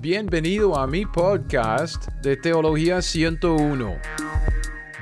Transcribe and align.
Bienvenido 0.00 0.78
a 0.78 0.86
mi 0.86 1.04
podcast 1.04 2.06
de 2.22 2.36
Teología 2.36 3.02
101. 3.02 3.96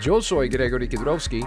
Yo 0.00 0.22
soy 0.22 0.48
Gregory 0.48 0.88
Kidrowski 0.88 1.42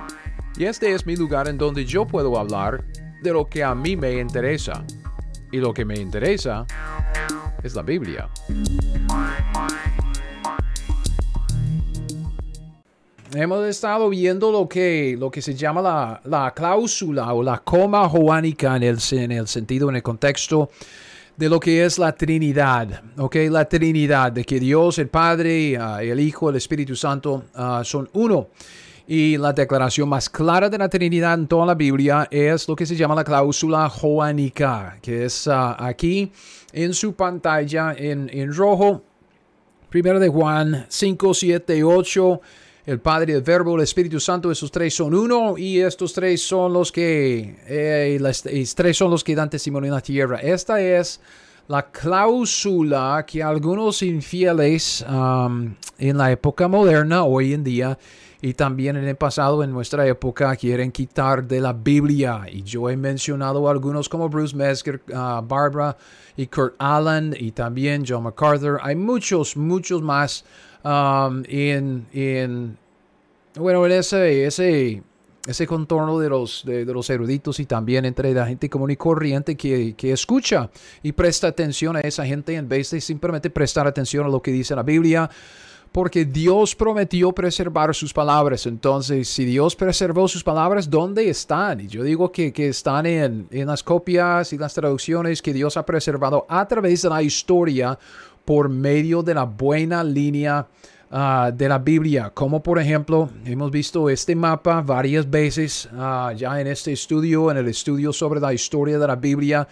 y 0.56 0.66
este 0.66 0.94
es 0.94 1.04
mi 1.08 1.16
lugar 1.16 1.48
en 1.48 1.58
donde 1.58 1.84
yo 1.84 2.06
puedo 2.06 2.38
hablar 2.38 2.86
de 3.24 3.34
lo 3.34 3.48
que 3.48 3.64
a 3.64 3.74
mí 3.74 3.96
me 3.96 4.20
interesa. 4.20 4.86
Y 5.52 5.58
lo 5.58 5.74
que 5.74 5.84
me 5.84 5.96
interesa 5.96 6.68
es 7.64 7.74
la 7.74 7.82
Biblia. 7.82 8.30
Hemos 13.34 13.66
estado 13.66 14.10
viendo 14.10 14.52
lo 14.52 14.70
que, 14.70 15.16
lo 15.18 15.32
que 15.32 15.42
se 15.42 15.56
llama 15.56 15.82
la, 15.82 16.22
la 16.26 16.54
cláusula 16.54 17.34
o 17.34 17.42
la 17.42 17.58
coma 17.58 18.08
joánica 18.08 18.76
en 18.76 18.84
el, 18.84 19.00
en 19.14 19.32
el 19.32 19.48
sentido, 19.48 19.90
en 19.90 19.96
el 19.96 20.04
contexto 20.04 20.70
de 21.40 21.48
lo 21.48 21.58
que 21.58 21.86
es 21.86 21.98
la 21.98 22.12
Trinidad, 22.12 23.02
¿ok? 23.18 23.36
La 23.50 23.64
Trinidad, 23.64 24.30
de 24.30 24.44
que 24.44 24.60
Dios, 24.60 25.00
el 25.00 25.08
Padre, 25.08 25.80
uh, 25.80 26.00
el 26.00 26.20
Hijo, 26.20 26.50
el 26.50 26.58
Espíritu 26.58 26.98
Santo 26.98 27.46
uh, 27.56 27.82
son 27.82 28.10
uno. 28.12 28.50
Y 29.08 29.38
la 29.38 29.54
declaración 29.54 30.10
más 30.10 30.30
clara 30.30 30.70
de 30.70 30.78
la 30.78 30.90
Trinidad 30.90 31.36
en 31.36 31.48
toda 31.48 31.66
la 31.66 31.76
Biblia 31.76 32.28
es 32.30 32.68
lo 32.68 32.76
que 32.76 32.86
se 32.86 32.94
llama 32.94 33.16
la 33.16 33.24
cláusula 33.24 33.88
joánica, 33.88 34.98
que 35.02 35.24
es 35.24 35.48
uh, 35.48 35.76
aquí 35.78 36.30
en 36.74 36.94
su 36.94 37.14
pantalla 37.14 37.96
en, 37.98 38.30
en 38.34 38.54
rojo. 38.54 39.02
Primero 39.88 40.20
de 40.20 40.28
Juan 40.28 40.88
5, 40.90 41.34
7, 41.34 41.84
8 41.86 42.42
el 42.90 43.00
Padre, 43.00 43.34
el 43.34 43.44
Verbo, 43.44 43.76
el 43.76 43.84
Espíritu 43.84 44.20
Santo, 44.20 44.52
esos 44.52 44.72
tres 44.72 44.96
son 44.96 45.14
uno 45.14 45.60
y 45.60 45.80
estos 45.80 46.12
tres 46.12 46.42
son 46.42 46.74
los 46.74 46.92
que, 46.92 47.58
eh, 47.68 48.20
tres 48.76 48.98
son 48.98 49.12
los 49.12 49.24
que 49.24 49.36
dan 49.36 49.48
testimonio 49.48 49.90
en 49.90 49.94
la 49.94 50.02
tierra. 50.02 50.40
Esta 50.40 50.82
es 50.82 51.22
la 51.68 51.92
cláusula 51.92 53.24
que 53.28 53.44
algunos 53.44 54.02
infieles 54.02 55.06
en 55.08 56.18
la 56.18 56.32
época 56.32 56.68
moderna, 56.68 57.26
hoy 57.26 57.54
en 57.54 57.64
día, 57.64 58.00
y 58.42 58.56
también 58.56 58.96
en 58.96 59.08
el 59.08 59.18
pasado, 59.18 59.64
en 59.64 59.72
nuestra 59.72 60.08
época, 60.08 60.56
quieren 60.56 60.92
quitar 60.92 61.48
de 61.48 61.62
la 61.62 61.74
Biblia. 61.74 62.48
Y 62.52 62.64
yo 62.64 62.90
he 62.90 62.98
mencionado 62.98 63.70
algunos 63.70 64.10
como 64.10 64.30
Bruce 64.30 64.56
Mesker, 64.56 65.04
uh, 65.10 65.44
Barbara 65.44 65.96
y 66.36 66.48
Kurt 66.48 66.74
Allen, 66.80 67.36
y 67.38 67.52
también 67.52 68.04
John 68.08 68.24
MacArthur. 68.24 68.80
Hay 68.82 68.96
muchos, 68.96 69.56
muchos 69.56 70.02
más 70.02 70.44
um, 70.84 71.44
en, 71.48 72.08
en, 72.14 72.78
bueno, 73.56 73.86
en 73.86 73.92
ese, 73.92 74.46
ese, 74.46 75.04
ese 75.48 75.68
contorno 75.68 76.20
de 76.20 76.30
los, 76.30 76.64
de, 76.66 76.86
los 76.86 77.10
eruditos 77.10 77.60
y 77.60 77.66
también 77.66 78.06
entre 78.06 78.34
la 78.34 78.46
gente 78.46 78.70
común 78.70 78.92
y 78.92 78.96
corriente 78.96 79.56
que, 79.56 79.96
que, 79.96 80.12
escucha 80.12 80.70
y 81.02 81.12
presta 81.12 81.48
atención 81.48 81.96
a 81.96 82.02
esa 82.02 82.26
gente 82.26 82.56
en 82.56 82.70
vez 82.70 82.92
de 82.92 83.02
simplemente 83.02 83.50
prestar 83.50 83.88
atención 83.88 84.26
a 84.26 84.30
lo 84.30 84.42
que 84.42 84.52
dice 84.52 84.76
la 84.76 84.84
Biblia. 84.84 85.30
Porque 85.92 86.24
Dios 86.24 86.76
prometió 86.76 87.32
preservar 87.32 87.96
sus 87.96 88.14
palabras. 88.14 88.68
Entonces, 88.68 89.28
si 89.28 89.44
Dios 89.44 89.76
preservó 89.76 90.28
sus 90.28 90.44
palabras, 90.44 90.88
¿dónde 90.88 91.28
están? 91.28 91.80
Y 91.80 91.88
yo 91.88 92.04
digo 92.04 92.32
que, 92.32 92.54
que 92.54 92.68
están 92.68 93.08
en, 93.08 93.48
en 93.50 93.66
las 93.66 93.82
copias 93.82 94.54
y 94.54 94.60
las 94.60 94.76
traducciones 94.76 95.42
que 95.42 95.52
Dios 95.52 95.78
ha 95.78 95.86
preservado 95.88 96.46
a 96.48 96.68
través 96.68 97.02
de 97.02 97.10
la 97.10 97.24
historia 97.24 97.98
por 98.50 98.68
medio 98.68 99.22
de 99.22 99.36
la 99.36 99.44
buena 99.44 100.04
línea 100.04 100.66
uh, 101.12 101.56
de 101.56 101.70
la 101.70 101.78
Biblia, 101.78 102.32
como 102.34 102.64
por 102.64 102.80
ejemplo 102.80 103.30
hemos 103.46 103.70
visto 103.70 104.10
este 104.10 104.36
mapa 104.36 104.82
varias 104.82 105.30
veces 105.30 105.88
uh, 105.94 106.32
ya 106.36 106.60
en 106.60 106.66
este 106.66 106.92
estudio, 106.92 107.52
en 107.52 107.58
el 107.58 107.68
estudio 107.68 108.12
sobre 108.12 108.40
la 108.40 108.52
historia 108.52 108.98
de 108.98 109.06
la 109.06 109.16
Biblia, 109.16 109.68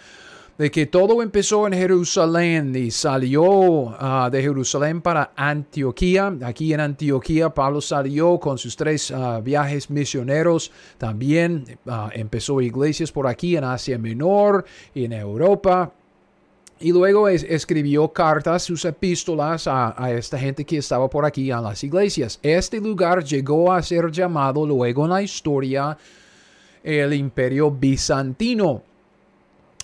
de 0.56 0.70
que 0.70 0.86
todo 0.86 1.22
empezó 1.22 1.66
en 1.66 1.72
Jerusalén 1.72 2.72
y 2.76 2.92
salió 2.92 3.42
uh, 3.42 4.30
de 4.30 4.42
Jerusalén 4.42 5.02
para 5.02 5.32
Antioquía. 5.34 6.32
Aquí 6.44 6.72
en 6.72 6.78
Antioquía 6.78 7.50
Pablo 7.50 7.80
salió 7.80 8.38
con 8.38 8.58
sus 8.58 8.76
tres 8.76 9.12
viajes 9.42 9.90
misioneros. 9.90 10.70
También 10.98 11.64
empezó 12.12 12.60
iglesias 12.60 13.10
por 13.10 13.26
aquí 13.26 13.56
en 13.56 13.64
Asia 13.64 13.98
Menor 13.98 14.64
y 14.94 15.04
en 15.04 15.14
Europa. 15.14 15.94
Y 16.80 16.92
luego 16.92 17.28
escribió 17.28 18.08
cartas, 18.12 18.62
sus 18.62 18.84
epístolas 18.84 19.66
a, 19.66 19.94
esta 20.12 20.38
gente 20.38 20.64
que 20.64 20.78
estaba 20.78 21.10
por 21.10 21.24
aquí 21.24 21.50
en 21.50 21.62
las 21.62 21.82
iglesias. 21.82 22.38
Este 22.40 22.80
lugar 22.80 23.24
llegó 23.24 23.72
a 23.72 23.82
ser 23.82 24.12
llamado 24.12 24.64
luego 24.64 25.04
en 25.04 25.10
la 25.10 25.22
historia 25.22 25.98
el 26.84 27.12
imperio 27.14 27.70
bizantino. 27.70 28.82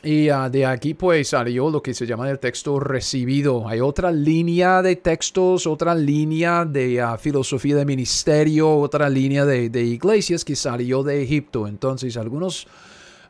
Y 0.05 0.28
ah, 0.28 0.49
de 0.50 0.66
aquí 0.66 0.94
pues 0.94 1.28
salió 1.28 1.71
lo 1.71 1.82
que 1.82 1.94
se 1.94 2.06
llama 2.06 2.31
el 2.31 2.38
texto 2.38 2.78
recibido. 2.78 3.66
Hay 3.66 3.81
otra 3.81 4.12
línea 4.12 4.82
de 4.82 4.97
textos, 4.97 5.66
otra 5.66 5.94
línea 5.94 6.65
de 6.65 7.00
ah, 7.00 7.16
filosofía 7.16 7.75
de 7.76 7.87
ministerio, 7.87 8.71
otra 8.71 9.09
línea 9.09 9.44
de, 9.47 9.71
de 9.71 9.82
iglesias 9.82 10.44
que 10.44 10.55
salió 10.55 11.03
de 11.03 11.22
Egipto. 11.22 11.66
Entonces 11.66 12.16
algunos 12.19 12.69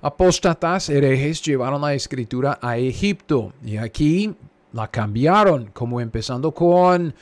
apóstatas 0.05 0.91
herejes 0.91 1.41
llevaron 1.41 1.81
la 1.81 1.95
escritura 1.95 2.59
a 2.61 2.77
Egipto 2.77 3.55
y 3.65 3.79
aquí 3.79 4.35
la 4.75 4.89
cambiaron, 4.89 5.71
como 5.73 5.99
empezando 5.99 6.53
con 6.53 7.15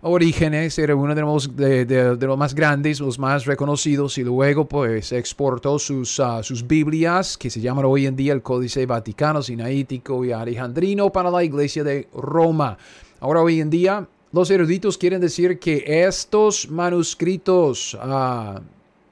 Orígenes, 0.00 0.78
era 0.78 0.96
uno 0.96 1.14
de 1.14 1.20
los, 1.20 1.54
de, 1.54 2.16
los, 2.18 2.38
más 2.38 2.54
grandes, 2.54 3.00
los 3.00 3.18
más 3.18 3.44
reconocidos, 3.44 4.16
y 4.16 4.24
luego 4.24 4.66
pues 4.66 5.12
exportó 5.12 5.78
sus, 5.78 6.18
uh, 6.18 6.42
sus 6.42 6.66
Biblias, 6.66 7.36
que 7.36 7.50
se 7.50 7.60
llaman 7.60 7.84
hoy 7.84 8.06
en 8.06 8.16
día 8.16 8.32
el 8.32 8.42
Códice 8.42 8.86
Vaticano, 8.86 9.42
Sinaítico 9.42 10.24
y 10.24 10.32
Alejandrino, 10.32 11.10
para 11.10 11.30
la 11.30 11.44
iglesia 11.44 11.84
de 11.84 12.08
Roma. 12.14 12.78
Ahora 13.20 13.42
hoy 13.42 13.60
en 13.60 13.68
día, 13.68 14.06
los 14.32 14.50
eruditos 14.50 14.96
quieren 14.96 15.20
decir 15.20 15.58
que 15.58 15.84
estos 16.06 16.70
manuscritos, 16.70 17.94
uh, 17.94 18.60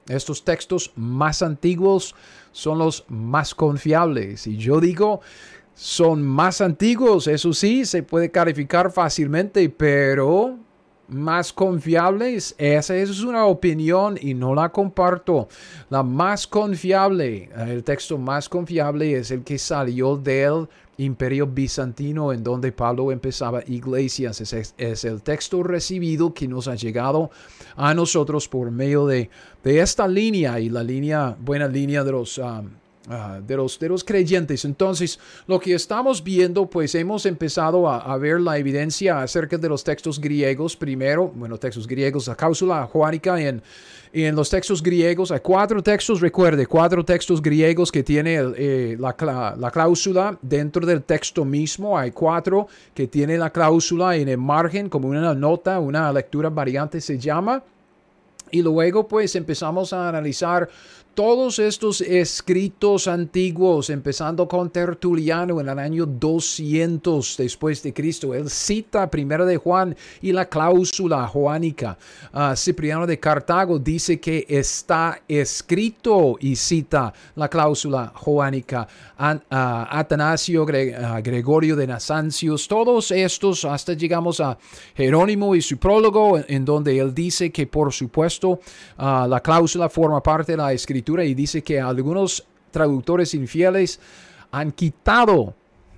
estos 0.08 0.44
textos 0.44 0.92
más 0.96 1.42
antiguos, 1.42 2.14
son 2.52 2.78
los 2.78 3.04
más 3.08 3.54
confiables. 3.54 4.46
Y 4.46 4.56
yo 4.56 4.80
digo, 4.80 5.20
son 5.74 6.22
más 6.22 6.60
antiguos, 6.60 7.26
eso 7.26 7.52
sí, 7.52 7.84
se 7.84 8.02
puede 8.02 8.30
calificar 8.30 8.92
fácilmente, 8.92 9.68
pero 9.70 10.58
más 11.08 11.52
confiables, 11.52 12.54
esa 12.58 12.96
es 12.96 13.22
una 13.22 13.46
opinión 13.46 14.18
y 14.20 14.34
no 14.34 14.54
la 14.54 14.70
comparto. 14.70 15.48
La 15.90 16.02
más 16.02 16.46
confiable, 16.46 17.50
el 17.56 17.84
texto 17.84 18.18
más 18.18 18.48
confiable 18.48 19.16
es 19.16 19.30
el 19.30 19.42
que 19.42 19.58
salió 19.58 20.16
del 20.16 20.68
imperio 20.98 21.46
bizantino 21.46 22.32
en 22.32 22.42
donde 22.42 22.72
Pablo 22.72 23.12
empezaba 23.12 23.62
iglesias. 23.66 24.40
Es, 24.40 25.04
el 25.04 25.22
texto 25.22 25.62
recibido 25.62 26.32
que 26.32 26.48
nos 26.48 26.68
ha 26.68 26.74
llegado 26.74 27.30
a 27.76 27.94
nosotros 27.94 28.48
por 28.48 28.70
medio 28.70 29.06
de, 29.06 29.30
de 29.64 29.80
esta 29.80 30.06
línea 30.06 30.60
y 30.60 30.68
la 30.68 30.82
línea, 30.82 31.36
buena 31.38 31.68
línea 31.68 32.04
de 32.04 32.12
los... 32.12 32.38
Um, 32.38 32.81
uh, 33.08 33.42
de, 33.42 33.56
los, 33.56 33.78
de 33.78 33.88
los 33.88 34.04
creyentes. 34.04 34.64
Entonces, 34.64 35.18
lo 35.46 35.58
que 35.60 35.74
estamos 35.74 36.22
viendo, 36.22 36.66
pues 36.66 36.94
hemos 36.94 37.26
empezado 37.26 37.88
a, 37.88 38.16
ver 38.18 38.40
la 38.40 38.58
evidencia 38.58 39.22
acerca 39.22 39.58
de 39.58 39.68
los 39.68 39.84
textos 39.84 40.20
griegos. 40.20 40.76
Primero, 40.76 41.28
bueno, 41.34 41.58
textos 41.58 41.86
griegos, 41.86 42.26
la 42.28 42.36
cáusula 42.36 42.86
juánica 42.86 43.40
en, 43.40 43.62
en 44.12 44.36
los 44.36 44.50
textos 44.50 44.82
griegos, 44.82 45.30
hay 45.32 45.40
cuatro 45.40 45.82
textos, 45.82 46.20
recuerde, 46.20 46.66
cuatro 46.66 47.02
textos 47.02 47.40
griegos 47.40 47.90
que 47.90 48.02
tiene 48.02 48.38
eh, 48.56 48.96
la, 48.98 49.54
la, 49.58 49.70
cláusula 49.70 50.38
dentro 50.42 50.84
del 50.84 51.02
texto 51.02 51.46
mismo. 51.46 51.96
Hay 51.96 52.10
cuatro 52.10 52.68
que 52.92 53.06
tiene 53.08 53.38
la 53.38 53.50
cláusula 53.50 54.14
en 54.16 54.28
el 54.28 54.36
margen 54.36 54.90
como 54.90 55.08
una 55.08 55.34
nota, 55.34 55.80
una 55.80 56.12
lectura 56.12 56.50
variante 56.50 57.00
se 57.00 57.18
llama. 57.18 57.62
Y 58.50 58.60
luego 58.60 59.08
pues 59.08 59.34
empezamos 59.34 59.94
a 59.94 60.10
analizar 60.10 60.68
todos 61.14 61.58
estos 61.58 62.00
escritos 62.00 63.06
antiguos, 63.06 63.90
empezando 63.90 64.48
con 64.48 64.70
Tertuliano 64.70 65.60
en 65.60 65.68
el 65.68 65.78
año 65.78 66.06
200 66.06 67.36
después 67.36 67.82
de 67.82 67.92
Cristo, 67.92 68.34
él 68.34 68.48
cita 68.48 69.10
primero 69.10 69.44
de 69.44 69.58
Juan 69.58 69.94
y 70.22 70.32
la 70.32 70.46
cláusula 70.46 71.26
joánica. 71.26 71.98
Uh, 72.32 72.56
Cipriano 72.56 73.06
de 73.06 73.18
Cartago 73.18 73.78
dice 73.78 74.18
que 74.20 74.46
está 74.48 75.20
escrito 75.28 76.36
y 76.40 76.56
cita 76.56 77.12
la 77.36 77.48
cláusula 77.48 78.12
joánica. 78.14 78.88
Ah, 79.18 79.88
Atanasio, 79.90 80.66
ah, 80.66 81.20
Gregorio 81.20 81.76
de 81.76 81.86
Nazancios, 81.86 82.66
todos 82.66 83.10
estos, 83.10 83.64
hasta 83.64 83.92
llegamos 83.92 84.40
a 84.40 84.58
Jerónimo 84.94 85.54
y 85.54 85.62
su 85.62 85.76
prólogo, 85.76 86.40
en 86.48 86.64
donde 86.64 86.98
él 86.98 87.14
dice 87.14 87.52
que 87.52 87.66
por 87.66 87.92
supuesto 87.92 88.60
la 88.98 89.40
cláusula 89.40 89.88
forma 89.88 90.20
parte 90.22 90.52
de 90.52 90.58
la 90.58 90.72
escritura 90.72 91.01
y 91.06 91.34
dice 91.34 91.62
que 91.62 91.80
algunos 91.80 92.44
traductores 92.70 93.34
infieles 93.34 94.00
han 94.50 94.72
quitado 94.72 95.54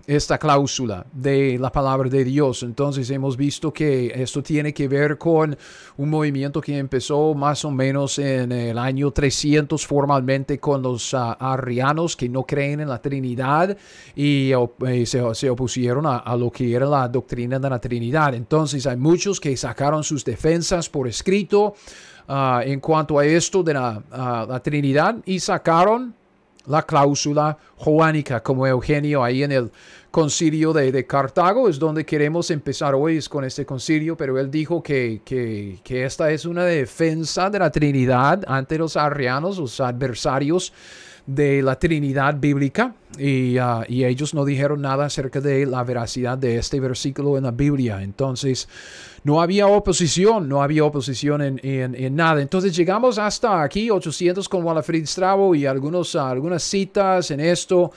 esta 0.07 0.39
cláusula 0.39 1.07
de 1.13 1.59
la 1.59 1.73
palabra 1.73 2.09
de 2.11 2.25
Dios. 2.25 2.63
Entonces 2.63 3.09
hemos 3.11 3.37
visto 3.37 3.73
que 3.73 4.13
esto 4.15 4.43
tiene 4.43 4.75
que 4.75 4.87
ver 4.89 5.17
con 5.17 5.57
un 5.97 6.11
movimiento 6.11 6.61
que 6.61 6.77
empezó 6.77 7.35
más 7.35 7.65
o 7.65 7.71
menos 7.71 8.19
en 8.19 8.53
el 8.53 8.79
año 8.79 9.11
300 9.11 9.87
formalmente 9.87 10.59
con 10.59 10.83
los 10.83 11.15
uh, 11.15 11.37
arrianos 11.39 12.17
que 12.17 12.29
no 12.29 12.45
creen 12.45 12.81
en 12.81 12.89
la 12.89 13.01
Trinidad 13.01 13.77
y, 14.15 14.53
eh, 14.53 15.07
se, 15.07 15.51
opusieron 15.51 16.05
a, 16.07 16.37
lo 16.37 16.51
que 16.51 16.75
era 16.75 16.87
la 16.87 17.09
doctrina 17.09 17.59
de 17.59 17.71
la 17.71 17.79
Trinidad. 17.79 18.35
Entonces 18.35 18.87
hay 18.87 18.97
muchos 18.97 19.41
que 19.41 19.57
sacaron 19.57 20.05
sus 20.05 20.25
defensas 20.25 20.89
por 20.89 21.09
escrito 21.09 21.75
uh, 22.29 22.61
en 22.63 22.81
cuanto 22.81 23.19
a 23.19 23.25
esto 23.25 23.63
de 23.63 23.75
la, 23.75 24.03
uh, 24.11 24.51
la 24.51 24.61
Trinidad 24.61 25.17
y 25.25 25.41
sacaron 25.41 26.15
la 26.67 26.83
cláusula 26.83 27.57
joánica, 27.77 28.43
como 28.43 28.67
Eugenio 28.67 29.23
ahí 29.23 29.43
en 29.43 29.53
el 29.53 29.71
concilio 30.11 30.73
de, 30.73 31.07
Cartago, 31.07 31.69
es 31.69 31.79
donde 31.79 32.07
queremos 32.07 32.51
empezar 32.51 32.95
hoy 32.95 33.17
es 33.17 33.29
con 33.29 33.45
este 33.45 33.67
concilio, 33.67 34.17
pero 34.17 34.39
él 34.39 34.51
dijo 34.51 34.83
que, 34.83 35.21
que, 35.25 35.81
que, 35.83 36.05
esta 36.05 36.31
es 36.31 36.45
una 36.45 36.65
defensa 36.65 37.51
de 37.51 37.59
la 37.59 37.71
Trinidad 37.71 38.45
ante 38.47 38.79
los 38.79 38.97
arrianos, 38.97 39.59
los 39.59 39.81
adversarios 39.81 40.73
de 41.27 41.63
la 41.63 41.79
Trinidad 41.79 42.37
bíblica, 42.39 42.95
y, 43.19 43.59
uh, 43.59 43.83
y, 43.89 44.05
ellos 44.05 44.35
no 44.35 44.45
dijeron 44.45 44.83
nada 44.83 45.07
acerca 45.07 45.41
de 45.41 45.65
la 45.67 45.83
veracidad 45.85 46.37
de 46.37 46.59
este 46.59 46.81
versículo 46.81 47.39
en 47.39 47.45
la 47.45 47.51
Biblia. 47.51 48.03
Entonces, 48.03 48.69
no 49.23 49.41
había 49.41 49.67
oposición, 49.67 50.49
no 50.49 50.63
había 50.63 50.85
oposición 50.85 51.41
en, 51.41 51.61
en, 51.63 52.17
nada. 52.17 52.43
Entonces 52.43 52.77
llegamos 52.77 53.19
hasta 53.19 53.63
aquí, 53.63 53.91
800 53.91 54.49
con 54.49 54.65
Walafrid 54.65 55.07
Strabo 55.07 55.55
y 55.55 55.65
algunos, 55.65 56.15
algunas 56.17 56.63
citas 56.63 57.31
en 57.31 57.41
esto. 57.41 57.91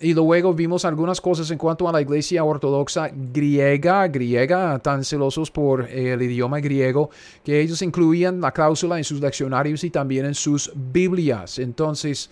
Y 0.00 0.12
luego 0.12 0.52
vimos 0.52 0.84
algunas 0.84 1.20
cosas 1.20 1.50
en 1.50 1.58
cuanto 1.58 1.88
a 1.88 1.92
la 1.92 2.00
iglesia 2.00 2.42
ortodoxa 2.44 3.10
griega, 3.12 4.06
griega, 4.08 4.78
tan 4.80 5.04
celosos 5.04 5.50
por 5.50 5.88
el 5.88 6.20
idioma 6.20 6.60
griego, 6.60 7.10
que 7.44 7.60
ellos 7.60 7.80
incluían 7.82 8.40
la 8.40 8.52
cláusula 8.52 8.98
en 8.98 9.04
sus 9.04 9.20
leccionarios 9.20 9.84
y 9.84 9.90
también 9.90 10.26
en 10.26 10.34
sus 10.34 10.72
Biblias. 10.74 11.58
Entonces, 11.58 12.28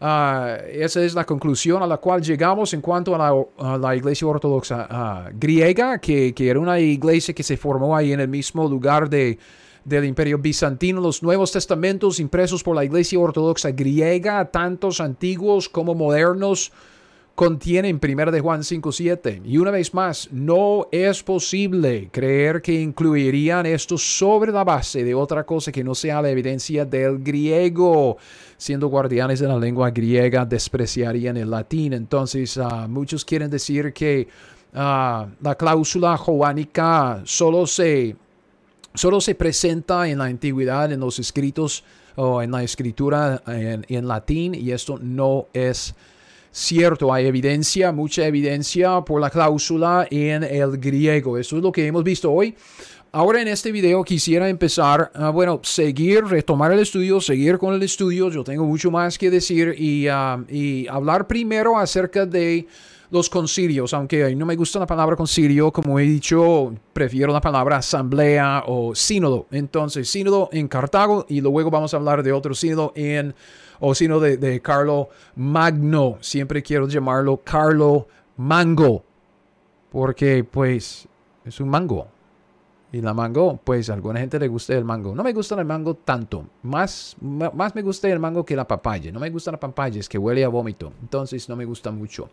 Ah, 0.00 0.58
esa 0.70 1.02
es 1.02 1.14
la 1.14 1.24
conclusión 1.24 1.82
a 1.82 1.86
la 1.86 1.96
cual 1.96 2.22
llegamos 2.22 2.74
en 2.74 2.80
cuanto 2.82 3.14
a 3.14 3.78
la, 3.78 3.96
iglesia 3.96 4.26
ortodoxa 4.26 4.86
ah, 4.90 5.30
griega, 5.32 5.98
que, 5.98 6.34
era 6.38 6.60
una 6.60 6.78
iglesia 6.78 7.34
que 7.34 7.42
se 7.42 7.56
formó 7.56 7.96
ahí 7.96 8.12
en 8.12 8.20
el 8.20 8.28
mismo 8.28 8.68
lugar 8.68 9.08
de, 9.08 9.38
del 9.84 10.04
imperio 10.04 10.38
bizantino. 10.38 11.00
Los 11.00 11.22
Nuevos 11.22 11.52
Testamentos 11.52 12.20
impresos 12.20 12.62
por 12.62 12.76
la 12.76 12.84
iglesia 12.84 13.18
ortodoxa 13.18 13.70
griega, 13.70 14.44
tantos 14.44 15.00
antiguos 15.00 15.68
como 15.68 15.94
modernos, 15.94 16.72
contienen 17.36 18.00
1 18.02 18.30
de 18.32 18.40
Juan 18.40 18.62
5.7. 18.62 19.42
Y 19.44 19.58
una 19.58 19.70
vez 19.70 19.92
más, 19.92 20.28
no 20.32 20.88
es 20.90 21.22
posible 21.22 22.08
creer 22.10 22.62
que 22.62 22.72
incluirían 22.72 23.66
esto 23.66 23.98
sobre 23.98 24.50
la 24.50 24.64
base 24.64 25.04
de 25.04 25.14
otra 25.14 25.44
cosa 25.44 25.70
que 25.70 25.84
no 25.84 25.94
sea 25.94 26.22
la 26.22 26.30
evidencia 26.30 26.86
del 26.86 27.22
griego. 27.22 28.16
Siendo 28.56 28.88
guardianes 28.88 29.38
de 29.38 29.48
la 29.48 29.58
lengua 29.58 29.90
griega, 29.90 30.46
despreciarían 30.46 31.36
el 31.36 31.50
latín. 31.50 31.92
Entonces, 31.92 32.56
ah, 32.56 32.88
muchos 32.88 33.22
quieren 33.22 33.50
decir 33.50 33.92
que 33.92 34.26
ah, 34.72 35.28
la 35.42 35.54
cláusula 35.56 36.16
joánica 36.16 37.20
solo 37.24 37.66
se, 37.66 38.16
solo 38.94 39.20
se 39.20 39.34
presenta 39.34 40.08
en 40.08 40.18
la 40.18 40.24
antigüedad, 40.24 40.90
en 40.90 41.00
los 41.00 41.18
escritos 41.18 41.84
o 42.14 42.40
en 42.40 42.50
la 42.50 42.62
escritura 42.62 43.42
en, 43.46 43.84
en 43.90 44.08
latín, 44.08 44.54
y 44.54 44.70
esto 44.70 44.98
no 44.98 45.48
es 45.52 45.94
cierto, 46.56 47.12
hay 47.12 47.26
evidencia, 47.26 47.92
mucha 47.92 48.26
evidencia 48.26 49.02
por 49.02 49.20
la 49.20 49.28
cláusula 49.28 50.06
en 50.10 50.42
el 50.42 50.78
griego. 50.78 51.36
Eso 51.36 51.56
es 51.58 51.62
lo 51.62 51.70
que 51.70 51.86
hemos 51.86 52.02
visto 52.02 52.32
hoy. 52.32 52.54
Ahora 53.12 53.40
en 53.40 53.48
este 53.48 53.72
video 53.72 54.02
quisiera 54.02 54.48
empezar 54.48 55.10
a, 55.14 55.30
bueno, 55.30 55.60
seguir, 55.62 56.24
retomar 56.24 56.72
el 56.72 56.80
estudio, 56.80 57.20
seguir 57.20 57.58
con 57.58 57.74
el 57.74 57.82
estudio. 57.82 58.30
Yo 58.30 58.42
tengo 58.42 58.64
mucho 58.64 58.90
más 58.90 59.18
que 59.18 59.30
decir 59.30 59.74
y, 59.78 60.08
ah, 60.08 60.42
hablar 60.90 61.26
primero 61.26 61.78
acerca 61.78 62.24
de 62.24 62.66
los 63.10 63.30
concilios, 63.30 63.94
aunque 63.94 64.34
no 64.34 64.46
me 64.46 64.56
gusta 64.56 64.78
la 64.78 64.86
palabra 64.86 65.14
concilio, 65.14 65.70
como 65.70 66.00
he 66.00 66.02
dicho, 66.02 66.74
prefiero 66.92 67.32
la 67.32 67.40
palabra 67.40 67.76
asamblea 67.76 68.64
o 68.66 68.94
sínodo. 68.94 69.46
Entonces, 69.50 70.08
sínodo 70.08 70.48
en 70.52 70.68
Cartago 70.68 71.24
y 71.28 71.40
luego 71.40 71.70
vamos 71.70 71.94
a 71.94 71.98
hablar 71.98 72.22
de 72.22 72.32
otro 72.32 72.54
sínodo 72.54 72.92
en 72.96 73.34
o 73.80 73.94
sino 73.94 74.20
de, 74.20 74.36
de 74.36 74.60
Carlo 74.60 75.08
Magno. 75.34 76.18
Siempre 76.20 76.62
quiero 76.62 76.88
llamarlo 76.88 77.38
Carlo 77.44 78.08
Mango, 78.36 79.04
porque 79.90 80.44
pues 80.44 81.08
es 81.44 81.60
un 81.60 81.68
mango. 81.68 82.08
Y 82.92 83.00
la 83.00 83.12
mango, 83.12 83.60
pues 83.62 83.90
a 83.90 83.94
alguna 83.94 84.20
gente 84.20 84.38
le 84.38 84.46
gusta 84.46 84.74
el 84.74 84.84
mango. 84.84 85.14
No 85.14 85.24
me 85.24 85.32
gusta 85.32 85.56
el 85.56 85.64
mango 85.64 85.94
tanto. 85.94 86.46
Más, 86.62 87.16
más 87.20 87.74
me 87.74 87.82
gusta 87.82 88.08
el 88.08 88.20
mango 88.20 88.44
que 88.44 88.54
la 88.54 88.66
papaya. 88.66 89.10
No 89.10 89.18
me 89.18 89.28
gusta 89.28 89.50
la 89.50 89.58
papaya, 89.58 89.98
es 89.98 90.08
que 90.08 90.18
huele 90.18 90.44
a 90.44 90.48
vómito. 90.48 90.92
Entonces 91.02 91.48
no 91.48 91.56
me 91.56 91.64
gusta 91.64 91.90
mucho. 91.90 92.30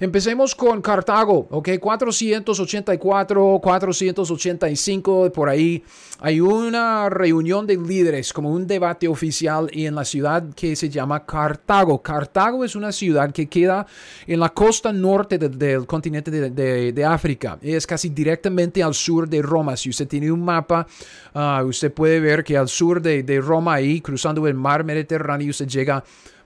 Empecemos 0.00 0.54
con 0.54 0.82
Cartago, 0.82 1.46
¿ok? 1.50 1.78
484, 1.80 3.60
485, 3.62 5.32
por 5.32 5.48
ahí. 5.48 5.82
Hay 6.20 6.40
una 6.40 7.08
reunión 7.08 7.66
de 7.66 7.76
líderes, 7.76 8.32
como 8.32 8.50
un 8.50 8.66
debate 8.66 9.08
oficial 9.08 9.68
en 9.72 9.94
la 9.94 10.04
ciudad 10.04 10.44
que 10.54 10.76
se 10.76 10.88
llama 10.88 11.24
Cartago. 11.24 12.00
Cartago 12.02 12.64
es 12.64 12.76
una 12.76 12.92
ciudad 12.92 13.32
que 13.32 13.48
queda 13.48 13.86
en 14.26 14.40
la 14.40 14.50
costa 14.50 14.92
norte 14.92 15.38
del 15.38 15.86
continente 15.86 16.30
de, 16.30 16.92
de, 16.92 17.04
África. 17.04 17.58
Es 17.60 17.86
casi 17.86 18.08
directamente 18.08 18.82
al 18.82 18.94
sur 18.94 19.28
de 19.28 19.42
Roma 19.42 19.76
usted 19.92 20.08
tiene 20.08 20.32
un 20.32 20.44
mapa, 20.44 20.88
ah, 21.34 21.62
usted 21.64 21.92
puede 21.92 22.18
ver 22.18 22.42
que 22.42 22.56
al 22.56 22.66
sur 22.68 23.00
de, 23.00 23.22
de, 23.22 23.40
Roma, 23.40 23.74
ahí 23.74 24.00
cruzando 24.00 24.48
el 24.48 24.54
mar 24.54 24.82
Mediterráneo, 24.84 25.50
usted 25.50 25.68
llega 25.68 26.02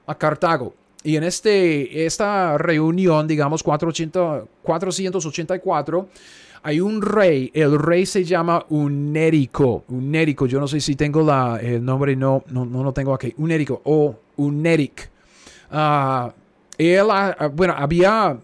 a 0.07 0.15
Cartago. 0.15 0.75
Y 1.03 1.17
en 1.17 1.25
este, 1.25 2.05
esta 2.05 2.59
reunión, 2.59 3.27
digamos 3.27 3.63
484, 3.63 6.09
hay 6.63 6.81
un 6.81 7.01
rey, 7.01 7.51
el 7.55 7.79
rey 7.79 8.05
se 8.07 8.25
llama 8.25 8.67
Unérico, 8.71 9.85
Unérico, 9.89 10.47
yo 10.47 10.59
no 10.59 10.67
sé 10.67 10.81
si 10.81 10.97
tengo 10.97 11.23
la, 11.23 11.61
el 11.63 11.85
nombre, 11.85 12.17
no, 12.17 12.43
no, 12.49 12.65
no 12.65 12.83
lo 12.83 12.93
tengo 12.93 13.15
aquí, 13.15 13.33
Unérico 13.37 13.83
o 13.85 14.19
Unéric. 14.37 15.11
Uh, 15.71 16.31
él, 16.77 17.07
ah, 17.11 17.51
bueno, 17.55 17.75
había 17.77 18.37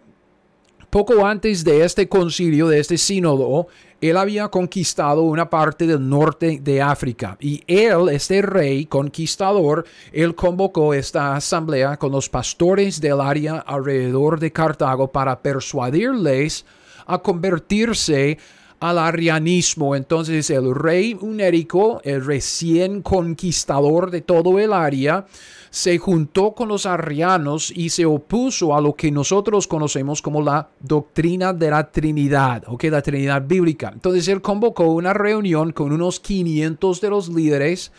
poco 0.92 1.24
antes 1.26 1.64
de 1.64 1.86
este 1.86 2.06
concilio, 2.06 2.68
de 2.68 2.78
este 2.78 2.98
sínodo, 2.98 3.66
él 4.02 4.14
había 4.14 4.48
conquistado 4.48 5.22
una 5.22 5.48
parte 5.48 5.86
del 5.86 6.06
norte 6.06 6.60
de 6.62 6.82
África 6.82 7.38
y 7.40 7.62
él, 7.66 8.10
este 8.10 8.42
rey 8.42 8.84
conquistador, 8.84 9.86
él 10.12 10.34
convocó 10.34 10.92
esta 10.92 11.34
asamblea 11.34 11.96
con 11.96 12.12
los 12.12 12.28
pastores 12.28 13.00
del 13.00 13.22
área 13.22 13.60
alrededor 13.60 14.38
de 14.38 14.52
Cartago 14.52 15.10
para 15.10 15.40
persuadirles 15.40 16.66
a 17.06 17.16
convertirse 17.16 18.36
al 18.82 18.98
arianismo. 18.98 19.94
Entonces 19.94 20.51
el 20.51 20.74
rey 20.74 21.17
unérico, 21.20 22.01
el 22.03 22.24
recién 22.24 23.01
conquistador 23.01 24.10
de 24.10 24.22
todo 24.22 24.58
el 24.58 24.72
área, 24.72 25.24
se 25.70 25.98
juntó 25.98 26.53
con 26.53 26.69
los 26.69 26.84
arrianos 26.84 27.72
y 27.74 27.91
se 27.91 28.05
opuso 28.05 28.77
a 28.77 28.81
lo 28.81 28.94
que 28.94 29.12
nosotros 29.12 29.69
conocemos 29.69 30.20
como 30.20 30.43
la 30.43 30.69
doctrina 30.81 31.53
de 31.53 31.70
la 31.70 31.93
Trinidad, 31.93 32.65
que 32.77 32.91
la 32.91 33.01
Trinidad 33.03 33.46
bíblica. 33.46 33.91
Entonces 33.94 34.27
él 34.27 34.43
convocó 34.43 34.86
una 34.86 35.15
reunión 35.15 35.70
con 35.70 35.93
unos 35.93 36.19
500 36.19 37.01
de 37.01 37.08
los 37.08 37.29
líderes 37.29 37.93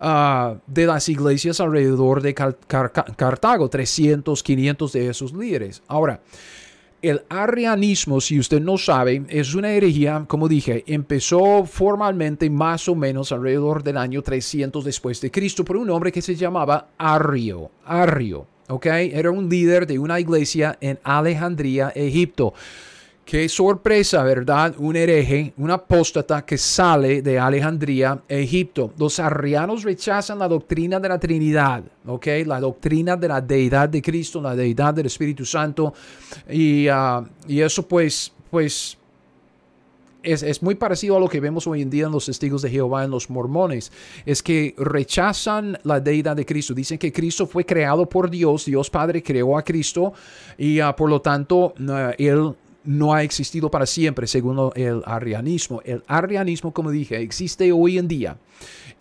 ah, 0.00 0.54
de 0.66 0.86
las 0.86 1.10
iglesias 1.10 1.60
alrededor 1.60 2.22
de 2.22 2.32
Cartago, 2.32 3.68
300, 3.68 4.42
500 4.42 4.92
de 4.92 5.08
esos 5.10 5.34
líderes. 5.34 5.82
Ahora, 5.88 6.22
el 7.02 7.22
arrianismo, 7.28 8.20
si 8.20 8.38
usted 8.38 8.60
no 8.60 8.78
sabe, 8.78 9.24
es 9.28 9.54
una 9.54 9.72
herejía, 9.72 10.24
como 10.28 10.48
dije, 10.48 10.84
empezó 10.86 11.64
formalmente 11.66 12.48
más 12.48 12.88
o 12.88 12.94
menos 12.94 13.32
alrededor 13.32 13.82
del 13.82 13.96
año 13.96 14.22
300 14.22 14.84
después 14.84 15.20
de 15.20 15.30
Cristo 15.30 15.64
por 15.64 15.76
un 15.76 15.90
hombre 15.90 16.12
que 16.12 16.22
se 16.22 16.36
llamaba 16.36 16.88
Arrio. 16.96 17.70
Arrio, 17.84 18.46
¿ok? 18.68 18.86
Era 18.86 19.30
un 19.32 19.48
líder 19.48 19.86
de 19.86 19.98
una 19.98 20.20
iglesia 20.20 20.78
en 20.80 20.98
Alejandría, 21.02 21.92
Egipto. 21.94 22.54
Qué 23.32 23.48
sorpresa, 23.48 24.22
¿verdad? 24.24 24.74
Un 24.76 24.94
hereje, 24.94 25.54
un 25.56 25.70
apóstata 25.70 26.44
que 26.44 26.58
sale 26.58 27.22
de 27.22 27.38
Alejandría, 27.38 28.20
Egipto. 28.28 28.92
Los 28.98 29.18
arrianos 29.18 29.84
rechazan 29.84 30.38
la 30.38 30.46
doctrina 30.46 31.00
de 31.00 31.08
la 31.08 31.18
Trinidad, 31.18 31.82
¿ok? 32.04 32.26
La 32.44 32.60
doctrina 32.60 33.16
de 33.16 33.28
la 33.28 33.40
deidad 33.40 33.88
de 33.88 34.02
Cristo, 34.02 34.42
la 34.42 34.54
deidad 34.54 34.92
del 34.92 35.06
Espíritu 35.06 35.46
Santo. 35.46 35.94
Y, 36.50 36.88
ah, 36.88 37.24
y 37.48 37.60
eso 37.60 37.88
pues, 37.88 38.30
pues 38.50 38.98
es, 40.22 40.62
muy 40.62 40.74
parecido 40.74 41.16
a 41.16 41.20
lo 41.20 41.26
que 41.26 41.40
vemos 41.40 41.66
hoy 41.66 41.80
en 41.80 41.88
día 41.88 42.04
en 42.04 42.12
los 42.12 42.26
testigos 42.26 42.60
de 42.60 42.68
Jehová, 42.68 43.02
en 43.02 43.10
los 43.10 43.30
mormones, 43.30 43.92
es 44.26 44.42
que 44.42 44.74
rechazan 44.76 45.78
la 45.84 46.00
deidad 46.00 46.36
de 46.36 46.44
Cristo. 46.44 46.74
Dicen 46.74 46.98
que 46.98 47.10
Cristo 47.10 47.46
fue 47.46 47.64
creado 47.64 48.06
por 48.06 48.28
Dios, 48.28 48.66
Dios 48.66 48.90
Padre 48.90 49.22
creó 49.22 49.56
a 49.56 49.62
Cristo 49.62 50.12
y 50.58 50.80
ah, 50.80 50.94
por 50.94 51.08
lo 51.08 51.22
tanto 51.22 51.72
Él 52.18 52.56
no 52.84 53.14
ha 53.14 53.22
existido 53.22 53.70
para 53.70 53.86
siempre, 53.86 54.26
según 54.26 54.70
el 54.74 55.02
arrianismo. 55.04 55.80
El 55.84 56.02
arrianismo, 56.06 56.72
como 56.72 56.90
dije, 56.90 57.20
existe 57.20 57.72
hoy 57.72 57.98
en 57.98 58.08
día 58.08 58.36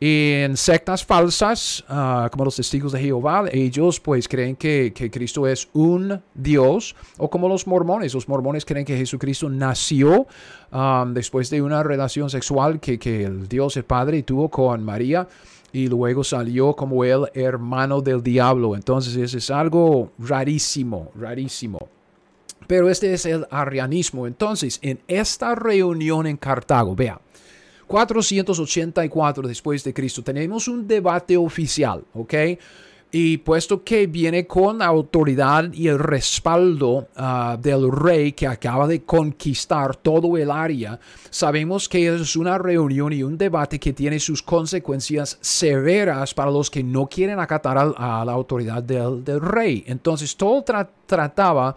en 0.03 0.57
sectas 0.57 1.05
falsas, 1.05 1.85
ah, 1.87 2.27
como 2.31 2.45
los 2.45 2.55
testigos 2.55 2.91
de 2.91 2.99
Jehová, 2.99 3.45
ellos 3.51 3.99
pues 3.99 4.27
creen 4.27 4.55
que, 4.55 4.91
Cristo 5.11 5.47
es 5.47 5.69
un 5.73 6.19
Dios, 6.33 6.95
o 7.19 7.29
como 7.29 7.47
los 7.47 7.67
mormones, 7.67 8.15
los 8.15 8.27
mormones 8.27 8.65
creen 8.65 8.83
que 8.83 8.97
Jesucristo 8.97 9.47
nació 9.47 10.25
ah, 10.71 11.05
después 11.07 11.51
de 11.51 11.61
una 11.61 11.83
relación 11.83 12.31
sexual 12.31 12.79
que, 12.79 12.97
que 12.97 13.25
el 13.25 13.47
Dios, 13.47 13.77
el 13.77 13.83
Padre, 13.83 14.23
tuvo 14.23 14.49
con 14.49 14.83
María 14.83 15.27
y 15.71 15.87
luego 15.87 16.23
salió 16.23 16.75
como 16.75 17.03
el 17.05 17.27
hermano 17.35 18.01
del 18.01 18.23
diablo. 18.23 18.75
Entonces 18.75 19.15
eso 19.15 19.37
es 19.37 19.51
algo 19.51 20.11
rarísimo, 20.17 21.11
rarísimo. 21.13 21.77
Pero 22.71 22.89
este 22.89 23.13
es 23.13 23.25
el 23.25 23.45
arrianismo. 23.51 24.25
Entonces, 24.25 24.79
en 24.81 25.01
esta 25.05 25.55
reunión 25.55 26.25
en 26.25 26.37
Cartago, 26.37 26.95
vea, 26.95 27.19
484 27.85 29.45
después 29.45 29.83
de 29.83 29.93
Cristo, 29.93 30.23
tenemos 30.23 30.69
un 30.69 30.87
debate 30.87 31.35
oficial, 31.35 32.01
¿ok? 32.13 32.33
Y 33.11 33.39
puesto 33.39 33.83
que 33.83 34.07
viene 34.07 34.47
con 34.47 34.77
la 34.77 34.85
autoridad 34.85 35.73
y 35.73 35.89
el 35.89 35.99
respaldo 35.99 37.09
ah, 37.17 37.57
del 37.61 37.91
rey 37.91 38.31
que 38.31 38.47
acaba 38.47 38.87
de 38.87 39.01
conquistar 39.01 39.97
todo 39.97 40.37
el 40.37 40.49
área, 40.49 40.97
sabemos 41.29 41.89
que 41.89 42.07
es 42.07 42.37
una 42.37 42.57
reunión 42.57 43.11
y 43.11 43.21
un 43.21 43.37
debate 43.37 43.81
que 43.81 43.91
tiene 43.91 44.17
sus 44.17 44.41
consecuencias 44.41 45.37
severas 45.41 46.33
para 46.33 46.51
los 46.51 46.71
que 46.71 46.83
no 46.83 47.07
quieren 47.07 47.37
acatar 47.37 47.77
a, 47.77 48.23
la 48.23 48.31
autoridad 48.31 48.81
del, 48.81 49.41
rey. 49.41 49.83
Entonces 49.87 50.37
todo 50.37 50.63
trataba 51.05 51.75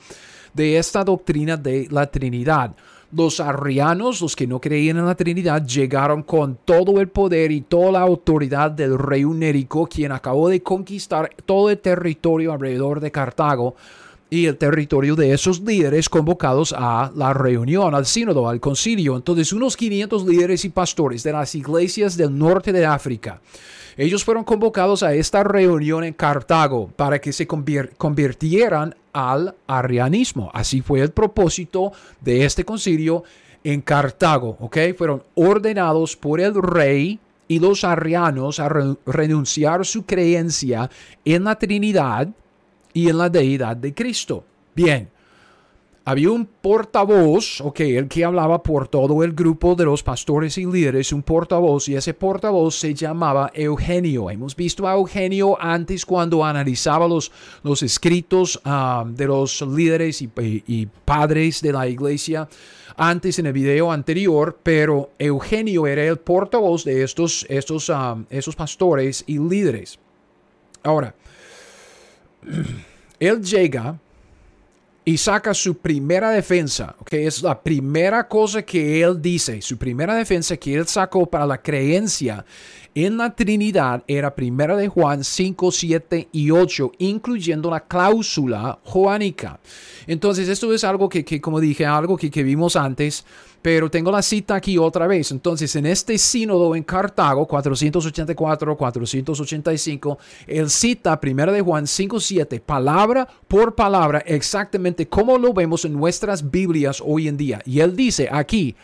de 0.54 0.78
esta 0.78 1.04
doctrina 1.04 1.56
de 1.56 1.88
la 1.90 2.06
Trinidad. 2.06 2.74
Los 3.12 3.38
arrianos, 3.38 4.20
los 4.20 4.34
que 4.34 4.46
no 4.46 4.60
creían 4.60 4.96
en 4.96 5.06
la 5.06 5.14
Trinidad, 5.14 5.64
llegaron 5.64 6.22
con 6.22 6.58
todo 6.64 7.00
el 7.00 7.08
poder 7.08 7.52
y 7.52 7.60
toda 7.60 7.92
la 7.92 8.00
autoridad 8.00 8.70
del 8.70 8.98
rey 8.98 9.24
unérico, 9.24 9.86
quien 9.86 10.10
acabó 10.10 10.48
de 10.48 10.62
conquistar 10.62 11.30
todo 11.44 11.70
el 11.70 11.78
territorio 11.78 12.52
alrededor 12.52 13.00
de 13.00 13.12
Cartago 13.12 13.76
y 14.30 14.46
el 14.46 14.56
territorio 14.56 15.14
de 15.14 15.32
esos 15.32 15.60
líderes 15.60 16.08
convocados 16.08 16.74
a 16.76 17.12
la 17.14 17.32
reunión, 17.34 17.94
al 17.94 18.06
sínodo, 18.06 18.48
al 18.48 18.58
concilio. 18.58 19.14
Entonces, 19.14 19.52
unos 19.52 19.76
500 19.76 20.26
líderes 20.26 20.64
y 20.64 20.70
pastores 20.70 21.22
de 21.22 21.32
las 21.32 21.54
iglesias 21.54 22.16
del 22.16 22.36
norte 22.36 22.72
de 22.72 22.86
África 22.86 23.40
ellos 23.96 24.24
fueron 24.24 24.44
convocados 24.44 25.02
a 25.02 25.14
esta 25.14 25.44
reunión 25.44 26.04
en 26.04 26.14
Cartago 26.14 26.88
para 26.96 27.20
que 27.20 27.32
se 27.32 27.46
convirtieran 27.46 28.94
al 29.14 29.54
arrianismo. 29.66 30.50
Así 30.52 30.82
fue 30.82 31.00
el 31.00 31.12
propósito 31.12 31.92
de 32.20 32.44
este 32.44 32.64
concilio 32.64 33.24
en 33.62 33.80
Cartago, 33.80 34.58
¿ok? 34.60 34.76
Fueron 34.98 35.22
ordenados 35.34 36.16
por 36.16 36.40
el 36.40 36.54
rey 36.54 37.18
y 37.48 37.58
los 37.60 37.84
arrianos 37.84 38.60
a 38.60 38.68
renunciar 39.06 39.86
su 39.86 40.04
creencia 40.04 40.90
en 41.24 41.44
la 41.44 41.56
Trinidad 41.56 42.28
y 42.92 43.08
en 43.08 43.18
la 43.18 43.30
deidad 43.30 43.76
de 43.76 43.94
Cristo. 43.94 44.44
Bien, 44.74 45.08
había 46.06 46.30
un 46.30 46.44
portavoz, 46.44 47.62
ok, 47.62 47.80
el 47.80 48.08
que 48.08 48.24
hablaba 48.24 48.62
por 48.62 48.88
todo 48.88 49.22
el 49.24 49.32
grupo 49.32 49.74
de 49.74 49.86
los 49.86 50.02
pastores 50.02 50.58
y 50.58 50.66
líderes, 50.66 51.12
un 51.12 51.22
portavoz, 51.22 51.88
y 51.88 51.96
ese 51.96 52.12
portavoz 52.12 52.74
se 52.74 52.92
llamaba 52.92 53.50
Eugenio. 53.54 54.30
Hemos 54.30 54.54
visto 54.54 54.86
a 54.86 54.92
Eugenio 54.92 55.56
antes 55.58 56.04
cuando 56.04 56.44
analizaba 56.44 57.08
los, 57.08 57.32
los 57.62 57.82
escritos 57.82 58.60
ah, 58.66 59.04
de 59.06 59.26
los 59.26 59.62
líderes 59.62 60.20
y, 60.20 60.88
padres 61.06 61.62
de 61.62 61.72
la 61.72 61.88
iglesia, 61.88 62.48
antes 62.96 63.38
en 63.38 63.46
el 63.46 63.54
video 63.54 63.90
anterior, 63.90 64.58
pero 64.62 65.10
Eugenio 65.18 65.86
era 65.86 66.04
el 66.04 66.18
portavoz 66.18 66.84
de 66.84 67.02
estos, 67.02 67.46
estos, 67.48 67.90
estos 68.28 68.56
pastores 68.56 69.24
y 69.26 69.38
líderes. 69.38 69.98
Ahora, 70.82 71.14
él 73.18 73.42
llega 73.42 73.98
y 75.04 75.18
saca 75.18 75.52
su 75.52 75.76
primera 75.76 76.30
defensa, 76.30 76.96
que 77.04 77.26
es 77.26 77.42
la 77.42 77.62
primera 77.62 78.26
cosa 78.26 78.62
que 78.62 79.02
él 79.02 79.20
dice, 79.20 79.60
su 79.60 79.76
primera 79.76 80.14
defensa 80.14 80.56
que 80.56 80.74
él 80.74 80.86
sacó 80.86 81.26
para 81.26 81.46
la 81.46 81.60
creencia 81.60 82.44
en 82.94 83.16
la 83.16 83.34
Trinidad 83.34 84.02
era 84.06 84.34
primera 84.34 84.76
de 84.76 84.88
Juan 84.88 85.24
5, 85.24 85.72
7 85.72 86.28
y 86.32 86.50
8, 86.50 86.92
incluyendo 86.98 87.70
la 87.70 87.80
cláusula 87.80 88.78
joánica. 88.84 89.58
Entonces, 90.06 90.48
esto 90.48 90.72
es 90.72 90.84
algo 90.84 91.08
que, 91.08 91.40
como 91.40 91.60
dije, 91.60 91.84
algo 91.84 92.16
que, 92.16 92.30
que 92.30 92.42
vimos 92.42 92.76
antes 92.76 93.24
pero 93.64 93.90
tengo 93.90 94.12
la 94.12 94.20
cita 94.20 94.56
aquí 94.56 94.76
otra 94.76 95.06
vez. 95.06 95.30
Entonces, 95.30 95.74
en 95.74 95.86
este 95.86 96.18
sínodo 96.18 96.76
en 96.76 96.82
Cartago, 96.82 97.48
484-485, 97.48 100.18
él 100.46 100.68
cita 100.68 101.18
1 101.22 101.50
de 101.50 101.62
Juan 101.62 101.86
5.7, 101.86 102.60
palabra 102.60 103.26
por 103.48 103.74
palabra, 103.74 104.22
exactamente 104.26 105.08
como 105.08 105.38
lo 105.38 105.54
vemos 105.54 105.86
en 105.86 105.94
nuestras 105.94 106.50
Biblias 106.50 107.02
hoy 107.02 107.26
en 107.26 107.38
día. 107.38 107.62
Y 107.64 107.80
él 107.80 107.96
dice 107.96 108.28
aquí, 108.30 108.76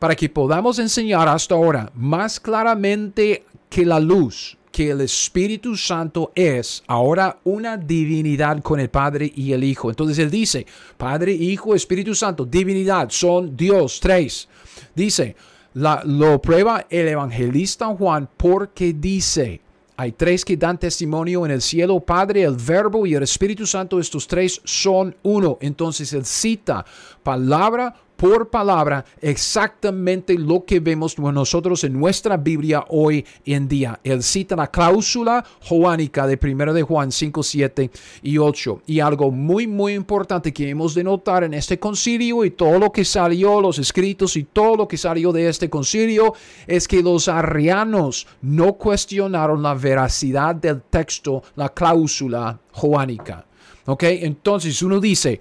para 0.00 0.16
que 0.16 0.28
podamos 0.28 0.80
enseñar 0.80 1.28
hasta 1.28 1.54
ahora 1.54 1.92
más 1.94 2.40
claramente 2.40 3.44
que 3.70 3.86
la 3.86 4.00
luz, 4.00 4.58
que 4.76 4.90
el 4.90 5.00
Espíritu 5.00 5.74
Santo 5.74 6.32
es 6.34 6.82
ahora 6.86 7.38
una 7.44 7.78
divinidad 7.78 8.60
con 8.60 8.78
el 8.78 8.90
Padre 8.90 9.32
y 9.34 9.54
el 9.54 9.64
Hijo. 9.64 9.88
Entonces 9.88 10.18
él 10.18 10.30
dice, 10.30 10.66
Padre, 10.98 11.32
Hijo, 11.32 11.74
Espíritu 11.74 12.14
Santo, 12.14 12.44
divinidad, 12.44 13.08
son 13.08 13.56
Dios, 13.56 13.98
tres. 14.00 14.46
Dice, 14.94 15.34
lo 15.72 16.42
prueba 16.42 16.84
el 16.90 17.08
evangelista 17.08 17.86
Juan 17.86 18.28
porque 18.36 18.92
dice, 18.92 19.62
hay 19.96 20.12
tres 20.12 20.44
que 20.44 20.58
dan 20.58 20.78
testimonio 20.78 21.46
en 21.46 21.52
el 21.52 21.62
cielo, 21.62 21.98
Padre, 21.98 22.42
el 22.42 22.56
Verbo 22.56 23.06
y 23.06 23.14
el 23.14 23.22
Espíritu 23.22 23.66
Santo, 23.66 23.98
estos 23.98 24.28
tres 24.28 24.60
son 24.62 25.16
uno. 25.22 25.56
Entonces 25.62 26.12
él 26.12 26.26
cita 26.26 26.84
palabra 27.22 27.94
por 28.16 28.48
palabra 28.48 29.04
exactamente 29.20 30.34
lo 30.34 30.64
que 30.64 30.80
vemos 30.80 31.18
nosotros 31.18 31.84
en 31.84 31.92
nuestra 31.92 32.36
Biblia 32.36 32.84
hoy 32.88 33.24
en 33.44 33.68
día. 33.68 34.00
Él 34.02 34.22
cita 34.22 34.56
la 34.56 34.70
cláusula 34.70 35.44
joánica 35.62 36.26
de 36.26 36.38
1 36.42 36.72
de 36.72 36.82
Juan 36.82 37.12
5, 37.12 37.42
7 37.42 37.90
y 38.22 38.38
8. 38.38 38.82
Y 38.86 39.00
algo 39.00 39.30
muy, 39.30 39.66
muy 39.66 39.94
importante 39.94 40.52
que 40.52 40.68
hemos 40.68 40.94
de 40.94 41.04
notar 41.04 41.44
en 41.44 41.54
este 41.54 41.78
concilio 41.78 42.44
y 42.44 42.50
todo 42.50 42.78
lo 42.78 42.90
que 42.90 43.04
salió, 43.04 43.60
los 43.60 43.78
escritos 43.78 44.36
y 44.36 44.44
todo 44.44 44.76
lo 44.76 44.88
que 44.88 44.96
salió 44.96 45.32
de 45.32 45.48
este 45.48 45.68
concilio, 45.68 46.34
es 46.66 46.88
que 46.88 47.02
los 47.02 47.28
arrianos 47.28 48.26
no 48.42 48.74
cuestionaron 48.74 49.62
la 49.62 49.74
veracidad 49.74 50.54
del 50.54 50.82
texto, 50.82 51.42
la 51.54 51.68
cláusula 51.68 52.58
joánica. 52.72 53.46
¿Ok? 53.86 54.02
Entonces 54.02 54.82
uno 54.82 54.98
dice, 54.98 55.40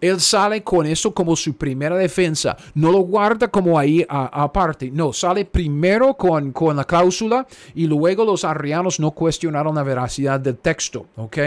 él 0.00 0.20
sale 0.20 0.62
con 0.62 0.86
eso 0.86 1.12
como 1.12 1.36
su 1.36 1.54
primera 1.54 1.96
defensa. 1.96 2.56
No 2.74 2.92
lo 2.92 2.98
guarda 2.98 3.48
como 3.48 3.78
ahí 3.78 4.04
aparte. 4.08 4.90
No, 4.90 5.12
sale 5.12 5.44
primero 5.44 6.14
con, 6.14 6.52
con 6.52 6.76
la 6.76 6.84
cláusula 6.84 7.46
y 7.74 7.86
luego 7.86 8.24
los 8.24 8.44
arrianos 8.44 9.00
no 9.00 9.10
cuestionaron 9.12 9.74
la 9.74 9.82
veracidad 9.82 10.40
del 10.40 10.58
texto. 10.58 11.06
¿Ok? 11.16 11.38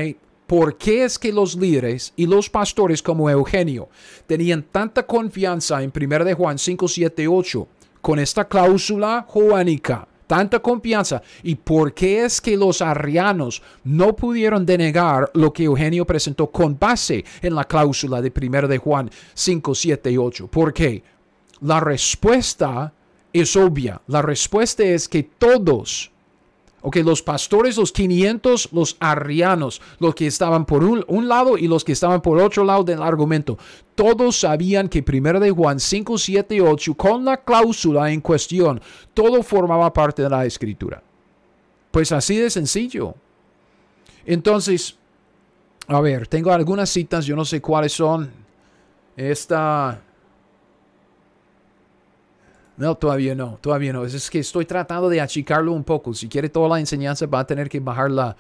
¿Por 0.50 0.78
qué 0.78 1.04
es 1.04 1.20
que 1.20 1.32
los 1.32 1.56
líderes 1.56 2.12
y 2.16 2.26
los 2.26 2.50
pastores 2.50 3.04
como 3.04 3.30
Eugenio 3.30 3.88
tenían 4.26 4.64
tanta 4.64 5.06
confianza 5.06 5.84
en 5.84 5.94
1 5.96 6.26
de 6.26 6.34
Juan 6.34 6.58
5, 6.58 6.88
7, 6.88 7.28
8 7.28 7.68
con 8.02 8.18
esta 8.18 8.48
cláusula 8.48 9.26
joánica? 9.28 10.09
Tanta 10.30 10.60
confianza 10.60 11.24
y 11.42 11.56
por 11.56 11.92
qué 11.92 12.24
es 12.24 12.40
que 12.40 12.56
los 12.56 12.84
arrianos 12.84 13.64
no 13.84 14.16
pudieron 14.16 14.64
denegar 14.64 15.32
lo 15.34 15.52
que 15.52 15.64
Eugenio 15.64 16.06
presentó 16.06 16.52
con 16.52 16.78
base 16.78 17.26
en 17.42 17.56
la 17.56 17.64
cláusula 17.64 18.22
de 18.22 18.32
1 18.32 18.68
de 18.68 18.78
Juan 18.78 19.10
5, 19.34 19.74
7 19.74 20.12
y 20.12 20.18
8. 20.18 20.48
¿Por 20.48 20.72
qué? 20.72 21.02
La 21.62 21.80
respuesta 21.80 22.94
es 23.34 23.56
obvia. 23.56 24.04
La 24.06 24.22
respuesta 24.22 24.84
es 24.84 25.10
que 25.10 25.24
todos 25.24 26.12
Ok, 26.82 26.98
los 26.98 27.22
pastores, 27.22 27.76
los 27.78 27.92
500, 27.92 28.70
los 28.72 28.96
arrianos, 29.00 29.82
los 30.00 30.16
que 30.16 30.28
estaban 30.28 30.66
por 30.66 30.84
un, 30.84 31.28
lado 31.28 31.58
y 31.58 31.68
los 31.68 31.84
que 31.84 31.92
estaban 31.92 32.22
por 32.22 32.40
otro 32.40 32.64
lado 32.64 32.84
del 32.84 33.02
argumento, 33.02 33.58
todos 33.96 34.40
sabían 34.40 34.88
que 34.88 35.04
primero 35.04 35.40
de 35.42 35.52
Juan 35.52 35.80
5, 35.80 36.18
7 36.18 36.56
y 36.56 36.60
8, 36.62 36.94
con 36.94 37.26
la 37.26 37.38
cláusula 37.38 38.12
en 38.12 38.22
cuestión, 38.22 38.82
todo 39.14 39.44
formaba 39.44 39.92
parte 39.92 40.22
de 40.22 40.30
la 40.30 40.46
escritura. 40.46 41.04
Pues 41.92 42.12
así 42.12 42.38
de 42.38 42.50
sencillo. 42.50 43.14
Entonces, 44.26 44.98
a 45.88 46.00
ver, 46.00 46.28
tengo 46.28 46.52
algunas 46.52 46.90
citas, 46.90 47.26
yo 47.26 47.36
no 47.36 47.44
sé 47.44 47.62
cuáles 47.62 47.94
son. 47.94 48.32
Esta... 49.18 50.02
No, 52.80 52.96
todavía 52.96 53.36
no, 53.36 53.58
todavía 53.60 53.92
no. 53.92 54.06
Es 54.06 54.30
que 54.30 54.40
estoy 54.40 54.64
tratando 54.66 55.10
de 55.10 55.20
achicarlo 55.20 55.74
un 55.74 55.84
poco. 55.84 56.14
Si 56.14 56.30
quiere 56.30 56.48
toda 56.48 56.70
la 56.70 56.80
enseñanza 56.80 57.26
va 57.26 57.42
a 57.42 57.46
tener 57.46 57.68
que 57.68 57.82
bajar 57.82 58.10
la, 58.10 58.38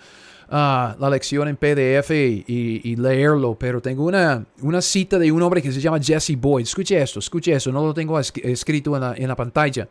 Ah, 0.52 0.96
la 1.00 1.12
lección 1.12 1.48
en 1.48 1.58
PDF 1.58 2.10
y, 2.10 2.96
leerlo, 2.96 3.56
pero 3.56 3.80
tengo 3.80 4.06
una, 4.06 4.44
una 4.64 4.82
cita 4.82 5.20
de 5.20 5.32
un 5.32 5.44
hombre 5.44 5.62
que 5.62 5.72
se 5.72 5.80
llama 5.80 6.00
Jesse 6.02 6.36
Boyd. 6.36 6.64
Escuche 6.64 7.00
esto, 7.00 7.20
escuche 7.20 7.54
esto, 7.54 7.72
no 7.72 7.86
lo 7.86 7.94
tengo 7.94 8.20
escrito 8.20 8.96
en 8.96 9.02
la, 9.02 9.14
en 9.16 9.28
la 9.28 9.36
pantalla. 9.36 9.88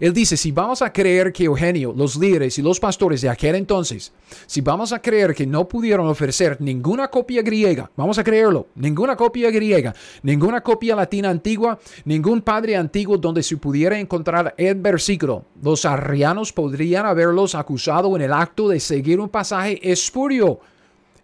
Él 0.00 0.12
dice, 0.12 0.36
si 0.36 0.50
vamos 0.50 0.82
a 0.82 0.92
creer 0.92 1.32
que 1.32 1.44
Eugenio, 1.44 1.94
los 1.96 2.16
líderes 2.16 2.58
y 2.58 2.62
los 2.62 2.80
pastores 2.80 3.20
de 3.20 3.28
aquel 3.28 3.54
entonces, 3.54 4.12
si 4.46 4.60
vamos 4.60 4.92
a 4.92 5.00
creer 5.00 5.32
que 5.32 5.46
no 5.46 5.68
pudieron 5.68 6.08
ofrecer 6.08 6.56
ninguna 6.60 7.06
copia 7.06 7.42
griega, 7.42 7.88
vamos 7.96 8.18
a 8.18 8.24
creerlo, 8.24 8.66
ninguna 8.74 9.14
copia 9.14 9.48
griega, 9.52 9.94
ninguna 10.24 10.60
copia 10.60 10.96
latina 10.96 11.30
antigua, 11.30 11.78
ningún 12.04 12.42
padre 12.42 12.76
antiguo 12.76 13.16
donde 13.16 13.44
se 13.44 13.56
pudiera 13.58 13.96
encontrar 13.96 14.54
el 14.56 14.74
versículo, 14.74 15.44
los 15.62 15.84
arrianos 15.84 16.52
podrían 16.52 17.06
haberlos 17.06 17.54
acusado 17.54 18.16
en 18.16 18.22
el 18.22 18.32
acto 18.32 18.68
de 18.68 18.80
seguir 18.80 19.20
un 19.20 19.28
pasaje 19.28 19.78
espurio 20.02 20.60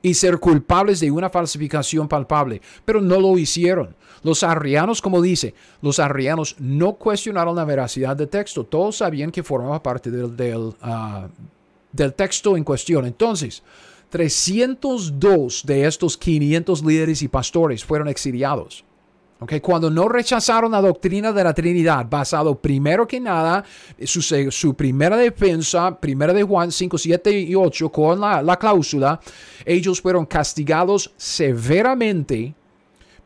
y 0.03 0.15
ser 0.15 0.39
culpables 0.39 1.01
de 1.01 1.11
una 1.11 1.31
falsificación 1.31 2.09
palpable, 2.09 2.61
pero 2.85 3.01
no 3.01 3.21
lo 3.21 3.37
hicieron. 3.39 3.97
Los 4.23 4.43
arrianos, 4.43 5.03
como 5.03 5.21
dice, 5.21 5.55
los 5.83 5.99
arrianos 5.99 6.57
no 6.59 6.95
cuestionaron 6.95 7.57
la 7.57 7.65
veracidad 7.65 8.17
del 8.17 8.29
texto, 8.29 8.65
todos 8.65 8.97
sabían 8.99 9.31
que 9.31 9.43
formaba 9.43 9.83
parte 9.83 10.11
del, 10.11 10.37
del, 10.37 10.75
ah, 10.83 11.29
texto 12.17 12.57
en 12.57 12.65
cuestión. 12.65 13.07
Entonces, 13.07 13.63
302 14.11 15.67
de 15.67 15.87
estos 15.87 16.17
500 16.17 16.85
líderes 16.85 17.23
y 17.23 17.29
pastores 17.29 17.85
fueron 17.85 18.09
exiliados. 18.09 18.85
Okay, 19.39 19.61
cuando 19.61 19.91
no 19.91 20.09
rechazaron 20.09 20.73
la 20.73 20.81
doctrina 20.81 21.31
de 21.31 21.45
la 21.45 21.53
Trinidad, 21.53 22.07
basado 22.09 22.55
primero 22.55 23.07
que 23.07 23.21
nada, 23.21 23.63
su, 24.05 24.23
su 24.23 24.75
primera 24.75 25.15
defensa, 25.19 26.01
primera 26.01 26.33
de 26.33 26.43
Juan 26.43 26.73
5, 26.73 26.97
7 26.97 27.41
y 27.41 27.55
8, 27.55 27.91
con 27.91 28.19
la, 28.19 28.41
la 28.41 28.59
cláusula, 28.59 29.21
ellos 29.67 30.01
fueron 30.01 30.25
castigados 30.25 31.13
severamente, 31.19 32.55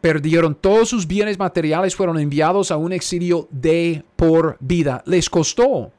perdieron 0.00 0.57
todos 0.57 0.88
sus 0.88 1.07
bienes 1.07 1.38
materiales, 1.38 1.95
fueron 1.95 2.19
enviados 2.19 2.73
a 2.73 2.76
un 2.76 2.93
exilio 2.93 3.47
de 3.52 4.02
por 4.17 4.57
vida. 4.59 5.05
Les 5.07 5.31
costó. 5.31 5.93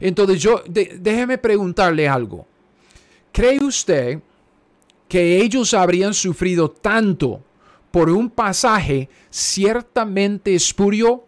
Entonces 0.00 0.40
yo, 0.40 0.62
déjeme 0.66 1.36
preguntarle 1.36 2.08
algo. 2.08 2.46
¿Cree 3.30 3.62
usted 3.62 4.20
que 5.06 5.42
ellos 5.42 5.74
habrían 5.74 6.14
sufrido 6.14 6.70
tanto? 6.70 7.42
Por 7.90 8.10
un 8.10 8.30
pasaje 8.30 9.08
ciertamente 9.30 10.54
espurio, 10.54 11.24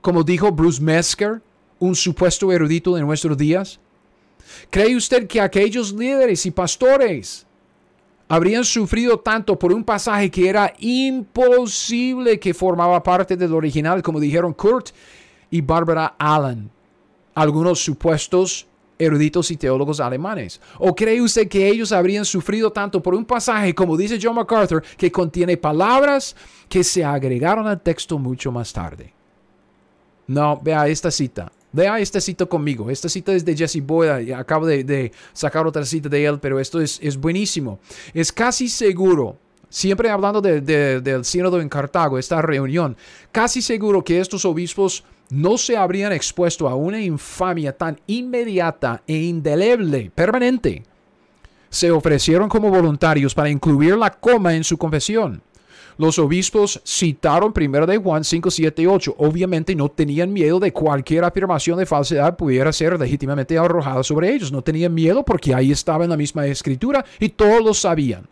como 0.00 0.22
dijo 0.22 0.50
Bruce 0.52 0.82
Mesker, 0.82 1.42
un 1.78 1.94
supuesto 1.94 2.52
erudito 2.52 2.94
de 2.94 3.02
nuestros 3.02 3.36
días? 3.36 3.80
¿Cree 4.70 4.96
usted 4.96 5.26
que 5.26 5.40
aquellos 5.40 5.92
líderes 5.92 6.44
y 6.46 6.50
pastores 6.50 7.46
habrían 8.28 8.64
sufrido 8.64 9.18
tanto 9.18 9.58
por 9.58 9.72
un 9.72 9.84
pasaje 9.84 10.30
que 10.30 10.48
era 10.48 10.72
imposible 10.78 12.38
que 12.38 12.54
formaba 12.54 13.02
parte 13.02 13.36
del 13.36 13.54
original, 13.54 14.02
como 14.02 14.20
dijeron 14.20 14.52
Kurt 14.52 14.90
y 15.50 15.60
Barbara 15.60 16.14
Allen, 16.18 16.70
algunos 17.34 17.82
supuestos 17.84 18.66
eruditos 18.98 19.50
y 19.50 19.56
teólogos 19.56 20.00
alemanes? 20.00 20.60
¿O 20.78 20.94
cree 20.94 21.20
usted 21.20 21.48
que 21.48 21.68
ellos 21.68 21.92
habrían 21.92 22.24
sufrido 22.24 22.70
tanto 22.70 23.02
por 23.02 23.14
un 23.14 23.24
pasaje, 23.24 23.74
como 23.74 23.96
dice 23.96 24.18
John 24.20 24.34
MacArthur, 24.36 24.82
que 24.96 25.10
contiene 25.10 25.56
palabras 25.56 26.36
que 26.68 26.84
se 26.84 27.04
agregaron 27.04 27.66
al 27.66 27.80
texto 27.80 28.18
mucho 28.18 28.50
más 28.52 28.72
tarde? 28.72 29.12
No, 30.26 30.60
vea 30.62 30.88
esta 30.88 31.10
cita. 31.10 31.50
Vea 31.72 31.98
esta 31.98 32.20
cita 32.20 32.46
conmigo. 32.46 32.88
Esta 32.88 33.08
cita 33.08 33.32
es 33.32 33.44
de 33.44 33.56
Jesse 33.56 33.84
Boyd. 33.84 34.30
Acabo 34.32 34.64
de, 34.66 35.12
sacar 35.32 35.66
otra 35.66 35.84
cita 35.84 36.08
de 36.08 36.24
él, 36.24 36.38
pero 36.38 36.60
esto 36.60 36.80
es, 36.80 37.00
es 37.02 37.16
buenísimo. 37.16 37.80
Es 38.12 38.32
casi 38.32 38.68
seguro 38.68 39.38
siempre 39.74 40.08
hablando 40.08 40.40
del 40.40 41.24
sínodo 41.24 41.60
en 41.60 41.68
Cartago, 41.68 42.16
esta 42.16 42.40
reunión, 42.40 42.96
casi 43.32 43.60
seguro 43.60 44.04
que 44.04 44.20
estos 44.20 44.44
obispos 44.44 45.02
no 45.30 45.58
se 45.58 45.76
habrían 45.76 46.12
expuesto 46.12 46.68
a 46.68 46.74
una 46.74 47.00
infamia 47.00 47.76
tan 47.76 48.00
inmediata 48.06 49.02
e 49.06 49.16
indeleble, 49.16 50.10
permanente. 50.14 50.82
Se 51.70 51.90
ofrecieron 51.90 52.48
como 52.48 52.70
voluntarios 52.70 53.34
para 53.34 53.50
incluir 53.50 53.96
la 53.96 54.10
coma 54.10 54.54
en 54.54 54.64
su 54.64 54.78
confesión. 54.78 55.42
Los 55.96 56.18
obispos 56.18 56.80
citaron 56.84 57.52
primero 57.52 57.86
de 57.86 57.98
Juan 57.98 58.24
5, 58.24 58.50
7 58.50 58.82
y 58.82 58.86
8. 58.86 59.14
Obviamente 59.18 59.74
no 59.76 59.88
tenían 59.88 60.32
miedo 60.32 60.58
de 60.58 60.72
cualquier 60.72 61.24
afirmación 61.24 61.78
de 61.78 61.86
falsedad 61.86 62.36
pudiera 62.36 62.72
ser 62.72 62.98
legítimamente 62.98 63.56
arrojada 63.56 64.02
sobre 64.02 64.32
ellos. 64.34 64.50
No 64.50 64.62
tenían 64.62 64.92
miedo 64.92 65.24
porque 65.24 65.54
ahí 65.54 65.70
estaba 65.70 66.04
en 66.04 66.10
la 66.10 66.16
misma 66.16 66.46
escritura 66.46 67.04
y 67.20 67.28
todos 67.28 67.62
lo 67.62 67.74
sabían. 67.74 68.28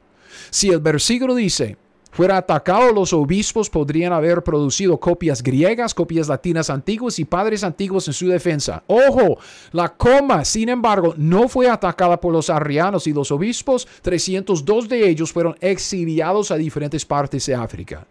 Si 0.51 0.71
el 0.71 0.81
versículo 0.81 1.35
dice, 1.35 1.77
fuera 2.13 2.37
atacado, 2.37 2.93
los 2.93 3.13
obispos 3.13 3.69
podrían 3.69 4.13
haber 4.13 4.45
producido 4.45 5.01
copias 5.01 5.43
griegas, 5.43 5.95
copias 5.95 6.29
latinas 6.29 6.71
antiguas 6.71 7.19
y 7.19 7.25
padres 7.25 7.65
antiguos 7.65 8.07
en 8.07 8.15
su 8.15 8.29
defensa. 8.29 8.85
Ojo, 8.87 9.39
la 9.73 9.89
coma, 9.89 10.45
sin 10.45 10.69
embargo, 10.69 11.15
no 11.17 11.49
fue 11.49 11.69
atacada 11.69 12.21
por 12.21 12.33
los 12.33 12.51
arrianos 12.51 13.07
y 13.07 13.13
los 13.13 13.33
obispos, 13.33 13.89
302 14.03 14.89
de 14.89 15.09
ellos 15.09 15.33
fueron 15.33 15.57
exiliados 15.61 16.51
a 16.51 16.57
diferentes 16.57 17.05
partes 17.05 17.47
de 17.47 17.55
África 17.55 18.07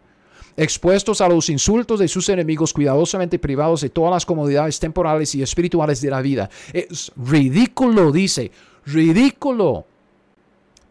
expuestos 0.57 1.21
a 1.21 1.29
los 1.29 1.49
insultos 1.49 1.99
de 1.99 2.09
sus 2.09 2.27
enemigos, 2.27 2.73
cuidadosamente 2.73 3.39
privados 3.39 3.81
de 3.81 3.89
todas 3.89 4.11
las 4.11 4.25
comodidades 4.25 4.79
temporales 4.79 5.33
y 5.33 5.41
espirituales 5.41 6.01
de 6.01 6.09
la 6.09 6.21
vida. 6.21 6.49
Es 6.73 7.11
ridículo, 7.15 8.11
dice, 8.11 8.51
ridículo 8.85 9.85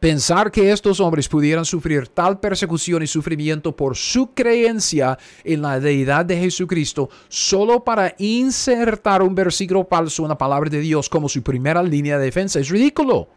Pensar 0.00 0.50
que 0.50 0.72
estos 0.72 0.98
hombres 0.98 1.28
pudieran 1.28 1.66
sufrir 1.66 2.08
tal 2.08 2.40
persecución 2.40 3.02
y 3.02 3.06
sufrimiento 3.06 3.76
por 3.76 3.98
su 3.98 4.32
creencia 4.32 5.18
en 5.44 5.60
la 5.60 5.78
deidad 5.78 6.24
de 6.24 6.38
Jesucristo 6.38 7.10
solo 7.28 7.84
para 7.84 8.14
insertar 8.16 9.20
un 9.20 9.34
versículo 9.34 9.86
falso 9.86 10.22
en 10.22 10.30
la 10.30 10.38
palabra 10.38 10.70
de 10.70 10.80
Dios 10.80 11.10
como 11.10 11.28
su 11.28 11.42
primera 11.42 11.82
línea 11.82 12.18
de 12.18 12.24
defensa 12.24 12.58
es 12.58 12.70
ridículo. 12.70 13.28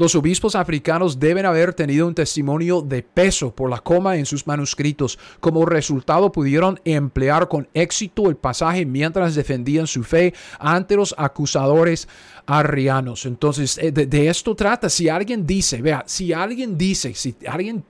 Los 0.00 0.14
obispos 0.14 0.54
africanos 0.54 1.20
deben 1.20 1.44
haber 1.44 1.74
tenido 1.74 2.06
un 2.06 2.14
testimonio 2.14 2.80
de 2.80 3.02
peso 3.02 3.54
por 3.54 3.68
la 3.68 3.80
coma 3.80 4.16
en 4.16 4.24
sus 4.24 4.46
manuscritos. 4.46 5.18
Como 5.40 5.66
resultado 5.66 6.32
pudieron 6.32 6.80
emplear 6.86 7.48
con 7.48 7.68
éxito 7.74 8.30
el 8.30 8.36
pasaje 8.36 8.86
mientras 8.86 9.34
defendían 9.34 9.86
su 9.86 10.02
fe 10.02 10.32
ante 10.58 10.96
los 10.96 11.14
acusadores 11.18 12.08
arrianos. 12.46 13.26
Entonces, 13.26 13.76
eh, 13.76 13.92
de, 13.92 14.28
esto 14.28 14.56
trata. 14.56 14.88
Si 14.88 15.10
alguien 15.10 15.46
dice, 15.46 15.82
vea, 15.82 16.02
si 16.06 16.32
alguien 16.32 16.78
dice, 16.78 17.12
si 17.12 17.36
alguien 17.46 17.84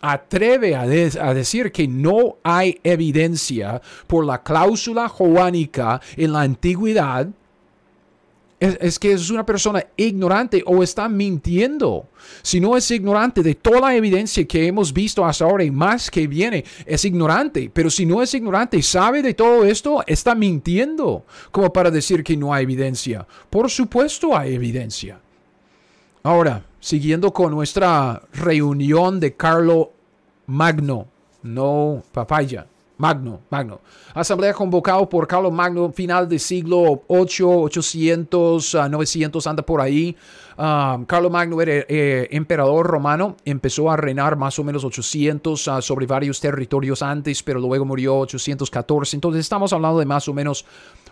atreve 0.00 0.74
a, 0.74 0.80
a, 0.80 1.34
decir 1.34 1.70
que 1.70 1.86
no 1.86 2.38
hay 2.42 2.80
evidencia 2.82 3.80
por 4.08 4.26
la 4.26 4.42
cláusula 4.42 5.08
joánica 5.08 6.00
en 6.16 6.32
la 6.32 6.40
antigüedad, 6.40 7.28
es, 8.80 8.98
que 8.98 9.12
es 9.12 9.30
una 9.30 9.44
persona 9.44 9.84
ignorante 9.96 10.62
o 10.66 10.82
está 10.82 11.08
mintiendo. 11.08 12.08
Si 12.42 12.60
no 12.60 12.76
es 12.76 12.90
ignorante 12.90 13.42
de 13.42 13.54
toda 13.54 13.80
la 13.80 13.94
evidencia 13.94 14.44
que 14.46 14.66
hemos 14.66 14.92
visto 14.92 15.24
hasta 15.24 15.44
ahora 15.44 15.64
y 15.64 15.70
más 15.70 16.10
que 16.10 16.26
viene, 16.26 16.64
es 16.86 17.04
ignorante. 17.04 17.70
Pero 17.72 17.90
si 17.90 18.06
no 18.06 18.22
es 18.22 18.32
ignorante 18.34 18.76
y 18.76 18.82
sabe 18.82 19.22
de 19.22 19.34
todo 19.34 19.64
esto, 19.64 20.02
está 20.06 20.34
mintiendo 20.34 21.24
como 21.50 21.72
para 21.72 21.90
decir 21.90 22.24
que 22.24 22.36
no 22.36 22.52
hay 22.52 22.64
evidencia. 22.64 23.26
Por 23.50 23.70
supuesto 23.70 24.36
hay 24.36 24.54
evidencia. 24.54 25.20
Ahora, 26.22 26.64
siguiendo 26.80 27.32
con 27.32 27.52
nuestra 27.52 28.22
reunión 28.32 29.20
de 29.20 29.34
Carlo 29.34 29.92
Magno, 30.46 31.08
no 31.42 32.02
papaya. 32.12 32.66
Magno, 32.96 33.40
Magno. 33.50 33.80
Asamblea 34.14 34.54
convocado 34.54 35.08
por 35.08 35.26
Carlos 35.26 35.52
Magno, 35.52 35.90
final 35.92 36.28
del 36.28 36.38
siglo 36.38 37.02
8, 37.08 37.48
800, 37.62 38.76
900, 38.88 39.46
anda 39.46 39.62
por 39.62 39.80
ahí. 39.80 40.16
Um, 40.56 41.04
Carlos 41.04 41.32
Magno 41.32 41.60
era 41.60 41.84
eh, 41.88 42.28
emperador 42.30 42.86
romano, 42.86 43.36
empezó 43.44 43.90
a 43.90 43.96
reinar 43.96 44.36
más 44.36 44.56
o 44.60 44.64
menos 44.64 44.84
800 44.84 45.66
uh, 45.66 45.82
sobre 45.82 46.06
varios 46.06 46.38
territorios 46.40 47.02
antes, 47.02 47.42
pero 47.42 47.58
luego 47.58 47.84
murió 47.84 48.18
814. 48.18 49.16
Entonces 49.16 49.40
estamos 49.40 49.72
hablando 49.72 49.98
de 49.98 50.06
más 50.06 50.28
o 50.28 50.32
menos 50.32 50.64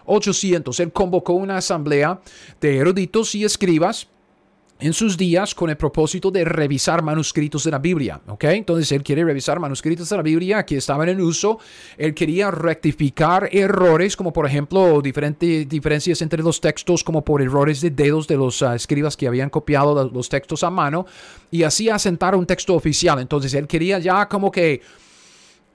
800. 0.07 0.79
Él 0.79 0.93
convocó 0.93 1.33
una 1.33 1.57
asamblea 1.57 2.21
de 2.61 2.79
eruditos 2.79 3.35
y 3.35 3.45
escribas 3.45 4.09
en 4.83 4.93
sus 4.93 5.17
días 5.17 5.55
con 5.55 5.71
el 5.71 5.77
propósito 5.77 6.31
de 6.33 6.45
revisar 6.45 7.03
manuscritos 7.03 7.63
de 7.63 7.71
la 7.71 7.79
Biblia. 7.79 8.21
¿ok? 8.27 8.45
Entonces 8.45 8.91
él 8.91 9.05
quiere 9.05 9.25
revisar 9.25 9.61
manuscritos 9.61 10.09
de 10.09 10.17
la 10.17 10.23
Biblia 10.23 10.67
que 10.67 10.77
estaban 10.77 11.09
en 11.09 11.21
uso. 11.21 11.61
Él 11.97 12.15
quería 12.15 12.51
rectificar 12.51 13.49
errores, 13.53 14.17
como 14.17 14.33
por 14.33 14.45
ejemplo 14.45 15.01
diferentes 15.01 15.69
diferencias 15.69 16.21
entre 16.21 16.43
los 16.43 16.61
textos, 16.61 17.05
como 17.05 17.25
por 17.25 17.41
errores 17.41 17.81
de 17.81 17.91
dedos 17.91 18.27
de 18.27 18.37
los 18.37 18.61
ah, 18.63 18.75
escribas 18.75 19.17
que 19.17 19.29
habían 19.29 19.51
copiado 19.51 20.11
los 20.13 20.29
textos 20.29 20.65
a 20.65 20.71
mano, 20.71 21.07
y 21.51 21.63
así 21.63 21.89
asentar 21.89 22.35
un 22.35 22.45
texto 22.45 22.75
oficial. 22.75 23.21
Entonces 23.21 23.55
él 23.55 23.69
quería 23.69 24.01
ya 24.01 24.29
como 24.29 24.51
que 24.51 24.81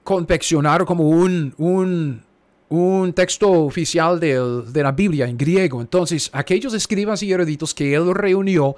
confeccionar 0.04 0.84
como 0.84 1.08
un, 1.08 1.54
un 1.56 2.27
un 2.68 3.12
texto 3.12 3.50
oficial 3.50 4.20
de, 4.20 4.82
la 4.82 4.92
Biblia 4.92 5.26
en 5.26 5.36
griego. 5.36 5.80
Entonces, 5.80 6.30
aquellos 6.32 6.74
escribas 6.74 7.22
y 7.22 7.32
eruditos 7.32 7.74
que 7.74 7.94
él 7.94 8.14
reunió 8.14 8.76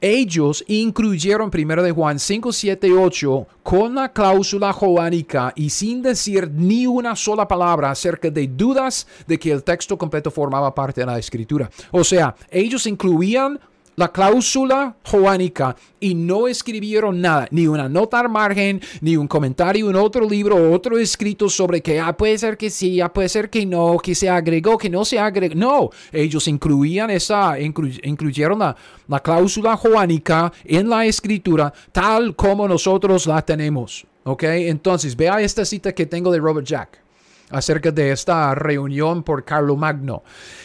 ellos 0.00 0.64
incluyeron 0.68 1.50
primero 1.50 1.82
de 1.82 1.90
Juan 1.90 2.20
5, 2.20 2.52
7, 2.52 2.92
8 2.92 3.46
con 3.64 3.96
la 3.96 4.12
cláusula 4.12 4.72
joánica 4.72 5.52
y 5.56 5.70
sin 5.70 6.02
decir 6.02 6.48
ni 6.52 6.86
una 6.86 7.16
sola 7.16 7.48
palabra 7.48 7.90
acerca 7.90 8.30
de 8.30 8.46
dudas 8.46 9.08
de 9.26 9.40
que 9.40 9.50
el 9.50 9.64
texto 9.64 9.98
completo 9.98 10.30
formaba 10.30 10.72
parte 10.72 11.00
de 11.00 11.06
la 11.06 11.18
escritura. 11.18 11.68
O 11.90 12.04
sea, 12.04 12.36
ellos 12.48 12.86
incluían 12.86 13.58
la 13.98 14.12
cláusula 14.12 14.94
joánica 15.02 15.74
y 15.98 16.14
no 16.14 16.46
escribieron 16.46 17.20
nada, 17.20 17.48
ni 17.50 17.66
una 17.66 17.88
nota 17.88 18.20
al 18.20 18.28
margen, 18.28 18.80
ni 19.00 19.16
un 19.16 19.26
comentario 19.26 19.90
en 19.90 19.96
otro 19.96 20.28
libro, 20.28 20.70
otro 20.72 20.96
escrito 20.98 21.48
sobre 21.48 21.80
que 21.80 21.98
ah, 21.98 22.16
puede 22.16 22.38
ser 22.38 22.56
que 22.56 22.70
sí, 22.70 23.00
ah, 23.00 23.12
puede 23.12 23.28
ser 23.28 23.50
que 23.50 23.66
no, 23.66 23.98
que 23.98 24.14
se 24.14 24.28
agregó, 24.28 24.78
que 24.78 24.88
no 24.88 25.04
se 25.04 25.18
agregó. 25.18 25.56
No, 25.56 25.90
ellos 26.12 26.46
incluían 26.46 27.10
esa, 27.10 27.58
incluyeron 27.58 28.60
la, 28.60 28.76
la 29.08 29.18
cláusula 29.18 29.76
joánica 29.76 30.52
en 30.64 30.88
la 30.88 31.04
escritura 31.04 31.72
tal 31.90 32.36
como 32.36 32.68
nosotros 32.68 33.26
la 33.26 33.42
tenemos. 33.42 34.06
¿Ok? 34.22 34.44
Entonces, 34.44 35.16
vea 35.16 35.40
esta 35.40 35.64
cita 35.64 35.92
que 35.92 36.06
tengo 36.06 36.30
de 36.30 36.38
Robert 36.38 36.66
Jack 36.66 37.07
acerca 37.50 37.90
de 37.90 38.12
esta 38.12 38.54
reunión 38.54 39.22
por 39.22 39.44
Carlo 39.44 39.76
Magno. 39.76 40.22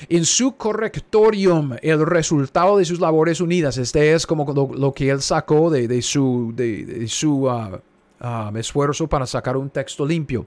En 0.10 0.26
su 0.26 0.56
correctorium, 0.56 1.76
el 1.82 2.06
resultado 2.06 2.78
de 2.78 2.86
sus 2.86 3.00
labores 3.00 3.42
unidas, 3.42 3.78
este 3.78 4.14
es 4.14 4.26
como 4.28 4.46
lo, 4.54 4.92
que 4.94 5.10
él 5.10 5.22
sacó 5.22 5.70
de, 5.70 6.02
su, 6.02 6.52
de, 6.56 7.06
su 7.08 7.50
ah, 7.50 7.80
ah, 8.20 8.52
esfuerzo 8.56 9.08
para 9.08 9.26
sacar 9.26 9.58
un 9.58 9.70
texto 9.70 10.06
limpio. 10.06 10.46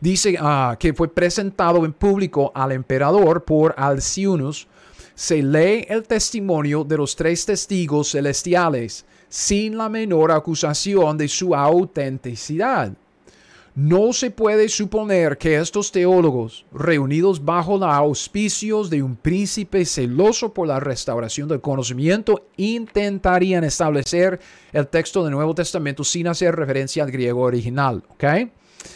Dice 0.00 0.36
ah, 0.40 0.76
que 0.78 0.92
fue 0.92 1.08
presentado 1.08 1.84
en 1.84 1.92
público 1.92 2.52
al 2.54 2.72
emperador 2.72 3.44
por 3.44 3.74
Alciunus. 3.76 4.68
Se 5.14 5.42
lee 5.42 5.84
el 5.88 6.04
testimonio 6.04 6.84
de 6.84 6.96
los 6.96 7.16
tres 7.16 7.44
testigos 7.44 8.12
celestiales 8.12 9.04
sin 9.28 9.76
la 9.76 9.88
menor 9.88 10.30
acusación 10.32 11.18
de 11.18 11.28
su 11.28 11.54
autenticidad. 11.54 12.92
No 13.78 14.12
se 14.12 14.32
puede 14.32 14.68
suponer 14.68 15.38
que 15.38 15.56
estos 15.56 15.92
teólogos, 15.92 16.66
reunidos 16.72 17.44
bajo 17.44 17.78
los 17.78 17.88
auspicios 17.88 18.90
de 18.90 19.04
un 19.04 19.14
príncipe 19.14 19.84
celoso 19.84 20.52
por 20.52 20.66
la 20.66 20.80
restauración 20.80 21.46
del 21.46 21.60
conocimiento, 21.60 22.48
intentarían 22.56 23.62
establecer 23.62 24.40
el 24.72 24.88
texto 24.88 25.22
del 25.22 25.32
Nuevo 25.32 25.54
Testamento 25.54 26.02
sin 26.02 26.26
hacer 26.26 26.56
referencia 26.56 27.04
al 27.04 27.12
griego 27.12 27.42
original, 27.42 28.02
¿ok? 28.08 28.24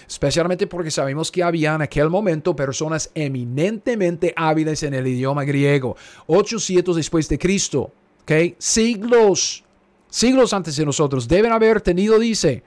Especialmente 0.08 0.66
porque 0.66 0.90
sabemos 0.90 1.30
que 1.30 1.44
había 1.44 1.76
en 1.76 1.82
aquel 1.82 2.10
momento 2.10 2.56
personas 2.56 3.08
eminentemente 3.14 4.34
hábiles 4.34 4.82
en 4.82 4.94
el 4.94 5.06
idioma 5.06 5.44
griego, 5.44 5.96
800 6.26 6.96
después 6.96 7.28
de 7.28 7.38
Cristo, 7.38 7.92
¿ok? 8.22 8.56
Siglos, 8.58 9.62
siglos 10.10 10.52
antes 10.52 10.74
de 10.74 10.84
nosotros, 10.84 11.28
deben 11.28 11.52
haber 11.52 11.80
tenido, 11.80 12.18
dice, 12.18 12.64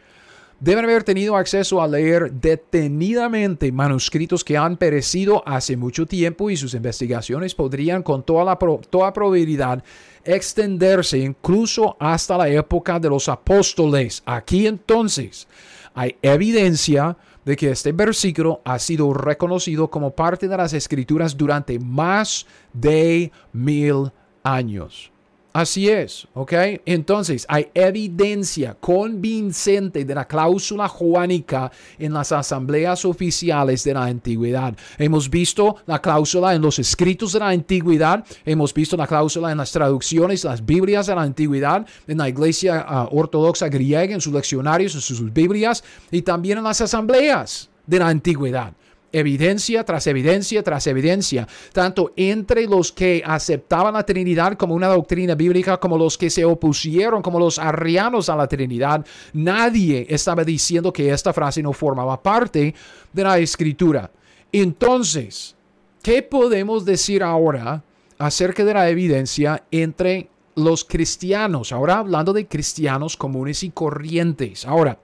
deben 0.59 0.85
haber 0.85 1.03
tenido 1.03 1.35
acceso 1.35 1.81
a 1.81 1.87
leer 1.87 2.31
detenidamente 2.31 3.71
manuscritos 3.71 4.43
que 4.43 4.57
han 4.57 4.77
perecido 4.77 5.43
hace 5.47 5.75
mucho 5.77 6.05
tiempo 6.05 6.49
y 6.49 6.57
sus 6.57 6.73
investigaciones 6.73 7.53
podrían 7.53 8.03
con 8.03 8.23
toda, 8.23 8.43
la 8.45 8.57
toda 8.89 9.13
probabilidad 9.13 9.83
extenderse 10.23 11.19
incluso 11.19 11.95
hasta 11.99 12.37
la 12.37 12.49
época 12.49 12.99
de 12.99 13.09
los 13.09 13.29
apóstoles. 13.29 14.23
Aquí 14.25 14.65
entonces 14.67 15.47
hay 15.93 16.15
evidencia 16.21 17.17
de 17.45 17.55
que 17.55 17.69
este 17.69 17.91
versículo 17.91 18.61
ha 18.65 18.79
sido 18.79 19.13
reconocido 19.13 19.89
como 19.89 20.15
parte 20.15 20.47
de 20.47 20.57
las 20.57 20.73
escrituras 20.73 21.37
durante 21.37 21.77
más 21.79 22.47
de 22.73 23.31
mil 23.53 24.11
años. 24.43 25.11
Así 25.55 25.87
es, 25.87 26.27
¿ok? 26.33 26.51
Entonces, 26.85 27.45
hay 27.47 27.69
evidencia 27.73 28.75
convincente 28.77 30.03
de 30.03 30.13
la 30.13 30.27
cláusula 30.27 30.89
juánica 30.89 31.71
en 31.97 32.11
las 32.11 32.33
asambleas 32.33 33.05
oficiales 33.05 33.85
de 33.85 33.93
la 33.93 34.03
antigüedad. 34.03 34.75
Hemos 34.97 35.29
visto 35.29 35.77
la 35.85 36.01
cláusula 36.01 36.53
en 36.55 36.61
los 36.61 36.77
escritos 36.77 37.31
de 37.31 37.39
la 37.39 37.47
antigüedad, 37.47 38.25
hemos 38.45 38.73
visto 38.73 38.97
la 38.97 39.07
cláusula 39.07 39.49
en 39.49 39.59
las 39.59 39.71
traducciones, 39.71 40.43
las 40.43 40.65
Biblias 40.65 41.07
de 41.07 41.15
la 41.15 41.21
antigüedad, 41.21 41.87
en 42.05 42.17
la 42.17 42.27
iglesia 42.27 42.85
ah, 42.85 43.07
ortodoxa 43.09 43.69
griega, 43.69 44.13
en 44.13 44.19
sus 44.19 44.33
leccionarios, 44.33 44.93
en 44.93 44.99
sus 44.99 45.31
Biblias, 45.31 45.85
y 46.11 46.21
también 46.21 46.57
en 46.57 46.65
las 46.65 46.81
asambleas 46.81 47.69
de 47.87 47.99
la 47.99 48.09
antigüedad 48.09 48.73
evidencia 49.17 49.83
tras 49.83 50.07
evidencia 50.07 50.63
tras 50.63 50.87
evidencia, 50.87 51.47
tanto 51.71 52.11
entre 52.15 52.67
los 52.67 52.91
que 52.91 53.23
aceptaban 53.25 53.93
la 53.93 54.05
Trinidad 54.05 54.57
como 54.57 54.75
una 54.75 54.87
doctrina 54.87 55.35
bíblica, 55.35 55.77
como 55.77 55.97
los 55.97 56.17
que 56.17 56.29
se 56.29 56.43
opusieron, 56.43 57.21
como 57.21 57.39
los 57.39 57.59
arrianos 57.59 58.29
a 58.29 58.35
la 58.35 58.47
Trinidad. 58.47 59.05
Nadie 59.33 60.05
estaba 60.09 60.43
diciendo 60.43 60.91
que 60.91 61.11
esta 61.11 61.33
frase 61.33 61.61
no 61.61 61.73
formaba 61.73 62.21
parte 62.21 62.73
de 63.13 63.23
la 63.23 63.37
escritura. 63.37 64.11
Entonces, 64.51 65.55
¿qué 66.01 66.21
podemos 66.21 66.85
decir 66.85 67.23
ahora 67.23 67.83
acerca 68.17 68.63
de 68.63 68.73
la 68.73 68.89
evidencia 68.89 69.63
entre 69.71 70.29
los 70.55 70.83
cristianos? 70.83 71.71
Ahora 71.71 71.97
hablando 71.99 72.33
de 72.33 72.47
cristianos 72.47 73.17
comunes 73.17 73.63
y 73.63 73.69
corrientes. 73.69 74.65
Ahora, 74.65 74.99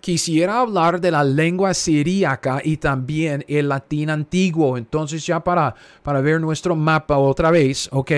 quisiera 0.00 0.60
hablar 0.60 1.00
de 1.00 1.10
la 1.10 1.24
lengua 1.24 1.74
siríaca 1.74 2.60
y 2.64 2.76
también 2.76 3.44
el 3.48 3.68
latín 3.68 4.10
antiguo. 4.10 4.76
Entonces 4.76 5.24
ya 5.26 5.42
para, 5.42 5.74
para 6.02 6.20
ver 6.20 6.40
nuestro 6.40 6.76
mapa 6.76 7.18
otra 7.18 7.50
vez, 7.50 7.88
¿ok? 7.92 8.12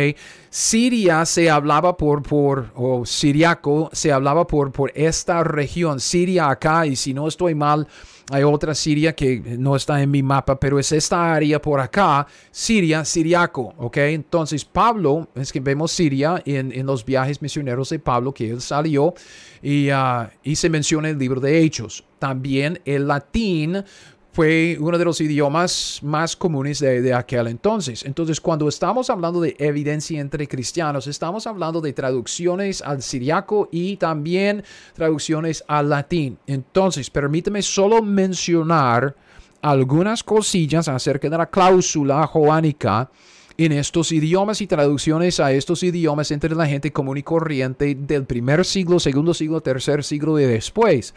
Siria 0.50 1.24
se 1.24 1.48
hablaba 1.48 1.96
por, 1.96 2.22
por, 2.22 2.70
o 2.74 3.06
siriaco 3.06 3.90
se 3.92 4.12
hablaba 4.12 4.46
por, 4.46 4.72
por 4.72 4.92
esta 4.94 5.44
región, 5.44 6.00
Siria 6.00 6.50
acá, 6.50 6.86
y 6.86 6.96
si 6.96 7.14
no 7.14 7.28
estoy 7.28 7.54
mal, 7.54 7.86
hay 8.32 8.44
otra 8.44 8.74
Siria 8.74 9.14
que 9.14 9.40
no 9.58 9.74
está 9.74 10.00
en 10.02 10.10
mi 10.10 10.22
mapa, 10.22 10.58
pero 10.58 10.78
es 10.78 10.92
esta 10.92 11.34
área 11.34 11.60
por 11.60 11.80
acá, 11.80 12.26
Siria, 12.50 13.04
siriaco, 13.04 13.74
¿ok? 13.78 13.96
Entonces 13.98 14.64
Pablo, 14.64 15.28
es 15.34 15.52
que 15.52 15.60
vemos 15.60 15.92
Siria 15.92 16.42
en, 16.44 16.72
en 16.72 16.86
los 16.86 17.04
viajes 17.04 17.42
misioneros 17.42 17.90
de 17.90 17.98
Pablo, 17.98 18.32
que 18.32 18.50
él 18.50 18.60
salió 18.60 19.14
y, 19.62 19.90
uh, 19.90 20.28
y 20.42 20.56
se 20.56 20.70
menciona 20.70 21.10
el 21.10 21.18
libro 21.18 21.40
de 21.40 21.62
Hechos. 21.62 22.04
También 22.18 22.80
el 22.84 23.06
latín 23.06 23.84
fue 24.32 24.76
uno 24.80 24.96
de 24.96 25.04
los 25.04 25.20
idiomas 25.20 25.98
más 26.02 26.36
comunes 26.36 26.78
de, 26.78 27.12
aquel 27.12 27.48
entonces. 27.48 28.04
Entonces, 28.04 28.40
cuando 28.40 28.68
estamos 28.68 29.10
hablando 29.10 29.40
de 29.40 29.56
evidencia 29.58 30.20
entre 30.20 30.46
cristianos, 30.46 31.06
estamos 31.08 31.46
hablando 31.46 31.80
de 31.80 31.92
traducciones 31.92 32.80
al 32.80 33.02
siriaco 33.02 33.68
y 33.72 33.96
también 33.96 34.62
traducciones 34.94 35.64
al 35.66 35.90
latín. 35.90 36.38
Entonces, 36.46 37.10
permíteme 37.10 37.60
solo 37.62 38.02
mencionar 38.02 39.16
algunas 39.62 40.22
cosillas 40.22 40.88
acerca 40.88 41.28
de 41.28 41.36
la 41.36 41.46
cláusula 41.46 42.26
joánica 42.26 43.10
en 43.64 43.72
estos 43.72 44.10
idiomas 44.10 44.62
y 44.62 44.66
traducciones 44.66 45.38
a 45.38 45.52
estos 45.52 45.82
idiomas 45.82 46.30
entre 46.30 46.54
la 46.54 46.66
gente 46.66 46.92
común 46.92 47.18
y 47.18 47.22
corriente 47.22 47.94
del 47.94 48.24
primer 48.24 48.64
siglo, 48.64 48.98
segundo 48.98 49.34
siglo, 49.34 49.60
tercer 49.60 50.02
siglo 50.02 50.40
y 50.40 50.44
después. 50.44 51.14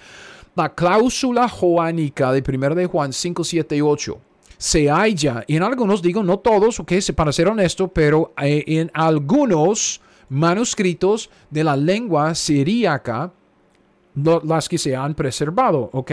La 0.54 0.74
cláusula 0.76 1.48
joánica 1.48 2.34
de 2.34 2.44
1 2.46 2.76
de 2.76 2.86
Juan 2.86 3.14
5, 3.14 3.44
7 3.46 3.78
y 3.78 3.82
8 3.82 4.20
se 4.58 4.90
halla 4.90 5.46
en 5.48 5.64
algunos, 5.64 6.02
digo 6.02 6.22
no 6.22 6.40
todos, 6.40 6.82
ok, 6.82 6.92
para 7.16 7.32
ser 7.32 7.48
honesto, 7.48 7.88
pero 7.88 8.34
eh, 8.42 8.64
en 8.68 8.92
algunos 8.94 10.02
manuscritos 10.28 11.30
de 11.50 11.64
la 11.64 11.78
lengua 11.78 12.36
siríaca, 12.36 13.32
las 14.16 14.68
que 14.68 14.78
se 14.78 14.96
han 14.96 15.16
preservado, 15.16 15.90
ok. 15.94 16.12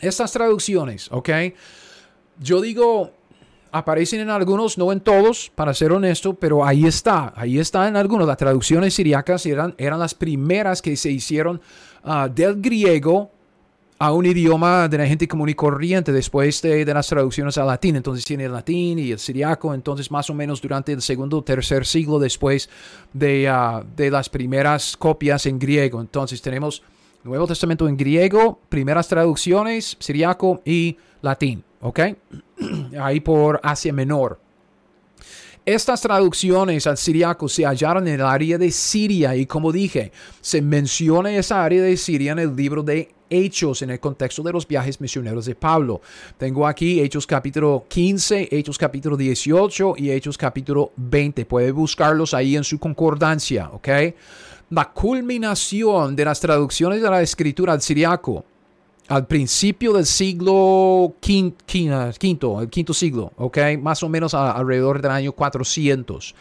Estas 0.00 0.32
traducciones, 0.32 1.08
ok. 1.12 1.30
Yo 2.40 2.60
digo, 2.60 3.12
aparecen 3.72 4.20
en 4.20 4.30
algunos, 4.30 4.78
no 4.78 4.92
en 4.92 5.00
todos, 5.00 5.50
para 5.54 5.74
ser 5.74 5.92
honesto, 5.92 6.34
pero 6.34 6.64
ahí 6.64 6.86
está, 6.86 7.32
ahí 7.36 7.58
está 7.58 7.88
en 7.88 7.96
algunos. 7.96 8.26
Las 8.26 8.36
traducciones 8.36 8.94
siríacas 8.94 9.44
eran, 9.46 9.74
eran 9.78 9.98
las 9.98 10.14
primeras 10.14 10.82
que 10.82 10.96
se 10.96 11.10
hicieron 11.10 11.60
ah, 12.04 12.28
del 12.28 12.60
griego 12.60 13.30
a 14.00 14.12
un 14.12 14.26
idioma 14.26 14.86
de 14.88 14.96
la 14.96 15.06
gente 15.06 15.26
común 15.26 15.48
y 15.48 15.54
corriente 15.54 16.12
después 16.12 16.62
de, 16.62 16.84
las 16.84 17.08
traducciones 17.08 17.58
al 17.58 17.66
latín. 17.66 17.96
Entonces 17.96 18.24
tiene 18.24 18.44
el 18.44 18.52
latín 18.52 18.98
y 18.98 19.10
el 19.10 19.18
siriaco. 19.18 19.74
Entonces 19.74 20.10
más 20.10 20.30
o 20.30 20.34
menos 20.34 20.62
durante 20.62 20.92
el 20.92 21.02
segundo 21.02 21.38
o 21.38 21.42
tercer 21.42 21.84
siglo 21.84 22.18
después 22.18 22.70
de, 23.12 23.48
ah, 23.48 23.84
de 23.96 24.10
las 24.10 24.28
primeras 24.28 24.96
copias 24.96 25.46
en 25.46 25.58
griego. 25.58 26.00
Entonces 26.00 26.40
tenemos 26.40 26.82
Nuevo 27.24 27.46
Testamento 27.46 27.88
en 27.88 27.96
griego, 27.96 28.60
primeras 28.68 29.08
traducciones, 29.08 29.96
siriaco 29.98 30.62
y 30.64 30.96
latín. 31.20 31.64
¿Ok? 31.80 32.00
Ahí 33.00 33.20
por 33.20 33.60
Asia 33.62 33.92
Menor. 33.92 34.40
Estas 35.64 36.00
traducciones 36.00 36.86
al 36.86 36.96
siriaco 36.96 37.46
se 37.48 37.66
hallaron 37.66 38.08
en 38.08 38.14
el 38.14 38.22
área 38.22 38.56
de 38.56 38.70
Siria 38.70 39.36
y 39.36 39.44
como 39.44 39.70
dije, 39.70 40.12
se 40.40 40.62
menciona 40.62 41.30
esa 41.36 41.62
área 41.62 41.82
de 41.82 41.96
Siria 41.98 42.32
en 42.32 42.38
el 42.38 42.56
libro 42.56 42.82
de 42.82 43.10
hechos 43.30 43.82
en 43.82 43.90
el 43.90 44.00
contexto 44.00 44.42
de 44.42 44.52
los 44.52 44.66
viajes 44.66 45.00
misioneros 45.00 45.46
de 45.46 45.54
Pablo. 45.54 46.00
Tengo 46.36 46.66
aquí 46.66 47.00
Hechos 47.00 47.26
capítulo 47.26 47.84
15, 47.86 48.48
Hechos 48.50 48.78
capítulo 48.78 49.16
18 49.16 49.94
y 49.98 50.10
Hechos 50.10 50.38
capítulo 50.38 50.92
20. 50.96 51.44
Puede 51.44 51.70
buscarlos 51.70 52.34
ahí 52.34 52.56
en 52.56 52.64
su 52.64 52.78
concordancia, 52.78 53.68
¿ok? 53.70 53.88
La 54.70 54.90
culminación 54.90 56.14
de 56.14 56.24
las 56.24 56.40
traducciones 56.40 57.02
de 57.02 57.10
la 57.10 57.22
escritura 57.22 57.72
al 57.72 57.82
siriaco 57.82 58.44
al 59.08 59.26
principio 59.26 59.94
del 59.94 60.04
siglo 60.06 61.14
quinto, 61.20 62.60
el 62.60 62.68
quinto 62.68 62.94
siglo, 62.94 63.32
¿ok? 63.36 63.58
Más 63.80 64.02
o 64.02 64.08
menos 64.08 64.34
alrededor 64.34 65.00
del 65.00 65.10
año 65.10 65.32
400 65.32 66.34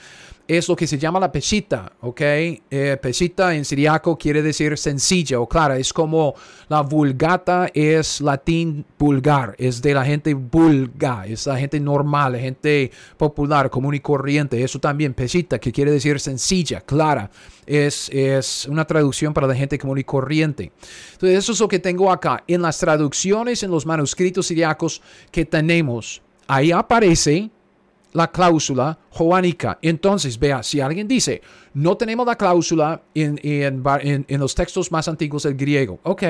es 0.47 0.69
lo 0.69 0.75
que 0.75 0.87
se 0.87 0.97
llama 0.97 1.19
la 1.19 1.31
pesita, 1.31 1.91
¿ok? 2.01 2.21
Eh, 2.21 2.97
pesita 3.01 3.53
en 3.53 3.65
siriaco 3.65 4.17
quiere 4.17 4.41
decir 4.41 4.77
sencilla 4.77 5.39
o 5.39 5.47
clara, 5.47 5.77
es 5.77 5.91
como 5.91 6.35
la 6.69 6.81
vulgata 6.81 7.69
es 7.73 8.21
latín 8.21 8.85
vulgar, 8.97 9.55
es 9.57 9.81
de 9.81 9.93
la 9.93 10.05
gente 10.05 10.33
vulga, 10.33 11.25
es 11.27 11.45
la 11.47 11.57
gente 11.57 11.79
normal, 11.79 12.37
gente 12.37 12.91
popular, 13.17 13.69
común 13.69 13.95
y 13.95 13.99
corriente, 13.99 14.63
eso 14.63 14.79
también, 14.79 15.13
pesita, 15.13 15.59
que 15.59 15.71
quiere 15.71 15.91
decir 15.91 16.19
sencilla, 16.19 16.81
clara, 16.81 17.29
es, 17.65 18.09
es 18.13 18.65
una 18.67 18.85
traducción 18.85 19.33
para 19.33 19.47
la 19.47 19.55
gente 19.55 19.77
común 19.77 19.97
y 19.97 20.03
corriente. 20.05 20.71
Entonces, 21.13 21.39
eso 21.39 21.51
es 21.51 21.59
lo 21.59 21.67
que 21.67 21.79
tengo 21.79 22.09
acá. 22.09 22.43
En 22.47 22.61
las 22.61 22.77
traducciones, 22.77 23.63
en 23.63 23.71
los 23.71 23.85
manuscritos 23.85 24.47
siriacos 24.47 25.01
que 25.31 25.43
tenemos, 25.43 26.21
ahí 26.47 26.71
aparece 26.71 27.49
la 28.13 28.31
cláusula 28.31 28.97
joánica. 29.11 29.77
Entonces, 29.81 30.39
vea, 30.39 30.63
si 30.63 30.79
alguien 30.79 31.07
dice, 31.07 31.41
no 31.73 31.97
tenemos 31.97 32.25
la 32.25 32.35
cláusula 32.35 33.01
en, 33.13 33.39
en, 33.43 34.39
los 34.39 34.55
textos 34.55 34.91
más 34.91 35.07
antiguos 35.07 35.43
del 35.43 35.55
griego, 35.55 35.99
ok, 36.03 36.23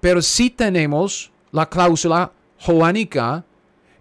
pero 0.00 0.20
sí 0.20 0.50
tenemos 0.50 1.30
la 1.52 1.68
cláusula 1.68 2.32
joánica 2.58 3.44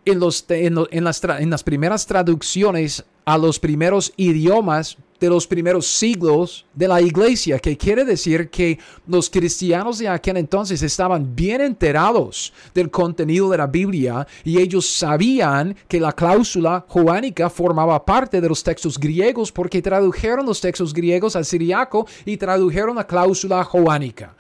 en, 0.06 0.20
los, 0.20 0.46
en, 0.50 1.04
las, 1.04 1.24
en 1.24 1.50
las 1.50 1.63
primeras 1.63 2.06
traducciones 2.06 3.06
a 3.26 3.38
los 3.38 3.60
primeros 3.60 4.13
idiomas 4.17 4.98
de 5.22 5.30
los 5.30 5.46
primeros 5.46 5.86
siglos 5.86 6.66
de 6.74 6.88
la 6.88 7.00
iglesia, 7.00 7.60
que 7.60 7.78
quiere 7.78 8.04
decir 8.04 8.50
que 8.50 8.80
los 9.08 9.30
cristianos 9.30 10.00
de 10.00 10.10
aquel 10.10 10.38
entonces 10.38 10.82
estaban 10.82 11.36
bien 11.36 11.62
enterados 11.62 12.52
del 12.74 12.90
contenido 12.90 13.48
de 13.48 13.60
la 13.60 13.68
Biblia 13.68 14.28
y 14.44 14.60
ellos 14.60 14.90
sabían 14.90 15.76
que 15.88 16.00
la 16.00 16.12
cláusula 16.12 16.84
joánica 16.88 17.52
formaba 17.52 18.04
parte 18.04 18.42
de 18.42 18.50
los 18.50 18.64
textos 18.64 18.98
griegos 18.98 19.52
porque 19.52 19.80
tradujeron 19.80 20.44
los 20.44 20.60
textos 20.60 20.92
griegos 20.92 21.36
al 21.36 21.46
siriaco 21.46 22.08
y 22.26 22.36
tradujeron 22.38 22.96
la 22.96 23.06
cláusula 23.06 23.64
joánica. 23.64 24.36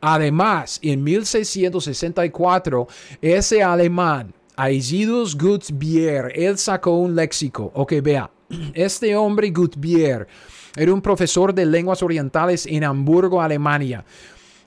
Además, 0.00 0.78
en 0.82 1.04
1664, 1.04 2.88
ese 3.20 3.62
alemán, 3.62 4.32
Aizidus 4.56 5.36
Gutsbier, 5.36 6.32
él 6.34 6.56
sacó 6.56 6.96
un 6.96 7.14
léxico. 7.14 7.70
Ok, 7.74 7.94
vea, 8.02 8.30
este 8.74 9.16
hombre 9.16 9.50
Gutbier 9.50 10.26
era 10.76 10.92
un 10.92 11.00
profesor 11.00 11.54
de 11.54 11.66
lenguas 11.66 12.02
orientales 12.02 12.66
en 12.66 12.84
Hamburgo, 12.84 13.40
Alemania. 13.40 14.04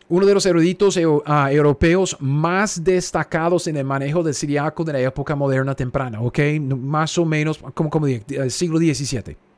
Uno 0.08 0.26
de 0.26 0.34
los 0.34 0.46
eruditos 0.48 1.00
ah, 1.26 1.52
europeos 1.52 2.18
más 2.20 2.84
destacados 2.84 3.68
en 3.68 3.78
el 3.78 3.86
manejo 3.86 4.24
del 4.24 4.34
siriaco 4.34 4.84
de 4.84 4.94
la 4.94 5.00
época 5.02 5.36
moderna 5.36 5.76
temprana, 5.76 6.20
¿ok? 6.20 6.39
Más 6.60 7.15
o 7.20 7.26
menos 7.26 7.60
como, 7.76 7.92
como 7.92 8.08
el 8.08 8.50
siglo 8.50 8.80
XVII. 8.80 9.49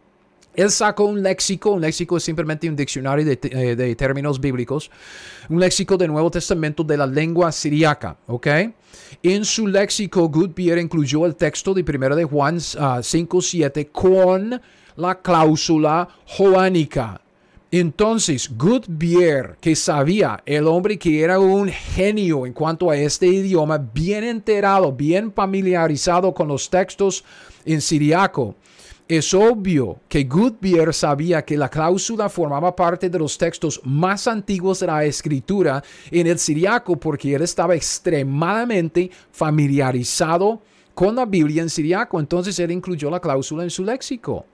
Él 0.53 0.69
sacó 0.69 1.05
un 1.05 1.23
léxico, 1.23 1.71
un 1.71 1.81
léxico 1.81 2.17
es 2.17 2.23
simplemente 2.23 2.67
un 2.67 2.75
diccionario 2.75 3.23
de, 3.23 3.39
eh, 3.41 3.75
de, 3.75 3.95
términos 3.95 4.39
bíblicos, 4.39 4.91
un 5.49 5.59
léxico 5.59 5.97
del 5.97 6.11
Nuevo 6.11 6.29
Testamento 6.29 6.83
de 6.83 6.97
la 6.97 7.07
lengua 7.07 7.51
siriaca, 7.51 8.17
¿ok? 8.27 8.47
En 9.23 9.45
su 9.45 9.67
léxico, 9.67 10.27
Goodbeer 10.27 10.77
incluyó 10.77 11.25
el 11.25 11.35
texto 11.35 11.73
de 11.73 11.85
1 11.87 12.15
de 12.15 12.23
Juan 12.25 12.57
5.7 12.57 13.87
ah, 13.87 13.89
con 13.91 14.61
la 14.97 15.21
cláusula 15.21 16.07
joánica. 16.25 17.21
Entonces, 17.73 18.51
Goodbeer, 18.57 19.55
que 19.61 19.77
sabía, 19.77 20.43
el 20.45 20.67
hombre 20.67 20.99
que 20.99 21.21
era 21.21 21.39
un 21.39 21.69
genio 21.69 22.45
en 22.45 22.51
cuanto 22.51 22.89
a 22.89 22.97
este 22.97 23.27
idioma, 23.27 23.77
bien 23.77 24.25
enterado, 24.25 24.91
bien 24.91 25.31
familiarizado 25.31 26.33
con 26.33 26.49
los 26.49 26.69
textos 26.69 27.23
en 27.63 27.79
siriaco, 27.79 28.55
es 29.17 29.33
obvio 29.33 29.99
que 30.07 30.23
Goodbeer 30.23 30.93
sabía 30.93 31.43
que 31.43 31.57
la 31.57 31.67
cláusula 31.67 32.29
formaba 32.29 32.73
parte 32.73 33.09
de 33.09 33.19
los 33.19 33.37
textos 33.37 33.81
más 33.83 34.25
antiguos 34.25 34.79
de 34.79 34.87
la 34.87 35.03
escritura 35.03 35.83
en 36.09 36.27
el 36.27 36.39
siriaco 36.39 36.95
porque 36.95 37.35
él 37.35 37.41
estaba 37.41 37.75
extremadamente 37.75 39.11
familiarizado 39.33 40.61
con 40.93 41.13
la 41.13 41.25
Biblia 41.25 41.61
en 41.61 41.69
siriaco. 41.69 42.21
Entonces 42.21 42.57
él 42.59 42.71
incluyó 42.71 43.09
la 43.09 43.19
cláusula 43.19 43.63
en 43.63 43.69
su 43.69 43.83
léxico. 43.83 44.45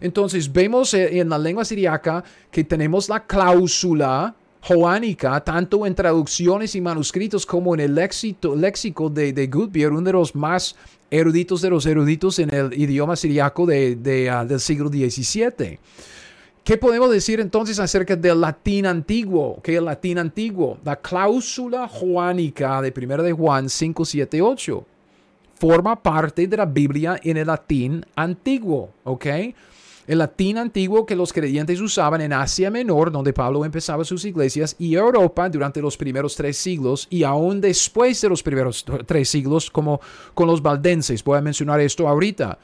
Entonces 0.00 0.50
vemos 0.50 0.94
eh, 0.94 1.18
en 1.18 1.28
la 1.28 1.36
lengua 1.36 1.66
siriaca 1.66 2.24
que 2.50 2.64
tenemos 2.64 3.10
la 3.10 3.26
cláusula 3.26 4.34
joánica, 4.60 5.40
tanto 5.42 5.86
en 5.86 5.94
traducciones 5.94 6.74
y 6.74 6.80
manuscritos 6.80 7.46
como 7.46 7.74
en 7.74 7.80
el 7.80 7.94
léxico, 7.94 9.10
de, 9.10 9.32
de 9.32 9.46
Goodbeer, 9.46 9.92
uno 9.92 10.02
de 10.02 10.12
los 10.12 10.34
más 10.34 10.76
eruditos 11.10 11.62
de 11.62 11.70
los 11.70 11.86
eruditos 11.86 12.38
en 12.38 12.52
el 12.52 12.72
idioma 12.80 13.16
siriaco 13.16 13.66
de, 13.66 14.30
ah, 14.30 14.44
del 14.44 14.60
siglo 14.60 14.88
XVII. 14.88 15.78
¿Qué 16.64 16.76
podemos 16.76 17.10
decir 17.10 17.38
entonces 17.38 17.78
acerca 17.78 18.16
del 18.16 18.40
latín 18.40 18.86
antiguo? 18.86 19.60
¿Qué 19.62 19.72
es 19.72 19.78
el 19.78 19.84
latín 19.84 20.18
antiguo? 20.18 20.78
La 20.84 20.96
cláusula 20.96 21.86
joánica 21.86 22.82
de 22.82 22.92
1 22.96 23.22
de 23.22 23.32
Juan 23.32 23.68
5, 23.68 24.04
7, 24.04 24.42
8 24.42 24.86
forma 25.58 25.96
parte 26.02 26.46
de 26.46 26.56
la 26.56 26.66
Biblia 26.66 27.18
en 27.22 27.36
el 27.36 27.46
latín 27.46 28.04
antiguo, 28.14 28.90
¿ok? 29.04 29.26
El 30.06 30.18
latín 30.18 30.58
antiguo 30.58 31.04
que 31.04 31.16
los 31.16 31.32
creyentes 31.32 31.80
usaban 31.80 32.20
en 32.20 32.32
Asia 32.32 32.70
Menor, 32.70 33.10
donde 33.10 33.32
Pablo 33.32 33.64
empezaba 33.64 34.04
sus 34.04 34.24
iglesias, 34.24 34.76
y 34.78 34.94
Europa 34.94 35.48
durante 35.48 35.82
los 35.82 35.96
primeros 35.96 36.36
tres 36.36 36.56
siglos, 36.56 37.06
y 37.10 37.24
aún 37.24 37.60
después 37.60 38.20
de 38.20 38.28
los 38.28 38.42
primeros 38.42 38.84
tres 39.06 39.28
siglos, 39.28 39.70
como 39.70 40.00
con 40.34 40.46
los 40.46 40.62
valdenses. 40.62 41.24
Voy 41.24 41.38
a 41.38 41.42
mencionar 41.42 41.80
esto 41.80 42.08
ahorita. 42.08 42.58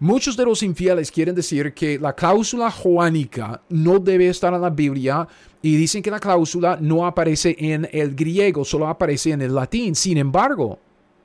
Muchos 0.00 0.36
de 0.36 0.44
los 0.44 0.62
infieles 0.62 1.10
quieren 1.10 1.34
decir 1.34 1.72
que 1.72 1.98
la 1.98 2.12
cláusula 2.12 2.70
joánica 2.70 3.62
no 3.68 3.98
debe 3.98 4.28
estar 4.28 4.52
en 4.52 4.60
la 4.60 4.70
Biblia 4.70 5.26
y 5.62 5.76
dicen 5.76 6.02
que 6.02 6.10
la 6.10 6.18
cláusula 6.18 6.76
no 6.80 7.06
aparece 7.06 7.56
en 7.58 7.88
el 7.92 8.14
griego, 8.14 8.64
solo 8.64 8.88
aparece 8.88 9.30
en 9.30 9.40
el 9.40 9.54
latín. 9.54 9.94
Sin 9.94 10.18
embargo, 10.18 10.78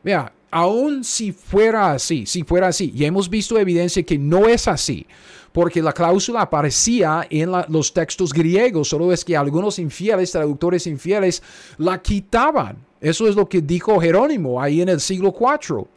vea, 0.03 0.31
aún 0.51 1.03
si 1.03 1.31
fuera 1.31 1.91
así, 1.91 2.25
si 2.25 2.43
fuera 2.43 2.67
así, 2.67 2.93
y 2.95 3.05
hemos 3.05 3.29
visto 3.29 3.57
evidencia 3.57 4.03
que 4.03 4.17
no 4.17 4.47
es 4.47 4.67
así, 4.67 5.05
porque 5.51 5.81
la 5.81 5.93
cláusula 5.93 6.41
aparecía 6.41 7.25
en 7.29 7.51
los 7.69 7.93
textos 7.93 8.31
griegos, 8.33 8.89
solo 8.89 9.11
es 9.11 9.25
que 9.25 9.35
algunos 9.35 9.79
infieles, 9.79 10.31
traductores 10.31 10.87
infieles, 10.87 11.41
la 11.77 12.01
quitaban. 12.01 12.77
Eso 13.01 13.27
es 13.27 13.35
lo 13.35 13.47
que 13.47 13.61
dijo 13.61 13.99
Jerónimo 13.99 14.61
ahí 14.61 14.81
en 14.81 14.89
el 14.89 14.99
siglo 14.99 15.33
IV. 15.39 15.87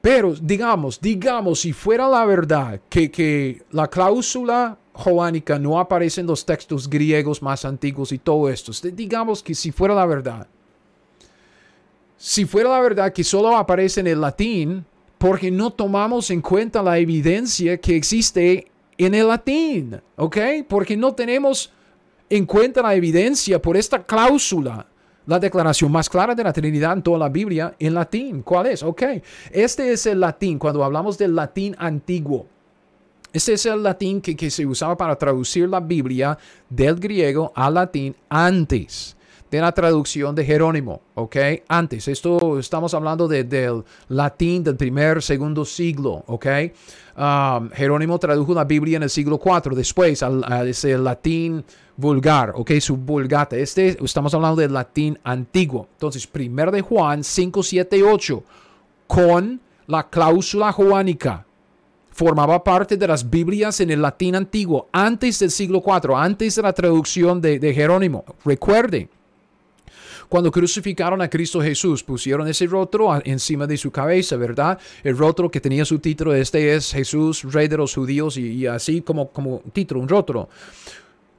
Pero 0.00 0.34
digamos, 0.34 1.00
digamos, 1.00 1.60
si 1.60 1.72
fuera 1.72 2.06
la 2.06 2.26
verdad 2.26 2.80
que, 2.90 3.10
que 3.10 3.62
la 3.70 3.88
cláusula 3.88 4.76
joánica 4.92 5.58
no 5.58 5.80
aparece 5.80 6.20
en 6.20 6.26
los 6.26 6.44
textos 6.44 6.88
griegos 6.88 7.42
más 7.42 7.64
antiguos 7.64 8.12
y 8.12 8.18
todo 8.18 8.48
esto, 8.50 8.70
digamos 8.92 9.42
que 9.42 9.54
si 9.54 9.72
fuera 9.72 9.94
la 9.94 10.04
verdad, 10.04 10.46
si 12.16 12.44
fuera 12.44 12.68
la 12.68 12.80
verdad 12.80 13.12
que 13.12 13.24
solo 13.24 13.56
aparece 13.56 14.00
en 14.00 14.06
el 14.06 14.20
latín, 14.20 14.84
porque 15.24 15.50
no 15.50 15.70
tomamos 15.70 16.30
en 16.30 16.42
cuenta 16.42 16.82
la 16.82 16.98
evidencia 16.98 17.78
que 17.78 17.96
existe 17.96 18.70
en 18.98 19.14
el 19.14 19.26
latín, 19.26 19.98
¿ok? 20.16 20.36
Porque 20.68 20.98
no 20.98 21.14
tenemos 21.14 21.72
en 22.28 22.44
cuenta 22.44 22.82
la 22.82 22.94
evidencia 22.94 23.58
por 23.62 23.74
esta 23.74 24.04
cláusula, 24.04 24.86
la 25.24 25.38
declaración 25.38 25.90
más 25.90 26.10
clara 26.10 26.34
de 26.34 26.44
la 26.44 26.52
Trinidad 26.52 26.92
en 26.92 27.02
toda 27.02 27.16
la 27.16 27.30
Biblia 27.30 27.74
en 27.78 27.94
latín. 27.94 28.42
¿Cuál 28.42 28.66
es? 28.66 28.82
Ok, 28.82 29.02
este 29.50 29.92
es 29.94 30.04
el 30.04 30.20
latín, 30.20 30.58
cuando 30.58 30.84
hablamos 30.84 31.16
del 31.16 31.34
latín 31.34 31.74
antiguo. 31.78 32.46
Este 33.32 33.54
es 33.54 33.64
el 33.64 33.82
latín 33.82 34.20
que, 34.20 34.36
que 34.36 34.50
se 34.50 34.66
usaba 34.66 34.94
para 34.94 35.16
traducir 35.16 35.66
la 35.70 35.80
Biblia 35.80 36.36
del 36.68 36.96
griego 36.96 37.50
al 37.54 37.72
latín 37.72 38.14
antes 38.28 39.16
de 39.54 39.60
la 39.60 39.72
traducción 39.72 40.34
de 40.34 40.44
Jerónimo, 40.44 41.00
¿ok? 41.14 41.36
Antes, 41.68 42.08
esto 42.08 42.58
estamos 42.58 42.92
hablando 42.92 43.28
del 43.28 43.84
latín 44.08 44.64
del 44.64 44.76
primer, 44.76 45.22
segundo 45.22 45.64
siglo, 45.64 46.24
¿ok? 46.26 46.46
Um, 47.16 47.70
Jerónimo 47.70 48.18
tradujo 48.18 48.52
la 48.52 48.64
Biblia 48.64 48.96
en 48.96 49.04
el 49.04 49.10
siglo 49.10 49.40
IV, 49.42 49.76
después 49.76 50.24
al, 50.24 50.66
ese 50.66 50.98
latín 50.98 51.64
vulgar, 51.96 52.52
¿ok? 52.56 52.72
Su 52.80 52.96
vulgata. 52.96 53.56
Este, 53.56 53.96
estamos 54.04 54.34
hablando 54.34 54.60
del 54.60 54.72
latín 54.72 55.16
antiguo. 55.22 55.86
Entonces, 55.92 56.26
primero 56.26 56.72
de 56.72 56.80
Juan 56.80 57.22
5, 57.22 57.62
7, 57.62 58.02
8, 58.02 58.42
con 59.06 59.60
la 59.86 60.08
cláusula 60.08 60.72
joánica, 60.72 61.46
formaba 62.10 62.62
parte 62.64 62.96
de 62.96 63.06
las 63.06 63.28
Biblias 63.28 63.80
en 63.80 63.92
el 63.92 64.02
latín 64.02 64.34
antiguo 64.34 64.88
antes 64.90 65.38
del 65.38 65.52
siglo 65.52 65.80
IV, 65.86 66.16
antes 66.16 66.56
de 66.56 66.62
la 66.62 66.72
traducción 66.72 67.40
de, 67.40 67.60
de 67.60 67.72
Jerónimo. 67.72 68.24
Recuerde, 68.44 69.08
Cuando 70.28 70.50
crucificaron 70.50 71.20
a 71.22 71.28
Cristo 71.28 71.60
Jesús, 71.60 72.02
pusieron 72.02 72.48
ese 72.48 72.66
rótulo 72.66 73.20
encima 73.24 73.66
de 73.66 73.76
su 73.76 73.90
cabeza, 73.90 74.36
¿verdad? 74.36 74.78
El 75.02 75.16
rótulo 75.16 75.50
que 75.50 75.60
tenía 75.60 75.84
su 75.84 75.98
título, 75.98 76.34
este 76.34 76.74
es 76.74 76.92
Jesús, 76.92 77.42
Rey 77.52 77.68
de 77.68 77.76
los 77.76 77.94
Judíos, 77.94 78.36
y, 78.36 78.66
así 78.66 79.00
como, 79.00 79.28
como 79.30 79.62
título, 79.72 80.00
un 80.00 80.08
rótulo. 80.08 80.48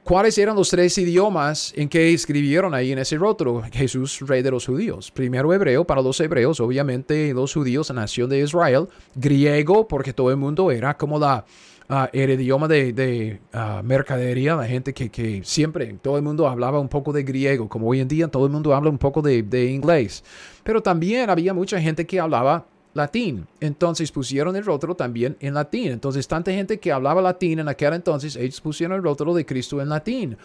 ¿Cuáles 0.06 0.38
eran 0.38 0.54
los 0.54 0.70
tres 0.70 0.96
idiomas 0.98 1.72
en 1.74 1.88
que 1.88 2.14
escribieron 2.14 2.74
ahí 2.74 2.92
en 2.92 2.98
ese 2.98 3.16
rótulo? 3.16 3.64
Jesús, 3.72 4.20
rey 4.20 4.40
de 4.40 4.52
los 4.52 4.64
judíos. 4.64 5.10
Primero 5.10 5.52
hebreo 5.52 5.84
para 5.84 6.00
los 6.00 6.20
hebreos, 6.20 6.60
obviamente 6.60 7.34
los 7.34 7.52
judíos, 7.52 7.90
nación 7.92 8.30
de 8.30 8.38
Israel. 8.38 8.86
Griego, 9.16 9.88
porque 9.88 10.12
todo 10.12 10.30
el 10.30 10.36
mundo 10.36 10.70
era 10.70 10.96
como 10.96 11.18
la, 11.18 11.44
uh, 11.88 12.06
el 12.12 12.30
idioma 12.30 12.68
de, 12.68 13.40
ah, 13.52 13.82
mercadería, 13.84 14.56
la 14.56 14.66
gente 14.66 14.92
que, 14.92 15.10
que, 15.10 15.42
siempre, 15.44 15.96
todo 16.02 16.16
el 16.16 16.22
mundo 16.22 16.48
hablaba 16.48 16.80
un 16.80 16.88
poco 16.88 17.12
de 17.12 17.22
griego, 17.22 17.68
como 17.68 17.88
hoy 17.88 18.00
en 18.00 18.08
día 18.08 18.28
todo 18.28 18.46
el 18.46 18.52
mundo 18.52 18.74
habla 18.74 18.90
un 18.90 18.98
poco 18.98 19.22
de, 19.22 19.42
de 19.42 19.66
inglés. 19.66 20.24
Pero 20.62 20.82
también 20.82 21.30
había 21.30 21.54
mucha 21.54 21.80
gente 21.80 22.06
que 22.06 22.20
hablaba 22.20 22.66
latín. 22.96 23.46
Entonces 23.60 24.10
pusieron 24.10 24.56
el 24.56 24.64
rótulo 24.64 24.96
también 24.96 25.36
en 25.38 25.54
latín. 25.54 25.92
Entonces, 25.92 26.26
tanta 26.26 26.50
gente 26.50 26.80
que 26.80 26.90
hablaba 26.90 27.22
latín 27.22 27.60
en 27.60 27.68
aquel 27.68 27.92
entonces, 27.92 28.34
ellos 28.34 28.60
pusieron 28.60 28.96
el 28.96 29.02
rótulo 29.02 29.34
de 29.34 29.46
Cristo 29.46 29.80
en 29.80 29.88
latín. 29.88 30.36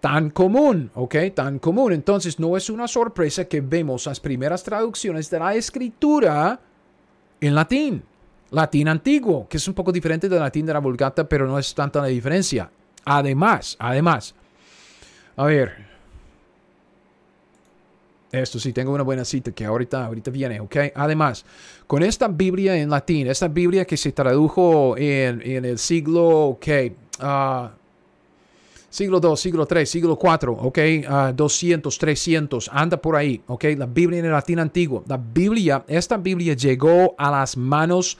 Tan 0.00 0.30
común, 0.30 0.90
¿ok? 0.94 1.16
Tan 1.34 1.58
común. 1.58 1.92
Entonces, 1.92 2.38
no 2.38 2.56
es 2.56 2.68
una 2.68 2.86
sorpresa 2.86 3.46
que 3.46 3.62
vemos 3.62 4.04
las 4.06 4.20
primeras 4.20 4.62
traducciones 4.62 5.30
de 5.30 5.38
la 5.38 5.54
escritura 5.54 6.60
en 7.40 7.54
latín. 7.54 8.02
Latín 8.50 8.88
antiguo, 8.88 9.48
que 9.48 9.58
es 9.58 9.68
un 9.68 9.74
poco 9.74 9.92
diferente 9.92 10.28
del 10.28 10.40
latín 10.40 10.66
de 10.66 10.72
la 10.72 10.80
Vulgata, 10.80 11.28
pero 11.28 11.46
no 11.46 11.58
es 11.58 11.74
tanta 11.74 12.00
la 12.00 12.08
diferencia. 12.08 12.70
Además, 13.04 13.76
además, 13.78 14.34
a 15.36 15.44
ver, 15.44 15.90
esto 18.32 18.60
sí, 18.60 18.72
tengo 18.72 18.92
una 18.92 19.02
buena 19.02 19.24
cita 19.24 19.50
que 19.52 19.64
ahorita, 19.64 20.06
ahorita 20.06 20.30
viene, 20.30 20.60
¿ok? 20.60 20.76
Además, 20.94 21.44
con 21.86 22.02
esta 22.02 22.28
Biblia 22.28 22.76
en 22.76 22.90
latín, 22.90 23.26
esta 23.26 23.48
Biblia 23.48 23.84
que 23.84 23.96
se 23.96 24.12
tradujo 24.12 24.96
en, 24.96 25.64
el 25.64 25.78
siglo, 25.78 26.28
ok, 26.50 26.66
uh, 27.20 27.68
siglo 28.90 29.20
2, 29.20 29.40
siglo 29.40 29.64
3, 29.64 29.88
siglo 29.88 30.16
4, 30.16 30.52
ok, 30.52 30.78
200, 31.34 31.98
300, 31.98 32.70
anda 32.72 33.00
por 33.00 33.16
ahí, 33.16 33.40
ok, 33.46 33.64
la 33.78 33.86
Biblia 33.86 34.18
en 34.18 34.26
el 34.26 34.32
latín 34.32 34.58
antiguo. 34.58 35.04
La 35.06 35.16
Biblia, 35.16 35.84
esta 35.88 36.16
Biblia 36.18 36.54
llegó 36.54 37.14
a 37.16 37.30
las 37.30 37.56
manos 37.56 38.18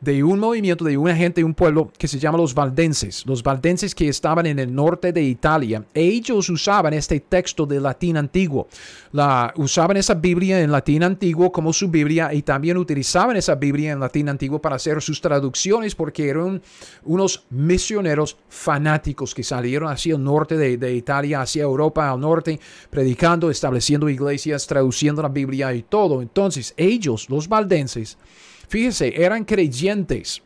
de 0.00 0.22
un 0.22 0.38
movimiento, 0.38 0.84
de 0.84 0.96
una 0.96 1.16
gente, 1.16 1.40
de 1.40 1.44
un 1.44 1.54
pueblo 1.54 1.90
que 1.96 2.06
se 2.06 2.18
llama 2.18 2.38
los 2.38 2.54
valdenses. 2.54 3.24
Los 3.26 3.42
valdenses 3.42 3.94
que 3.94 4.08
estaban 4.08 4.46
en 4.46 4.58
el 4.58 4.74
norte 4.74 5.12
de 5.12 5.22
Italia. 5.22 5.84
Ellos 5.94 6.48
usaban 6.50 6.92
este 6.92 7.20
texto 7.20 7.64
de 7.66 7.80
latín 7.80 8.16
antiguo. 8.16 8.68
La, 9.12 9.52
usaban 9.56 9.96
esa 9.96 10.14
Biblia 10.14 10.60
en 10.60 10.70
latín 10.70 11.02
antiguo 11.02 11.50
como 11.50 11.72
su 11.72 11.88
Biblia 11.88 12.32
y 12.34 12.42
también 12.42 12.76
utilizaban 12.76 13.36
esa 13.36 13.54
Biblia 13.54 13.92
en 13.92 14.00
latín 14.00 14.28
antiguo 14.28 14.60
para 14.60 14.76
hacer 14.76 15.00
sus 15.00 15.20
traducciones 15.20 15.94
porque 15.94 16.28
eran 16.28 16.60
unos 17.04 17.46
misioneros 17.50 18.36
fanáticos 18.48 19.34
que 19.34 19.42
salieron 19.42 19.90
hacia 19.90 20.14
el 20.14 20.22
norte 20.22 20.56
de, 20.56 20.76
de 20.76 20.94
Italia, 20.94 21.40
hacia 21.40 21.62
Europa 21.62 22.10
al 22.10 22.20
norte, 22.20 22.60
predicando, 22.90 23.50
estableciendo 23.50 24.08
iglesias, 24.10 24.66
traduciendo 24.66 25.22
la 25.22 25.28
Biblia 25.28 25.72
y 25.72 25.82
todo. 25.82 26.20
Entonces 26.20 26.74
ellos, 26.76 27.30
los 27.30 27.48
valdenses, 27.48 28.18
Fíjese, 28.68 29.22
eran 29.22 29.44
creyentes 29.44 30.42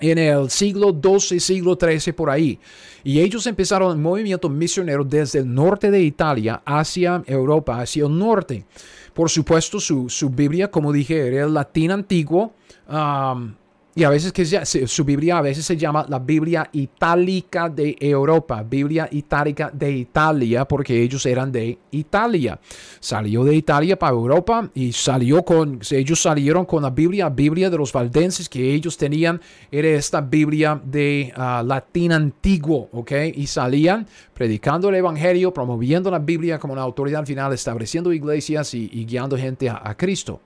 en 0.00 0.18
el 0.18 0.50
siglo 0.50 0.98
XII, 1.02 1.38
siglo 1.40 1.78
XIII 1.80 2.12
por 2.12 2.30
ahí. 2.30 2.58
Y 3.04 3.20
ellos 3.20 3.46
empezaron 3.46 3.96
un 3.96 4.02
movimiento 4.02 4.48
misionero 4.48 5.04
desde 5.04 5.40
el 5.40 5.54
norte 5.54 5.90
de 5.90 6.00
Italia 6.02 6.62
hacia 6.64 7.22
Europa, 7.26 7.80
hacia 7.80 8.04
el 8.06 8.18
norte. 8.18 8.64
Por 9.14 9.28
supuesto, 9.28 9.80
su, 9.80 10.08
su 10.08 10.30
Biblia, 10.30 10.70
como 10.70 10.92
dije, 10.92 11.26
era 11.26 11.44
el 11.44 11.54
latín 11.54 11.90
antiguo. 11.90 12.54
Y 14.00 14.04
a 14.04 14.08
veces 14.08 14.32
que 14.32 14.46
su 14.86 15.04
Biblia 15.04 15.36
a 15.36 15.42
veces 15.42 15.66
se 15.66 15.76
llama 15.76 16.06
la 16.08 16.18
Biblia 16.18 16.66
itálica 16.72 17.68
de 17.68 17.94
Europa, 18.00 18.62
Biblia 18.62 19.06
itálica 19.12 19.70
de 19.74 19.92
Italia, 19.92 20.64
porque 20.64 21.02
ellos 21.02 21.26
eran 21.26 21.52
de 21.52 21.78
Italia. 21.90 22.58
Salió 22.98 23.44
de 23.44 23.54
Italia 23.54 23.98
para 23.98 24.14
Europa 24.14 24.70
y 24.72 24.92
salió 24.92 25.42
con, 25.44 25.80
ellos 25.90 26.22
salieron 26.22 26.64
con 26.64 26.82
la 26.82 26.88
Biblia, 26.88 27.28
Biblia 27.28 27.68
de 27.68 27.76
los 27.76 27.92
valdenses 27.92 28.48
que 28.48 28.72
ellos 28.72 28.96
tenían, 28.96 29.38
era 29.70 29.88
esta 29.88 30.22
Biblia 30.22 30.80
de 30.82 31.30
ah, 31.36 31.62
latín 31.62 32.12
antiguo, 32.12 32.88
¿ok? 32.92 33.12
Y 33.34 33.46
salían 33.48 34.06
predicando 34.32 34.88
el 34.88 34.94
Evangelio, 34.94 35.52
promoviendo 35.52 36.10
la 36.10 36.20
Biblia 36.20 36.58
como 36.58 36.72
una 36.72 36.80
autoridad 36.80 37.26
final, 37.26 37.52
estableciendo 37.52 38.14
iglesias 38.14 38.72
y, 38.72 38.88
guiando 39.04 39.36
gente 39.36 39.68
a 39.68 39.94
Cristo. 39.94 40.40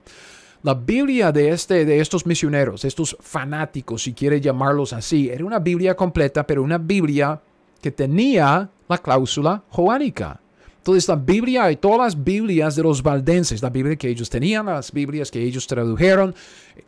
La 0.65 0.73
Biblia 0.73 1.31
de, 1.31 1.49
este, 1.49 1.85
de 1.85 1.99
estos 1.99 2.25
misioneros, 2.25 2.85
estos 2.85 3.15
fanáticos, 3.19 4.01
si 4.01 4.13
quiere 4.13 4.41
llamarlos 4.41 4.93
así, 4.93 5.29
era 5.29 5.45
una 5.45 5.59
Biblia 5.59 5.95
completa, 5.95 6.47
pero 6.47 6.63
una 6.63 6.79
Biblia 6.79 7.39
que 7.79 7.91
tenía 7.91 8.67
la 8.89 8.97
cláusula 8.97 9.61
joánica. 9.69 10.39
Entonces 10.77 11.07
la 11.07 11.17
Biblia 11.17 11.71
y 11.71 11.75
todas 11.75 11.99
las 11.99 12.23
Biblias 12.23 12.75
de 12.75 12.81
los 12.81 13.03
valdenses, 13.03 13.61
la 13.61 13.69
Biblia 13.69 13.95
que 13.95 14.09
ellos 14.09 14.27
tenían, 14.27 14.65
las 14.65 14.91
Biblias 14.91 15.29
que 15.29 15.43
ellos 15.43 15.67
tradujeron, 15.67 16.33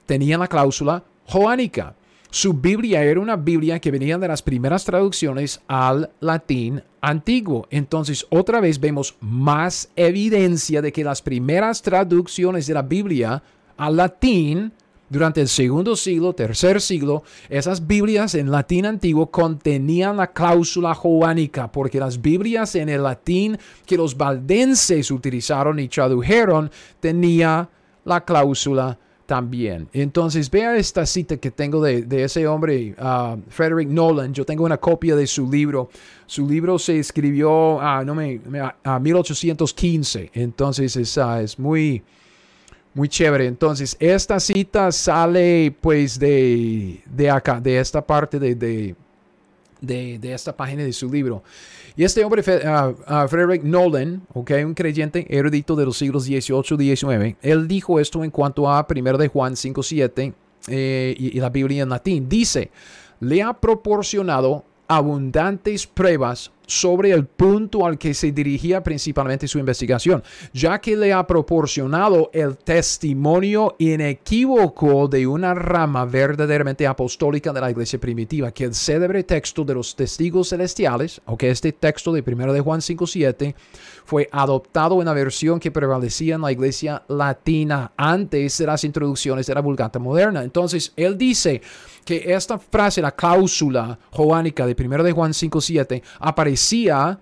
tenían 0.07 0.39
la 0.39 0.47
cláusula 0.47 1.03
joánica. 1.27 1.93
Su 2.31 2.53
Biblia 2.55 3.03
era 3.03 3.19
una 3.19 3.35
Biblia 3.35 3.79
que 3.79 3.91
venía 3.91 4.17
de 4.17 4.27
las 4.27 4.41
primeras 4.41 4.85
traducciones 4.85 5.61
al 5.67 6.09
latín 6.19 6.81
antiguo. 6.99 7.67
Entonces, 7.69 8.25
otra 8.31 8.59
vez 8.59 8.79
vemos 8.79 9.15
más 9.21 9.89
evidencia 9.95 10.81
de 10.81 10.91
que 10.91 11.03
las 11.03 11.21
primeras 11.21 11.83
traducciones 11.83 12.65
de 12.65 12.73
la 12.73 12.81
Biblia 12.81 13.43
al 13.77 13.95
latín 13.95 14.71
durante 15.09 15.39
el 15.39 15.47
segundo 15.47 15.95
siglo, 15.95 16.33
tercer 16.33 16.81
siglo, 16.81 17.23
esas 17.47 17.87
Biblias 17.87 18.35
en 18.35 18.51
latín 18.51 18.85
antiguo 18.85 19.31
contenían 19.31 20.17
la 20.17 20.33
cláusula 20.33 20.93
joánica, 20.93 21.71
porque 21.71 21.99
las 21.99 22.21
Biblias 22.21 22.75
en 22.75 22.89
el 22.89 23.03
latín 23.03 23.57
que 23.85 23.95
los 23.95 24.17
valdenses 24.17 25.09
utilizaron 25.09 25.79
y 25.79 25.87
tradujeron 25.87 26.69
tenía 26.99 27.69
la 28.03 28.25
cláusula 28.25 28.97
también. 29.25 29.87
Entonces, 29.93 30.49
vea 30.49 30.75
esta 30.75 31.05
cita 31.05 31.37
que 31.37 31.51
tengo 31.51 31.81
de, 31.81 32.23
ese 32.23 32.47
hombre, 32.47 32.95
uh, 32.97 33.37
Frederick 33.49 33.89
Nolan. 33.89 34.33
Yo 34.33 34.45
tengo 34.45 34.63
una 34.63 34.77
copia 34.77 35.15
de 35.15 35.27
su 35.27 35.51
libro. 35.51 35.89
Su 36.25 36.49
libro 36.49 36.79
se 36.79 36.97
escribió 36.97 37.79
a 37.79 38.03
no 38.03 38.15
me, 38.15 38.39
a 38.83 38.99
1815. 38.99 40.31
Entonces, 40.33 40.95
es, 40.95 41.17
es 41.17 41.59
muy 41.59 42.01
muy 42.97 43.07
chévere. 43.07 43.45
Entonces, 43.45 43.95
esta 43.99 44.39
cita 44.39 44.91
sale 44.91 45.73
pues 45.79 46.17
de, 46.17 46.99
de 47.05 47.29
acá, 47.29 47.61
de 47.61 47.79
esta 47.79 48.05
parte 48.05 48.39
de, 48.39 48.55
de, 48.55 48.95
de, 49.79 50.33
esta 50.33 50.57
página 50.57 50.83
de 50.83 50.91
su 50.91 51.07
libro. 51.09 51.43
Y 51.95 52.03
este 52.03 52.23
hombre, 52.23 52.41
uh, 52.41 53.27
Frederick 53.27 53.63
Nolan, 53.63 54.23
okay, 54.33 54.63
un 54.63 54.73
creyente 54.73 55.27
erudito 55.29 55.75
de 55.75 55.85
los 55.85 55.97
siglos 55.97 56.25
18 56.25 56.73
y 56.73 56.77
19, 56.77 57.37
él 57.43 57.67
dijo 57.67 57.99
esto 57.99 58.23
en 58.23 58.31
cuanto 58.31 58.67
a 58.67 58.85
1 58.89 59.17
de 59.17 59.27
Juan 59.27 59.53
5.7 59.53 60.33
eh, 60.67 61.15
y, 61.17 61.37
y 61.37 61.39
la 61.39 61.49
Biblia 61.49 61.83
en 61.83 61.89
latín. 61.89 62.27
Dice, 62.27 62.71
le 63.19 63.43
ha 63.43 63.53
proporcionado 63.53 64.63
abundantes 64.87 65.85
pruebas 65.85 66.51
sobre 66.67 67.11
el 67.11 67.25
punto 67.25 67.85
al 67.85 67.97
que 67.97 68.13
se 68.13 68.31
dirigía 68.31 68.83
principalmente 68.83 69.47
su 69.47 69.57
investigación, 69.57 70.21
ya 70.53 70.79
que 70.79 70.95
le 70.95 71.13
ha 71.13 71.25
proporcionado 71.25 72.29
el 72.33 72.57
testimonio 72.57 73.75
inequívoco 73.79 75.07
de 75.07 75.25
una 75.25 75.55
rama 75.55 76.05
verdaderamente 76.05 76.85
apostólica 76.85 77.51
de 77.51 77.61
la 77.61 77.71
iglesia 77.71 77.99
primitiva, 77.99 78.51
que 78.51 78.65
el 78.65 78.75
célebre 78.75 79.23
texto 79.23 79.63
de 79.63 79.73
los 79.73 79.95
testigos 79.95 80.49
celestiales, 80.49 81.21
aunque 81.25 81.49
este 81.49 81.71
texto 81.71 82.11
de 82.11 82.23
1 82.25 82.53
de 82.53 82.61
Juan 82.61 82.81
5.7, 82.81 83.55
fue 84.05 84.29
adoptado 84.31 84.99
en 84.99 85.05
la 85.05 85.13
versión 85.13 85.59
que 85.59 85.71
prevalecía 85.71 86.35
en 86.35 86.41
la 86.41 86.51
iglesia 86.51 87.03
latina 87.07 87.91
antes 87.97 88.57
de 88.57 88.65
las 88.65 88.83
introducciones 88.83 89.47
de 89.47 89.53
la 89.53 89.61
Vulgata 89.61 89.99
moderna. 89.99 90.43
Entonces, 90.43 90.93
él 90.95 91.17
dice 91.17 91.61
que 92.07 92.23
esta 92.33 92.57
frase, 92.57 93.01
la 93.01 93.11
cláusula 93.11 93.99
joánica 94.11 94.65
de 94.65 94.77
1 94.79 95.03
de 95.03 95.11
Juan 95.11 95.33
5.7, 95.33 96.01
aparecía 96.19 97.19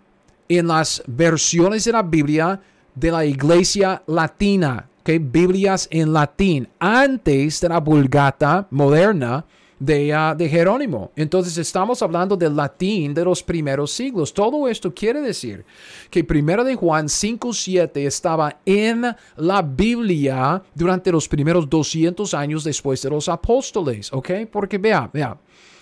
en 0.47 0.67
las 0.67 1.01
versiones 1.07 1.85
de 1.85 1.91
la 1.91 2.03
Biblia 2.03 2.61
de 2.93 3.11
la 3.11 3.25
iglesia 3.25 4.03
latina, 4.05 4.87
que 5.03 5.17
Biblias 5.17 5.87
en 5.89 6.13
latín, 6.13 6.69
antes 6.77 7.61
de 7.61 7.69
la 7.69 7.79
Vulgata 7.79 8.67
moderna, 8.69 9.43
de, 9.79 10.33
de 10.37 10.49
Jerónimo. 10.49 11.11
Entonces 11.15 11.57
estamos 11.57 12.01
hablando 12.01 12.35
del 12.35 12.55
latín 12.55 13.13
de 13.13 13.25
los 13.25 13.43
primeros 13.43 13.91
siglos. 13.91 14.33
Todo 14.33 14.67
esto 14.67 14.93
quiere 14.93 15.21
decir 15.21 15.65
que 16.09 16.23
primero 16.23 16.63
de 16.63 16.75
Juan 16.75 17.07
5.7 17.07 18.05
estaba 18.05 18.59
en 18.65 19.05
la 19.37 19.61
Biblia 19.61 20.61
durante 20.73 21.11
los 21.11 21.27
primeros 21.27 21.69
200 21.69 22.33
años 22.33 22.63
después 22.63 23.01
de 23.01 23.09
los 23.09 23.27
apóstoles. 23.29 24.11
¿Ok? 24.13 24.31
Porque 24.51 24.77
vea, 24.77 25.09
vea, 25.11 25.37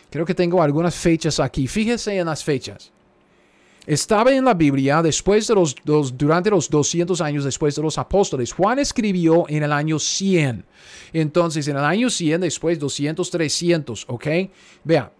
creo 0.09 0.25
que 0.25 0.33
tengo 0.33 0.61
algunas 0.61 0.95
fechas 0.95 1.39
aquí. 1.39 1.67
Fíjese 1.67 2.17
en 2.17 2.25
las 2.25 2.43
fechas. 2.43 2.91
Estaba 3.85 4.31
en 4.33 4.45
la 4.45 4.53
Biblia 4.53 5.01
después 5.01 5.47
de 5.47 5.55
los, 5.55 5.75
durante 6.17 6.49
los 6.49 6.69
200 6.69 7.19
años 7.21 7.43
después 7.43 7.75
de 7.75 7.81
los 7.81 7.97
apóstoles. 7.97 8.53
Juan 8.53 8.79
escribió 8.79 9.45
en 9.49 9.63
el 9.63 9.71
año 9.71 9.99
100. 9.99 10.65
Entonces, 11.11 11.67
en 11.67 11.77
el 11.77 11.83
año 11.83 12.09
100, 12.09 12.41
después 12.41 12.79
200, 12.79 13.29
300, 13.29 14.05
¿ok? 14.07 14.27
Vea, 14.83 15.11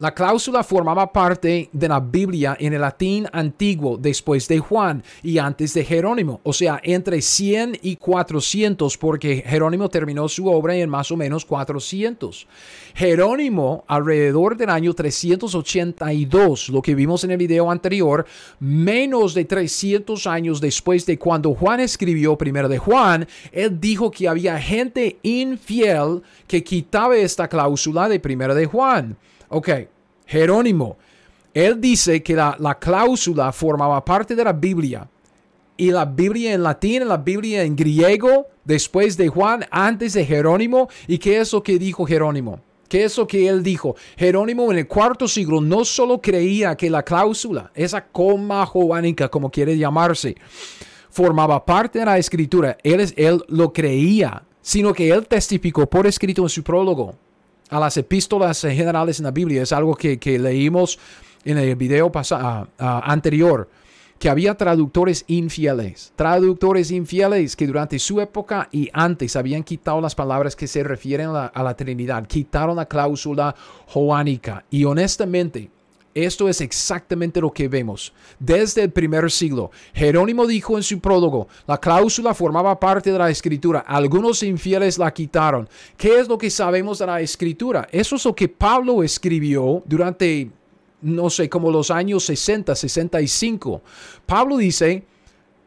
la 0.00 0.14
cláusula 0.14 0.62
formaba 0.62 1.12
parte 1.12 1.68
de 1.72 1.88
la 1.88 1.98
Biblia 1.98 2.56
en 2.60 2.72
el 2.72 2.80
latín 2.80 3.26
antiguo 3.32 3.96
después 3.96 4.46
de 4.46 4.60
Juan 4.60 5.02
y 5.24 5.38
antes 5.38 5.74
de 5.74 5.84
Jerónimo, 5.84 6.40
o 6.44 6.52
sea, 6.52 6.80
entre 6.84 7.20
100 7.20 7.78
y 7.82 7.96
400, 7.96 8.96
porque 8.96 9.42
Jerónimo 9.44 9.88
terminó 9.88 10.28
su 10.28 10.46
obra 10.46 10.76
en 10.76 10.88
más 10.88 11.10
o 11.10 11.16
menos 11.16 11.44
400. 11.44 12.46
Jerónimo, 12.94 13.84
alrededor 13.88 14.56
del 14.56 14.70
año 14.70 14.94
382, 14.94 16.68
lo 16.68 16.80
que 16.80 16.94
vimos 16.94 17.24
en 17.24 17.32
el 17.32 17.38
video 17.38 17.68
anterior, 17.68 18.24
menos 18.60 19.34
de 19.34 19.44
300 19.46 20.28
años 20.28 20.60
después 20.60 21.06
de 21.06 21.18
cuando 21.18 21.54
Juan 21.54 21.80
escribió 21.80 22.38
primero 22.38 22.68
de 22.68 22.78
Juan, 22.78 23.26
él 23.50 23.80
dijo 23.80 24.12
que 24.12 24.28
había 24.28 24.60
gente 24.60 25.18
infiel 25.22 26.22
que 26.46 26.62
quitaba 26.62 27.16
esta 27.16 27.48
cláusula 27.48 28.08
de 28.08 28.20
primero 28.20 28.54
de 28.54 28.66
Juan. 28.66 29.16
Ok, 29.48 29.70
Jerónimo. 30.26 30.96
Él 31.54 31.80
dice 31.80 32.22
que 32.22 32.34
la, 32.34 32.78
cláusula 32.78 33.50
formaba 33.52 34.04
parte 34.04 34.36
de 34.36 34.44
la 34.44 34.52
Biblia. 34.52 35.08
Y 35.76 35.90
la 35.90 36.04
Biblia 36.04 36.54
en 36.54 36.62
latín, 36.62 37.08
la 37.08 37.16
Biblia 37.16 37.62
en 37.62 37.74
griego, 37.74 38.46
después 38.64 39.16
de 39.16 39.28
Juan, 39.28 39.64
antes 39.70 40.12
de 40.12 40.24
Jerónimo. 40.24 40.88
¿Y 41.06 41.18
qué 41.18 41.40
es 41.40 41.52
lo 41.52 41.62
que 41.62 41.78
dijo 41.78 42.04
Jerónimo? 42.04 42.60
¿Qué 42.88 43.04
es 43.04 43.16
lo 43.16 43.26
que 43.26 43.48
él 43.48 43.62
dijo? 43.62 43.96
Jerónimo 44.16 44.70
en 44.70 44.78
el 44.78 44.86
cuarto 44.86 45.28
siglo 45.28 45.60
no 45.60 45.84
solo 45.84 46.20
creía 46.20 46.76
que 46.76 46.90
la 46.90 47.02
cláusula, 47.02 47.70
esa 47.74 48.04
coma 48.04 48.64
joánica, 48.64 49.28
como 49.28 49.50
quiere 49.50 49.76
llamarse, 49.76 50.36
formaba 51.10 51.64
parte 51.64 51.98
de 51.98 52.06
la 52.06 52.18
escritura, 52.18 52.78
él, 52.82 53.12
él 53.16 53.42
lo 53.48 53.72
creía, 53.72 54.42
sino 54.62 54.94
que 54.94 55.10
él 55.10 55.26
testificó 55.26 55.86
por 55.86 56.06
escrito 56.06 56.42
en 56.42 56.48
su 56.48 56.62
prólogo 56.62 57.14
a 57.70 57.80
las 57.80 57.96
epístolas 57.96 58.60
generales 58.60 59.18
en 59.18 59.24
la 59.24 59.30
Biblia. 59.30 59.62
Es 59.62 59.72
algo 59.72 59.94
que, 59.94 60.38
leímos 60.38 60.98
en 61.44 61.58
el 61.58 61.76
video 61.76 62.10
pasado, 62.10 62.68
anterior, 62.78 63.68
que 64.18 64.28
había 64.28 64.56
traductores 64.56 65.24
infieles, 65.28 66.12
traductores 66.16 66.90
infieles 66.90 67.54
que 67.54 67.66
durante 67.66 67.98
su 67.98 68.20
época 68.20 68.68
y 68.72 68.90
antes 68.92 69.36
habían 69.36 69.62
quitado 69.62 70.00
las 70.00 70.14
palabras 70.14 70.56
que 70.56 70.66
se 70.66 70.82
refieren 70.82 71.30
a 71.30 71.62
la 71.62 71.74
Trinidad, 71.74 72.26
quitaron 72.26 72.76
la 72.76 72.86
cláusula 72.86 73.54
joánica. 73.86 74.64
Y 74.70 74.84
honestamente, 74.84 75.70
esto 76.14 76.48
es 76.48 76.60
exactamente 76.60 77.40
lo 77.40 77.52
que 77.52 77.68
vemos 77.68 78.12
desde 78.38 78.82
el 78.82 78.90
primer 78.90 79.30
siglo. 79.30 79.70
Jerónimo 79.94 80.46
dijo 80.46 80.76
en 80.76 80.82
su 80.82 81.00
prólogo, 81.00 81.48
la 81.66 81.78
cláusula 81.78 82.34
formaba 82.34 82.78
parte 82.78 83.12
de 83.12 83.18
la 83.18 83.30
escritura, 83.30 83.80
algunos 83.80 84.42
infieles 84.42 84.98
la 84.98 85.12
quitaron. 85.12 85.68
¿Qué 85.96 86.18
es 86.18 86.28
lo 86.28 86.38
que 86.38 86.50
sabemos 86.50 86.98
de 86.98 87.06
la 87.06 87.20
escritura? 87.20 87.88
Eso 87.92 88.16
es 88.16 88.24
lo 88.24 88.34
que 88.34 88.48
Pablo 88.48 89.02
escribió 89.02 89.82
durante, 89.86 90.50
no 91.02 91.30
sé, 91.30 91.48
como 91.48 91.70
los 91.70 91.90
años 91.90 92.24
60, 92.24 92.74
65. 92.74 93.82
Pablo 94.26 94.56
dice, 94.56 95.04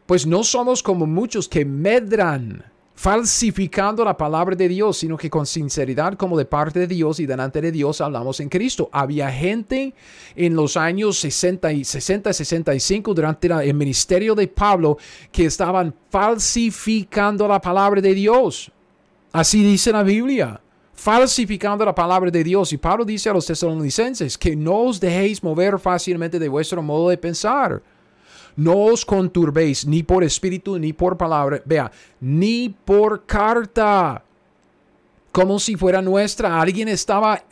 pues 0.05 0.25
no 0.25 0.43
somos 0.43 0.83
como 0.83 1.05
muchos 1.05 1.47
que 1.47 1.63
medran 1.63 2.70
falsificando 3.01 4.05
la 4.05 4.15
palabra 4.15 4.55
de 4.55 4.69
Dios, 4.69 4.99
sino 4.99 5.17
que 5.17 5.27
con 5.27 5.47
sinceridad 5.47 6.13
como 6.13 6.37
de 6.37 6.45
parte 6.45 6.77
de 6.77 6.85
Dios 6.85 7.19
y 7.19 7.25
delante 7.25 7.59
de 7.59 7.71
Dios 7.71 7.99
hablamos 7.99 8.39
en 8.39 8.47
Cristo. 8.47 8.91
Había 8.91 9.31
gente 9.31 9.95
en 10.35 10.55
los 10.55 10.77
años 10.77 11.17
60 11.17 11.73
y 11.73 11.83
60, 11.83 12.31
65 12.31 13.15
durante 13.15 13.47
el 13.47 13.73
ministerio 13.73 14.35
de 14.35 14.47
Pablo 14.47 14.99
que 15.31 15.45
estaban 15.45 15.95
falsificando 16.11 17.47
la 17.47 17.59
palabra 17.59 18.01
de 18.01 18.13
Dios. 18.13 18.71
Así 19.31 19.63
dice 19.63 19.91
la 19.91 20.03
Biblia 20.03 20.61
falsificando 20.93 21.83
la 21.83 21.95
palabra 21.95 22.29
de 22.29 22.43
Dios. 22.43 22.71
Y 22.71 22.77
Pablo 22.77 23.03
dice 23.03 23.31
a 23.31 23.33
los 23.33 23.47
tesalonicenses 23.47 24.37
que 24.37 24.55
no 24.55 24.77
os 24.77 24.99
dejéis 24.99 25.41
mover 25.41 25.79
fácilmente 25.79 26.37
de 26.37 26.49
vuestro 26.49 26.83
modo 26.83 27.09
de 27.09 27.17
pensar 27.17 27.81
no 28.55 28.85
os 28.85 29.05
conturbéis 29.05 29.85
ni 29.85 30.03
por 30.03 30.23
espíritu 30.23 30.77
ni 30.77 30.93
por 30.93 31.17
palabra, 31.17 31.61
vea, 31.65 31.91
ni 32.19 32.69
por 32.69 33.25
carta, 33.25 34.23
como 35.31 35.59
si 35.59 35.75
fuera 35.75 36.01
nuestra. 36.01 36.59
Alguien 36.59 36.87
estaba 36.87 37.43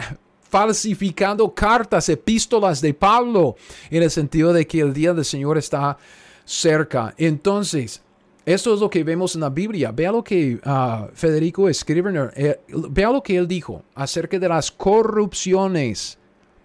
falsificando 0.49 1.53
cartas, 1.53 2.09
epístolas 2.09 2.81
de 2.81 2.93
Pablo, 2.93 3.55
en 3.89 4.03
el 4.03 4.11
sentido 4.11 4.51
de 4.51 4.65
que 4.65 4.81
el 4.81 4.93
día 4.93 5.13
del 5.13 5.25
Señor 5.25 5.57
está 5.57 5.97
cerca. 6.43 7.13
Entonces, 7.17 8.01
esto 8.45 8.73
es 8.73 8.79
lo 8.79 8.89
que 8.89 9.03
vemos 9.03 9.35
en 9.35 9.41
la 9.41 9.49
Biblia. 9.49 9.91
Vea 9.91 10.11
lo 10.11 10.23
que 10.23 10.59
ah, 10.63 11.07
Federico 11.13 11.71
Scrivener, 11.71 12.33
eh, 12.35 12.59
vea 12.67 13.11
lo 13.11 13.21
que 13.21 13.37
él 13.37 13.47
dijo 13.47 13.83
acerca 13.93 14.39
de 14.39 14.49
las 14.49 14.71
corrupciones 14.71 16.17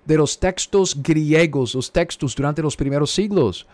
de 0.05 0.17
los 0.17 0.39
textos 0.39 1.03
griegos, 1.03 1.75
los 1.75 1.93
textos 1.93 2.35
durante 2.35 2.63
los 2.63 2.77
primeros 2.77 3.11
siglos. 3.11 3.67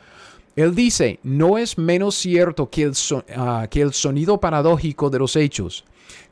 Él 0.57 0.74
dice, 0.74 1.20
no 1.22 1.59
es 1.59 1.78
menos 1.78 2.16
cierto 2.16 2.68
que 2.68 2.82
el, 2.82 2.94
ah, 3.36 3.66
que 3.70 3.80
el 3.80 3.92
sonido 3.92 4.40
paradójico 4.40 5.11
de 5.11 5.18
los 5.18 5.36
hechos, 5.36 5.84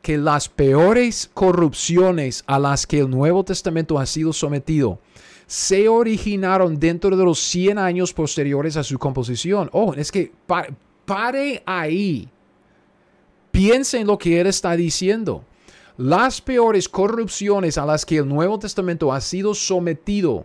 que 0.02 0.18
las 0.18 0.48
peores 0.48 1.30
corrupciones 1.32 2.42
a 2.46 2.58
las 2.58 2.86
que 2.86 2.98
el 3.00 3.10
Nuevo 3.10 3.44
Testamento 3.44 3.98
ha 3.98 4.06
sido 4.06 4.32
sometido 4.32 4.98
se 5.48 5.88
originaron 5.88 6.78
dentro 6.78 7.16
de 7.16 7.24
los 7.24 7.38
100 7.38 7.78
años 7.78 8.12
posteriores 8.12 8.76
a 8.76 8.84
su 8.84 8.98
composición. 8.98 9.70
Oh, 9.72 9.94
es 9.94 10.12
que 10.12 10.30
pare 11.06 11.62
ahí. 11.64 12.28
Piense 13.50 13.98
en 13.98 14.06
lo 14.06 14.18
que 14.18 14.40
él 14.40 14.46
está 14.46 14.76
diciendo. 14.76 15.42
Las 15.96 16.42
peores 16.42 16.86
corrupciones 16.86 17.78
a 17.78 17.86
las 17.86 18.04
que 18.04 18.18
el 18.18 18.28
Nuevo 18.28 18.58
Testamento 18.58 19.10
ha 19.10 19.22
sido 19.22 19.54
sometido 19.54 20.44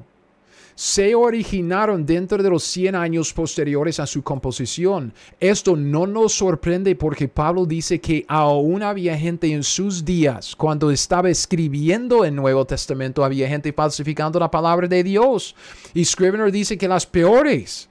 se 0.75 1.15
originaron 1.15 2.05
dentro 2.05 2.41
de 2.41 2.49
los 2.49 2.63
100 2.63 2.95
años 2.95 3.33
posteriores 3.33 3.99
a 3.99 4.07
su 4.07 4.23
composición. 4.23 5.13
Esto 5.39 5.75
no 5.75 6.07
nos 6.07 6.33
sorprende 6.33 6.95
porque 6.95 7.27
Pablo 7.27 7.65
dice 7.65 7.99
que 7.99 8.25
aún 8.27 8.83
había 8.83 9.17
gente 9.17 9.51
en 9.51 9.63
sus 9.63 10.03
días, 10.03 10.55
cuando 10.55 10.91
estaba 10.91 11.29
escribiendo 11.29 12.25
el 12.25 12.35
Nuevo 12.35 12.65
Testamento, 12.65 13.23
había 13.23 13.47
gente 13.47 13.73
falsificando 13.73 14.39
la 14.39 14.51
palabra 14.51 14.87
de 14.87 15.03
Dios. 15.03 15.55
Y 15.93 16.05
Scrivener 16.05 16.51
dice 16.51 16.77
que 16.77 16.87
las 16.87 17.05
peores 17.05 17.89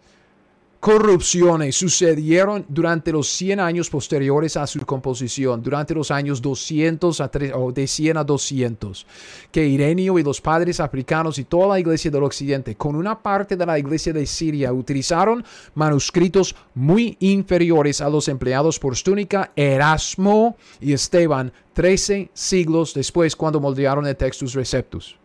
corrupciones 0.83 1.77
sucedieron 1.77 2.67
durante 2.69 3.13
los 3.13 3.29
100 3.29 3.61
años 3.61 3.89
posteriores 3.89 4.57
a 4.57 4.67
su 4.67 4.81
composición, 4.81 5.63
durante 5.63 5.95
los 5.95 6.11
años 6.11 6.43
200 6.43 7.21
a 7.21 7.29
3, 7.29 7.53
o 7.55 7.71
de 7.71 7.87
100 7.87 8.17
a 8.17 8.25
200, 8.25 9.07
que 9.53 9.65
Irenio 9.65 10.19
y 10.19 10.25
los 10.25 10.41
padres 10.41 10.81
africanos 10.81 11.39
y 11.39 11.45
toda 11.45 11.69
la 11.69 11.79
iglesia 11.79 12.11
del 12.11 12.25
occidente, 12.25 12.75
con 12.75 12.97
una 12.97 13.23
parte 13.23 13.57
de 13.57 13.65
la 13.65 13.79
iglesia 13.79 14.13
de 14.13 14.27
Siria, 14.27 14.73
utilizaron 14.73 15.45
manuscritos 15.77 16.57
muy 16.75 17.17
inferiores 17.21 18.01
a 18.01 18.11
los 18.11 18.27
empleados 18.27 18.81
por 18.81 18.97
Stúnica, 18.97 19.53
Erasmo 19.55 20.57
y 20.81 20.95
Esteban, 20.95 21.53
13 21.75 22.31
siglos 22.35 22.93
después 22.93 23.37
cuando 23.37 23.61
moldearon 23.61 24.05
el 24.05 24.17
Textus 24.17 24.55
Receptus. 24.55 25.17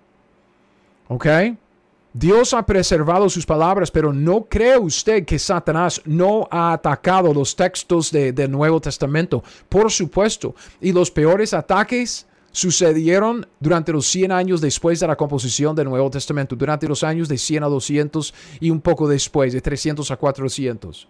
¿Ok? 1.07 1.25
Dios 2.13 2.53
ha 2.53 2.65
preservado 2.65 3.29
sus 3.29 3.45
palabras, 3.45 3.91
pero 3.91 4.11
no 4.11 4.45
cree 4.45 4.77
usted 4.77 5.25
que 5.25 5.37
Satanás 5.37 6.01
no 6.05 6.47
ha 6.49 6.73
atacado 6.73 7.33
los 7.33 7.55
textos 7.55 8.11
del 8.11 8.49
Nuevo 8.49 8.81
Testamento. 8.81 9.43
Por 9.69 9.91
supuesto. 9.91 10.55
Y 10.81 10.91
los 10.93 11.11
peores 11.11 11.53
ataques 11.53 12.25
sucedieron 12.51 13.45
durante 13.59 13.91
los 13.91 14.07
100 14.07 14.31
años 14.31 14.61
después 14.61 14.99
de 14.99 15.07
la 15.07 15.15
composición 15.15 15.75
del 15.75 15.89
Nuevo 15.89 16.09
Testamento, 16.09 16.55
durante 16.55 16.87
los 16.87 17.03
años 17.03 17.27
de 17.27 17.37
100 17.37 17.63
a 17.63 17.67
200 17.67 18.33
y 18.59 18.71
un 18.71 18.81
poco 18.81 19.07
después, 19.07 19.53
de 19.53 19.61
300 19.61 20.09
a 20.09 20.17
400. 20.17 21.07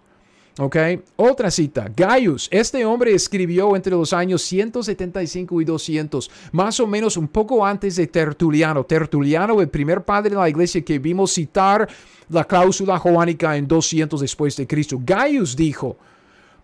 ¿Ok? 0.60 0.76
Otra 1.18 1.52
cita. 1.52 1.92
Gaius, 1.96 2.48
este 2.52 2.84
hombre 2.84 3.14
escribió 3.14 3.76
entre 3.76 3.92
los 3.92 4.12
años 4.12 4.42
175 4.42 5.62
y 5.62 5.66
200, 5.66 6.32
más 6.52 6.80
o 6.80 6.88
menos 6.88 7.16
un 7.16 7.28
poco 7.28 7.64
antes 7.64 7.96
de 7.96 8.08
Tertuliano. 8.08 8.84
Tertuliano, 8.84 9.62
el 9.62 9.70
primer 9.70 10.04
padre 10.04 10.32
de 10.32 10.36
la 10.38 10.50
iglesia 10.50 10.84
que 10.84 10.98
vimos 10.98 11.34
citar 11.34 11.88
la 12.30 12.44
cláusula 12.44 12.98
joánica 12.98 13.56
en 13.56 13.68
200 13.68 14.20
después 14.20 14.58
de 14.58 14.66
Cristo. 14.66 15.00
Gaius 15.04 15.56
dijo, 15.56 15.98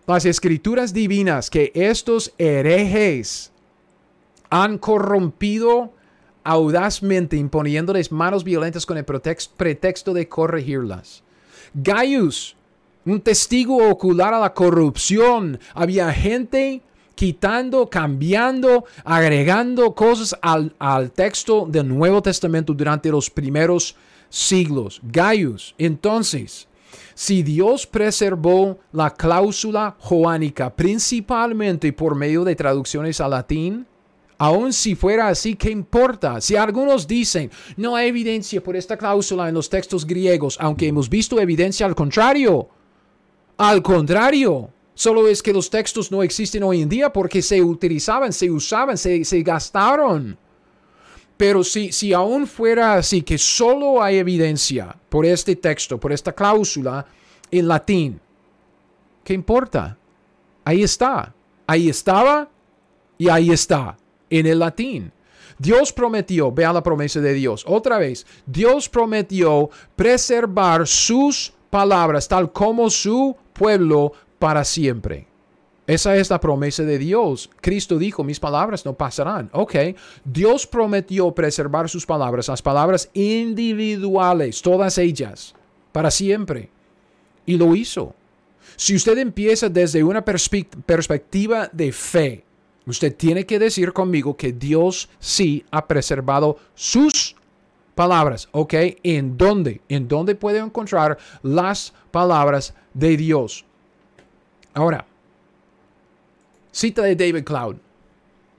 las 0.06 0.24
escrituras 0.24 0.92
divinas 0.92 1.48
que 1.48 1.70
estos 1.74 2.34
herejes 2.36 3.52
han 4.50 4.76
corrompido 4.78 5.92
audazmente 6.42 7.36
imponiéndoles 7.36 8.12
manos 8.12 8.44
violentas 8.44 8.84
con 8.84 8.98
el 8.98 9.04
pretexto 9.04 10.12
de 10.12 10.28
corregirlas. 10.28 11.22
Gaius 11.72 12.56
un 13.04 13.20
testigo 13.20 13.88
ocular 13.88 14.34
a 14.34 14.40
la 14.40 14.54
corrupción. 14.54 15.58
Había 15.74 16.12
gente 16.12 16.82
quitando, 17.14 17.88
cambiando, 17.88 18.84
agregando 19.04 19.94
cosas 19.94 20.36
al, 20.42 21.12
texto 21.12 21.66
del 21.68 21.88
Nuevo 21.88 22.22
Testamento 22.22 22.72
durante 22.72 23.10
los 23.10 23.30
primeros 23.30 23.96
siglos. 24.28 25.00
Gaius. 25.04 25.74
Entonces, 25.78 26.66
si 27.14 27.42
Dios 27.42 27.86
preservó 27.86 28.78
la 28.92 29.10
cláusula 29.10 29.96
joánica 29.98 30.74
principalmente 30.74 31.92
por 31.92 32.14
medio 32.14 32.44
de 32.44 32.56
traducciones 32.56 33.20
al 33.20 33.30
latín, 33.30 33.86
Aun 34.36 34.72
si 34.72 34.96
fuera 34.96 35.28
así, 35.28 35.54
¿qué 35.54 35.70
importa? 35.70 36.40
Si 36.40 36.56
algunos 36.56 37.06
dicen, 37.06 37.52
no 37.76 37.94
hay 37.94 38.08
evidencia 38.08 38.60
por 38.60 38.74
esta 38.74 38.96
cláusula 38.96 39.48
en 39.48 39.54
los 39.54 39.70
textos 39.70 40.04
griegos, 40.04 40.58
aunque 40.60 40.88
hemos 40.88 41.08
visto 41.08 41.38
evidencia 41.40 41.86
al 41.86 41.94
contrario. 41.94 42.68
Al 43.56 43.82
contrario, 43.82 44.70
solo 44.94 45.28
es 45.28 45.42
que 45.42 45.52
los 45.52 45.70
textos 45.70 46.10
no 46.10 46.22
existen 46.22 46.62
hoy 46.62 46.82
en 46.82 46.88
día 46.88 47.12
porque 47.12 47.42
se 47.42 47.62
utilizaban, 47.62 48.32
se 48.32 48.50
usaban, 48.50 48.98
se, 48.98 49.24
se 49.24 49.42
gastaron. 49.42 50.36
Pero 51.36 51.64
si, 51.64 51.92
si 51.92 52.12
aún 52.12 52.46
fuera 52.46 52.94
así, 52.94 53.22
que 53.22 53.38
solo 53.38 54.02
hay 54.02 54.18
evidencia 54.18 54.96
por 55.08 55.26
este 55.26 55.56
texto, 55.56 55.98
por 55.98 56.12
esta 56.12 56.32
cláusula 56.32 57.06
en 57.50 57.68
latín, 57.68 58.20
¿qué 59.22 59.34
importa? 59.34 59.96
Ahí 60.64 60.82
está. 60.82 61.32
Ahí 61.66 61.88
estaba 61.88 62.48
y 63.16 63.28
ahí 63.28 63.50
está 63.50 63.96
en 64.28 64.46
el 64.46 64.58
latín. 64.58 65.12
Dios 65.58 65.92
prometió, 65.92 66.52
vea 66.52 66.72
la 66.72 66.82
promesa 66.82 67.20
de 67.20 67.32
Dios, 67.32 67.64
otra 67.66 67.98
vez, 67.98 68.26
Dios 68.44 68.88
prometió 68.88 69.70
preservar 69.94 70.86
sus 70.86 71.53
palabras 71.74 72.28
tal 72.28 72.52
como 72.52 72.88
su 72.88 73.34
pueblo 73.52 74.12
para 74.38 74.62
siempre. 74.62 75.26
Esa 75.88 76.14
es 76.14 76.30
la 76.30 76.38
promesa 76.38 76.84
de 76.84 76.98
Dios. 76.98 77.50
Cristo 77.60 77.98
dijo, 77.98 78.22
mis 78.22 78.38
palabras 78.38 78.84
no 78.86 78.94
pasarán. 78.94 79.50
Ok, 79.52 79.74
Dios 80.24 80.68
prometió 80.68 81.34
preservar 81.34 81.88
sus 81.88 82.06
palabras, 82.06 82.46
las 82.46 82.62
palabras 82.62 83.10
individuales, 83.12 84.62
todas 84.62 84.98
ellas, 84.98 85.56
para 85.90 86.12
siempre. 86.12 86.70
Y 87.44 87.56
lo 87.56 87.74
hizo. 87.74 88.14
Si 88.76 88.94
usted 88.94 89.18
empieza 89.18 89.68
desde 89.68 90.04
una 90.04 90.24
perspectiva 90.24 91.68
de 91.72 91.90
fe, 91.90 92.44
Usted 92.86 93.16
tiene 93.16 93.46
que 93.46 93.58
decir 93.58 93.94
conmigo 93.94 94.36
que 94.36 94.52
Dios 94.52 95.08
sí 95.18 95.64
ha 95.70 95.86
preservado 95.86 96.58
sus 96.74 97.34
palabras, 97.94 98.48
¿ok? 98.52 98.74
¿En 99.02 99.36
dónde? 99.36 99.80
¿En 99.88 100.08
dónde 100.08 100.34
puede 100.34 100.58
encontrar 100.58 101.18
las 101.42 101.92
palabras 102.10 102.74
de 102.92 103.16
Dios? 103.16 103.64
Ahora, 104.72 105.06
cita 106.72 107.02
de 107.02 107.14
David 107.16 107.44
Cloud. 107.44 107.76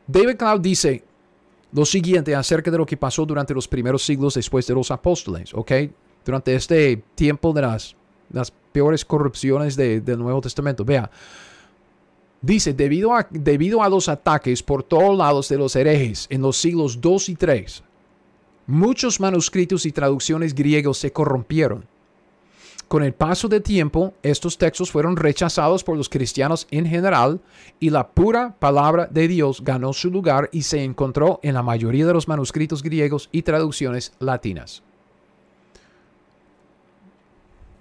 David 0.07 0.37
Cloud 0.37 0.61
dice 0.61 1.03
lo 1.71 1.85
siguiente 1.85 2.33
acerca 2.33 2.71
de 2.71 2.77
lo 2.77 2.85
que 2.85 2.95
pasó 2.95 3.25
durante 3.25 3.53
los 3.53 3.67
primeros 3.67 4.03
siglos 4.05 4.35
después 4.35 4.65
de 4.65 4.73
los 4.73 4.91
apóstoles, 4.91 5.53
¿ok? 5.53 5.71
Durante 6.23 6.55
este 6.55 7.03
tiempo 7.15 7.51
de 7.51 7.61
las, 7.61 7.95
las 8.31 8.49
peores 8.49 9.03
corrupciones 9.03 9.75
del 9.75 10.17
Nuevo 10.17 10.41
Testamento. 10.41 10.85
Vea, 10.85 11.09
Dice, 12.45 12.73
debido 12.73 13.15
a, 13.15 13.27
debido 13.31 13.81
a 13.81 13.89
los 13.89 14.07
ataques 14.07 14.61
por 14.61 14.83
todos 14.83 15.17
lados 15.17 15.49
de 15.49 15.57
los 15.57 15.75
herejes 15.75 16.27
en 16.29 16.43
los 16.43 16.57
siglos 16.57 17.01
2 17.01 17.29
y 17.29 17.35
3, 17.35 17.83
muchos 18.67 19.19
manuscritos 19.19 19.85
y 19.85 19.91
traducciones 19.91 20.55
griegos 20.55 20.97
se 20.97 21.11
corrompieron. 21.11 21.85
Con 22.87 23.01
el 23.01 23.13
paso 23.13 23.47
del 23.47 23.63
tiempo, 23.63 24.13
estos 24.21 24.57
textos 24.59 24.91
fueron 24.91 25.15
rechazados 25.15 25.83
por 25.83 25.97
los 25.97 26.07
cristianos 26.07 26.67
en 26.69 26.85
general 26.85 27.41
y 27.79 27.89
la 27.89 28.09
pura 28.09 28.55
palabra 28.59 29.07
de 29.09 29.27
Dios 29.27 29.63
ganó 29.63 29.91
su 29.91 30.11
lugar 30.11 30.49
y 30.51 30.61
se 30.61 30.83
encontró 30.83 31.39
en 31.41 31.55
la 31.55 31.63
mayoría 31.63 32.05
de 32.05 32.13
los 32.13 32.27
manuscritos 32.27 32.83
griegos 32.83 33.29
y 33.31 33.41
traducciones 33.41 34.13
latinas. 34.19 34.83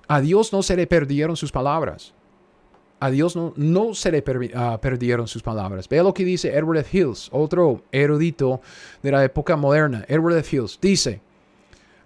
A 0.09 0.21
Dios 0.21 0.53
no 0.53 0.63
se 0.63 0.77
le 0.77 0.87
perdieron 0.87 1.37
sus 1.37 1.53
palabras 1.53 2.15
a 3.05 3.11
Dios 3.11 3.37
no, 3.37 3.53
no 3.57 3.93
se 3.93 4.11
le 4.11 4.25
ah, 4.55 4.79
perdieron 4.81 5.29
sus 5.29 5.43
palabras. 5.43 5.87
Vea 5.91 6.03
lo 6.03 6.15
que 6.15 6.25
dice 6.25 6.57
Edward 6.57 6.79
F. 6.79 6.99
Hills, 6.99 7.29
otro 7.33 7.83
erudito 7.93 8.63
de 9.03 9.13
la 9.13 9.23
época 9.23 9.57
moderna. 9.57 10.07
Edward 10.09 10.39
F. 10.39 10.57
Hills 10.57 10.79
dice, 10.81 11.21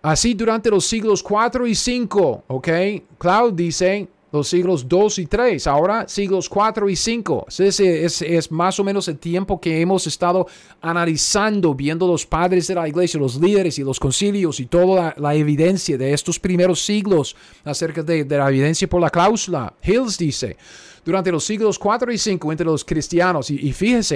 así 0.02 0.34
durante 0.34 0.70
los 0.70 0.84
siglos 0.84 1.22
4 1.22 1.68
y 1.68 1.76
5, 1.76 2.44
¿ok? 2.48 2.68
Cloud 3.16 3.52
dice, 3.52 4.08
los 4.30 4.48
siglos 4.48 4.86
2 4.88 5.20
y 5.20 5.26
3, 5.26 5.66
ahora 5.66 6.06
siglos 6.06 6.48
4 6.48 6.88
y 6.90 6.96
5. 6.96 7.46
Ese 7.58 8.04
es, 8.04 8.50
más 8.50 8.78
o 8.78 8.84
menos 8.84 9.08
el 9.08 9.18
tiempo 9.18 9.60
que 9.60 9.80
hemos 9.80 10.06
estado 10.06 10.46
analizando, 10.80 11.74
viendo 11.74 12.06
los 12.06 12.26
padres 12.26 12.66
de 12.66 12.74
la 12.74 12.86
iglesia, 12.88 13.18
los 13.18 13.40
líderes 13.40 13.78
y 13.78 13.84
los 13.84 13.98
concilios 13.98 14.60
y 14.60 14.66
toda 14.66 15.14
la, 15.16 15.34
evidencia 15.34 15.96
de 15.96 16.12
estos 16.12 16.38
primeros 16.38 16.84
siglos 16.84 17.36
acerca 17.64 18.02
de, 18.02 18.24
la 18.24 18.48
evidencia 18.48 18.88
por 18.88 19.00
la 19.00 19.10
cláusula. 19.10 19.72
Hills 19.82 20.18
dice, 20.18 20.56
durante 21.04 21.32
los 21.32 21.44
siglos 21.44 21.78
4 21.78 22.12
y 22.12 22.18
5 22.18 22.52
entre 22.52 22.66
los 22.66 22.84
cristianos, 22.84 23.50
y, 23.50 23.54
y 23.54 23.74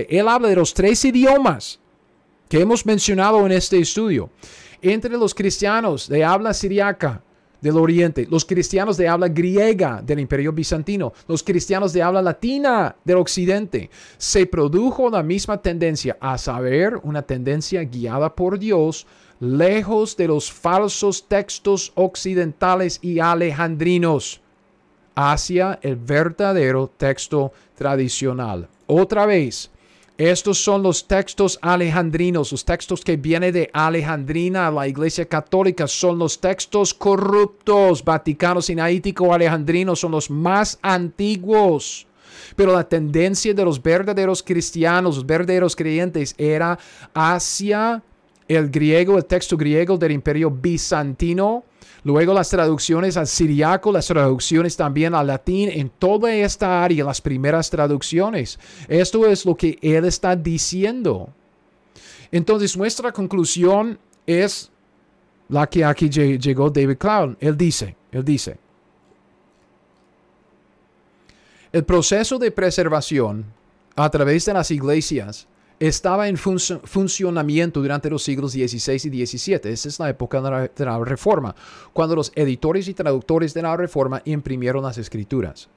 él 0.09 0.29
habla 0.29 0.49
de 0.49 0.57
los 0.57 0.75
tres 0.75 1.05
idiomas 1.05 1.79
que 2.49 2.61
hemos 2.61 2.85
mencionado 2.85 3.47
en 3.47 3.53
este 3.53 3.79
estudio. 3.79 4.29
Entre 4.83 5.17
los 5.17 5.35
cristianos 5.35 6.09
de 6.09 6.25
habla 6.25 6.53
siriaca, 6.53 7.23
del 7.63 7.79
Oriente, 7.79 8.27
los 8.29 8.45
cristianos 8.45 8.99
de 8.99 9.09
habla 9.09 9.29
griega 9.29 10.03
del 10.05 10.21
Imperio 10.21 10.53
Bizantino, 10.53 11.15
los 11.29 11.43
cristianos 11.43 11.93
de 11.95 12.03
habla 12.03 12.21
latina 12.21 12.95
del 13.05 13.17
Occidente. 13.17 13.89
Se 14.19 14.45
produjo 14.47 15.09
la 15.09 15.23
misma 15.23 15.63
tendencia, 15.63 16.19
a 16.21 16.37
saber, 16.37 16.99
una 17.05 17.23
tendencia 17.23 17.83
guiada 17.85 18.35
por 18.35 18.59
Dios, 18.59 19.07
lejos 19.41 20.17
de 20.17 20.29
los 20.29 20.53
falsos 20.53 21.27
textos 21.27 21.93
occidentales 21.95 22.99
y 23.01 23.21
alejandrinos, 23.21 24.41
hacia 25.15 25.79
el 25.83 25.97
verdadero 25.97 26.91
texto 26.97 27.53
tradicional. 27.77 28.69
Otra 28.87 29.27
vez, 29.27 29.72
estos 30.31 30.63
son 30.63 30.85
los 30.85 31.09
textos 31.09 31.59
alejandrinos, 31.63 32.53
los 32.53 32.65
textos 32.65 33.03
que 33.03 33.17
vienen 33.17 33.53
de 33.53 33.71
Alejandrina, 33.73 34.71
la 34.71 34.87
iglesia 34.87 35.25
católica, 35.25 35.89
son 35.89 36.19
los 36.19 36.41
textos 36.41 36.95
corruptos, 36.95 38.05
vaticanos, 38.05 38.67
sinaítico, 38.67 39.35
alejandrinos, 39.35 39.99
son 39.99 40.13
los 40.13 40.31
más 40.31 40.79
antiguos. 40.81 42.07
Pero 42.55 42.73
la 42.73 42.89
tendencia 42.89 43.53
de 43.53 43.65
los 43.65 43.83
verdaderos 43.83 44.45
cristianos, 44.45 45.17
los 45.17 45.27
verdaderos 45.27 45.75
creyentes, 45.75 46.37
era 46.39 46.79
hacia 47.15 48.01
el 48.47 48.71
griego, 48.71 49.17
el 49.17 49.25
texto 49.25 49.57
griego 49.57 49.97
del 49.97 50.13
imperio 50.13 50.51
bizantino, 50.51 51.65
Luego 52.05 52.35
las 52.35 52.49
traducciones 52.49 53.17
al 53.17 53.27
siriaco, 53.27 53.93
las 53.93 54.07
traducciones 54.07 54.77
también 54.77 55.15
al 55.15 55.27
latín, 55.27 55.69
en 55.71 55.89
toda 55.89 56.35
esta 56.35 56.83
área, 56.83 57.05
las 57.05 57.21
primeras 57.21 57.71
traducciones. 57.71 58.59
Esto 58.89 59.27
es 59.27 59.47
lo 59.47 59.55
que 59.55 59.79
él 59.81 60.05
está 60.05 60.35
diciendo. 60.35 61.29
Entonces 62.31 62.77
nuestra 62.77 63.13
conclusión 63.13 63.99
es 64.27 64.71
la 65.49 65.67
que 65.69 65.85
aquí 65.85 66.09
llegó 66.09 66.71
David 66.71 66.97
Cloud. 66.97 67.37
Él 67.41 67.57
dice, 67.57 67.95
él 68.11 68.25
dice, 68.25 68.57
el 71.73 71.85
proceso 71.85 72.39
de 72.39 72.51
preservación 72.51 73.45
a 73.95 74.11
través 74.11 74.45
de 74.47 74.55
las 74.55 74.71
iglesias 74.71 75.47
estaba 75.89 76.29
en 76.29 76.37
funcionamiento 76.37 77.81
durante 77.83 78.09
los 78.09 78.23
siglos 78.23 78.53
XVI 78.53 78.95
y 78.95 79.27
XVII. 79.27 79.61
Esa 79.65 79.89
es 79.89 79.99
la 79.99 80.11
época 80.11 80.41
de 80.41 80.85
la, 80.85 80.99
Reforma, 81.05 81.57
cuando 81.93 82.15
los 82.15 82.31
editores 82.37 82.87
y 82.87 82.95
traductores 82.95 83.53
de 83.53 83.63
la 83.63 83.77
Reforma 83.77 84.23
imprimieron 84.25 84.85
las 84.85 84.97
escrituras. 84.99 85.69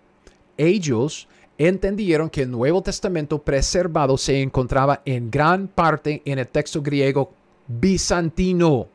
Ellos 0.57 1.27
entendieron 1.57 2.29
que 2.29 2.43
el 2.43 2.51
Nuevo 2.51 2.83
Testamento 2.83 3.41
preservado 3.41 4.15
se 4.15 4.43
encontraba 4.43 5.01
en 5.05 5.31
gran 5.31 5.67
parte 5.69 6.21
en 6.23 6.37
el 6.37 6.47
texto 6.49 6.83
griego 6.83 7.31
bizantino. 7.67 8.87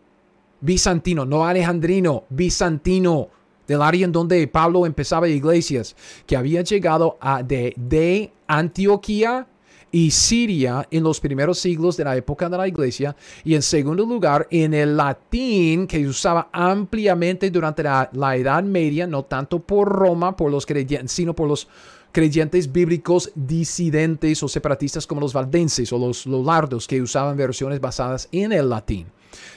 Bizantino, 0.61 1.25
no 1.25 1.45
alejandrino, 1.45 2.23
bizantino, 2.29 3.31
del 3.67 3.83
área 3.83 4.05
en 4.05 4.13
donde 4.13 4.47
Pablo 4.47 4.87
empezaba 4.87 5.29
iglesias, 5.29 5.97
que 6.25 6.37
había 6.37 6.63
llegado 6.63 7.19
a 7.21 7.43
de, 7.43 7.75
de 7.77 8.31
Antioquía 8.47 9.49
y 9.93 10.11
Siria 10.11 10.87
en 10.91 11.03
los 11.03 11.21
primeros 11.21 11.59
siglos 11.59 11.97
de 11.97 12.05
la 12.05 12.17
época 12.17 12.49
de 12.49 12.57
la 12.57 12.69
iglesia 12.69 13.17
y 13.45 13.55
en 13.55 13.63
segundo 13.63 14.05
lugar 14.05 14.47
en 14.51 14.75
el 14.75 14.97
latín 14.97 15.87
que 15.87 15.99
se 15.99 16.09
usaba 16.09 16.49
ampliamente 16.53 17.51
durante 17.51 17.83
la, 17.83 18.37
Edad 18.37 18.63
Media, 18.63 19.07
no 19.07 19.25
tanto 19.25 19.59
por 19.59 19.89
Roma, 19.89 20.37
por 20.37 20.51
los 20.51 20.67
creyentes, 20.67 21.13
sino 21.13 21.35
por 21.35 21.49
los 21.49 21.69
creyentes 22.13 22.71
bíblicos 22.71 23.31
disidentes 23.35 24.43
o 24.43 24.49
separatistas 24.49 25.07
como 25.07 25.21
los 25.21 25.33
valdenses 25.33 25.93
o 25.93 25.99
los 25.99 26.27
lolardos 26.27 26.87
que 26.87 27.01
usaban 27.01 27.37
versiones 27.37 27.81
basadas 27.81 28.29
en 28.33 28.53
el 28.53 28.69
latín. 28.69 29.07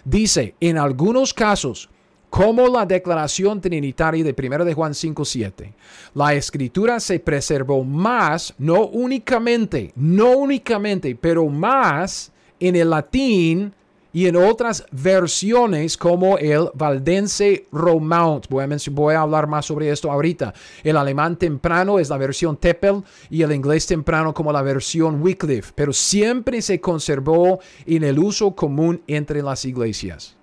Dice, 0.05 0.55
en 0.59 0.77
algunos 0.77 1.33
casos, 1.33 1.89
como 2.33 2.67
la 2.67 2.83
declaración 2.83 3.61
trinitaria 3.61 4.23
de 4.23 4.33
1 4.35 4.65
de 4.65 4.73
Juan 4.73 4.93
5.7. 4.93 5.71
La 6.15 6.33
escritura 6.33 6.99
se 6.99 7.19
preservó 7.19 7.83
más, 7.83 8.55
no 8.57 8.87
únicamente, 8.87 9.91
no 9.95 10.31
únicamente, 10.31 11.15
pero 11.15 11.45
más 11.45 12.31
en 12.59 12.75
el 12.75 12.89
latín 12.89 13.71
y 14.11 14.25
en 14.25 14.35
otras 14.35 14.83
versiones 14.89 15.95
como 15.95 16.39
el 16.39 16.69
valdense 16.73 17.67
Romaunt. 17.71 18.47
Voy 18.49 18.63
a, 18.63 18.77
voy 18.89 19.13
a 19.13 19.21
hablar 19.21 19.45
más 19.45 19.67
sobre 19.67 19.91
esto 19.91 20.11
ahorita. 20.11 20.55
El 20.83 20.97
alemán 20.97 21.37
temprano 21.37 21.99
es 21.99 22.09
la 22.09 22.17
versión 22.17 22.57
Teppel 22.57 23.03
y 23.29 23.43
el 23.43 23.51
inglés 23.51 23.85
temprano 23.85 24.33
como 24.33 24.51
la 24.51 24.63
versión 24.63 25.21
Wycliffe, 25.21 25.71
pero 25.75 25.93
siempre 25.93 26.63
se 26.63 26.81
conservó 26.81 27.59
en 27.85 28.03
el 28.03 28.17
uso 28.17 28.55
común 28.55 29.03
entre 29.05 29.43
las 29.43 29.65
iglesias. 29.65 30.35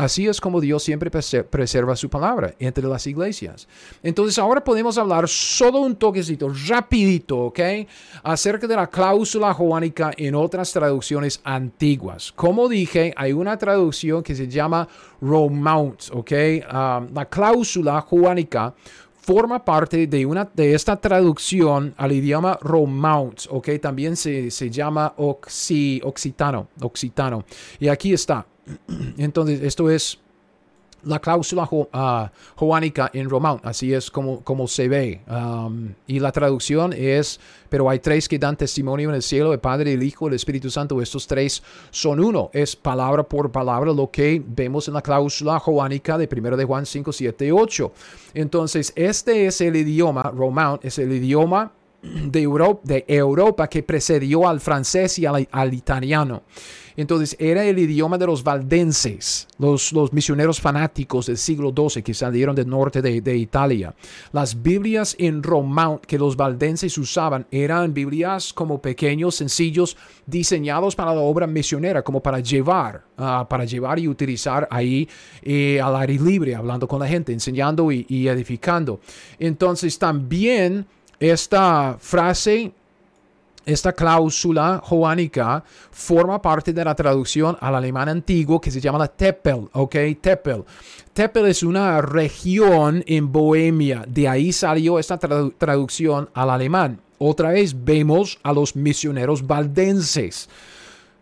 Así 0.00 0.26
es 0.26 0.40
como 0.40 0.62
Dios 0.62 0.82
siempre 0.82 1.10
preserva 1.10 1.94
su 1.94 2.08
palabra 2.08 2.54
entre 2.58 2.88
las 2.88 3.06
iglesias. 3.06 3.68
Entonces 4.02 4.38
ahora 4.38 4.64
podemos 4.64 4.96
hablar 4.96 5.28
solo 5.28 5.80
un 5.80 5.94
toquecito, 5.94 6.50
rapidito, 6.68 7.36
¿ok? 7.36 7.60
Acerca 8.22 8.66
de 8.66 8.76
la 8.76 8.86
cláusula 8.86 9.52
joánica 9.52 10.10
en 10.16 10.34
otras 10.36 10.72
traducciones 10.72 11.42
antiguas. 11.44 12.32
Como 12.32 12.66
dije, 12.66 13.12
hay 13.14 13.34
una 13.34 13.58
traducción 13.58 14.22
que 14.22 14.34
se 14.34 14.48
llama 14.48 14.88
Romount, 15.20 16.04
¿ok? 16.14 16.32
Um, 16.32 17.14
la 17.14 17.26
cláusula 17.28 18.00
joánica 18.00 18.72
forma 19.20 19.62
parte 19.62 20.06
de, 20.06 20.24
una, 20.24 20.48
de 20.54 20.72
esta 20.72 20.96
traducción 20.96 21.92
al 21.98 22.12
idioma 22.12 22.58
Romount, 22.62 23.42
¿ok? 23.50 23.68
También 23.82 24.16
se, 24.16 24.50
se 24.50 24.70
llama 24.70 25.12
occitano, 25.18 26.68
occitano. 26.80 27.44
Y 27.78 27.88
aquí 27.88 28.14
está. 28.14 28.46
Entonces, 29.18 29.60
esto 29.62 29.90
es 29.90 30.18
la 31.04 31.18
cláusula 31.18 31.68
ah, 31.92 32.30
joánica 32.56 33.10
en 33.12 33.28
Román, 33.28 33.60
así 33.62 33.92
es 33.92 34.10
como, 34.10 34.42
como 34.42 34.66
se 34.68 34.88
ve. 34.88 35.20
Y 36.06 36.20
la 36.20 36.32
traducción 36.32 36.92
es, 36.92 37.40
pero 37.68 37.88
hay 37.88 37.98
tres 38.00 38.28
que 38.28 38.38
dan 38.38 38.56
testimonio 38.56 39.08
en 39.08 39.14
el 39.14 39.22
cielo, 39.22 39.52
el 39.52 39.60
Padre, 39.60 39.92
el 39.92 40.02
Hijo, 40.02 40.28
el 40.28 40.34
Espíritu 40.34 40.70
Santo, 40.70 41.00
estos 41.00 41.26
tres 41.26 41.62
son 41.90 42.20
uno, 42.20 42.50
es 42.52 42.76
palabra 42.76 43.22
por 43.22 43.50
palabra 43.50 43.92
lo 43.92 44.10
que 44.10 44.42
vemos 44.44 44.88
en 44.88 44.94
la 44.94 45.02
cláusula 45.02 45.58
joánica 45.58 46.18
de 46.18 46.28
1 46.30 46.56
de 46.56 46.64
Juan 46.64 46.86
5, 46.86 47.12
7, 47.12 47.52
8. 47.52 47.92
Entonces, 48.34 48.92
este 48.96 49.46
es 49.46 49.60
el 49.60 49.76
idioma, 49.76 50.22
Román, 50.34 50.80
es 50.82 50.98
el 50.98 51.12
idioma 51.12 51.72
de 52.02 52.40
Europa, 52.40 52.80
de 52.84 53.04
Europa 53.08 53.68
que 53.68 53.82
precedió 53.82 54.48
al 54.48 54.60
francés 54.60 55.18
y 55.18 55.26
al 55.26 55.74
italiano. 55.74 56.42
Entonces 56.96 57.36
era 57.38 57.64
el 57.64 57.78
idioma 57.78 58.18
de 58.18 58.26
los 58.26 58.44
valdenses, 58.44 59.48
los, 59.58 59.92
los 59.92 60.12
misioneros 60.12 60.60
fanáticos 60.60 61.26
del 61.26 61.38
siglo 61.38 61.72
XII 61.74 62.02
que 62.02 62.12
salieron 62.12 62.54
del 62.54 62.68
norte 62.68 63.00
de, 63.00 63.36
Italia. 63.36 63.94
Las 64.32 64.60
Biblias 64.60 65.16
en 65.18 65.42
román 65.42 65.98
que 66.06 66.18
los 66.18 66.36
valdenses 66.36 66.98
usaban 66.98 67.46
eran 67.50 67.94
Biblias 67.94 68.52
como 68.52 68.82
pequeños, 68.82 69.36
sencillos, 69.36 69.96
diseñados 70.26 70.94
para 70.94 71.14
la 71.14 71.20
obra 71.20 71.46
misionera, 71.46 72.02
como 72.02 72.22
para 72.22 72.40
llevar, 72.40 73.02
ah, 73.16 73.46
para 73.48 73.64
llevar 73.64 73.98
y 73.98 74.08
utilizar 74.08 74.68
ahí 74.70 75.08
eh, 75.42 75.80
al 75.80 75.96
aire 75.96 76.22
libre, 76.22 76.54
hablando 76.54 76.86
con 76.86 77.00
la 77.00 77.06
gente, 77.06 77.32
enseñando 77.32 77.90
y, 77.90 78.04
y 78.08 78.28
edificando. 78.28 79.00
Entonces 79.38 79.98
también 79.98 80.86
esta 81.20 81.96
frase 82.00 82.72
esta 83.66 83.92
cláusula 83.92 84.80
joánica 84.82 85.62
forma 85.90 86.40
parte 86.40 86.72
de 86.72 86.84
la 86.84 86.94
traducción 86.94 87.56
al 87.60 87.74
alemán 87.74 88.08
antiguo 88.08 88.60
que 88.60 88.70
se 88.70 88.80
llama 88.80 88.98
la 88.98 89.08
Teppel, 89.08 89.68
¿ok? 89.72 89.96
Teppel. 90.20 90.64
Teppel 91.12 91.46
es 91.46 91.62
una 91.62 92.00
región 92.00 93.04
en 93.06 93.30
Bohemia, 93.30 94.04
de 94.08 94.28
ahí 94.28 94.52
salió 94.52 94.98
esta 94.98 95.18
traducción 95.18 96.30
al 96.34 96.50
alemán. 96.50 97.00
Otra 97.18 97.50
vez 97.50 97.76
vemos 97.84 98.38
a 98.42 98.52
los 98.52 98.74
misioneros 98.74 99.46
valdenses. 99.46 100.48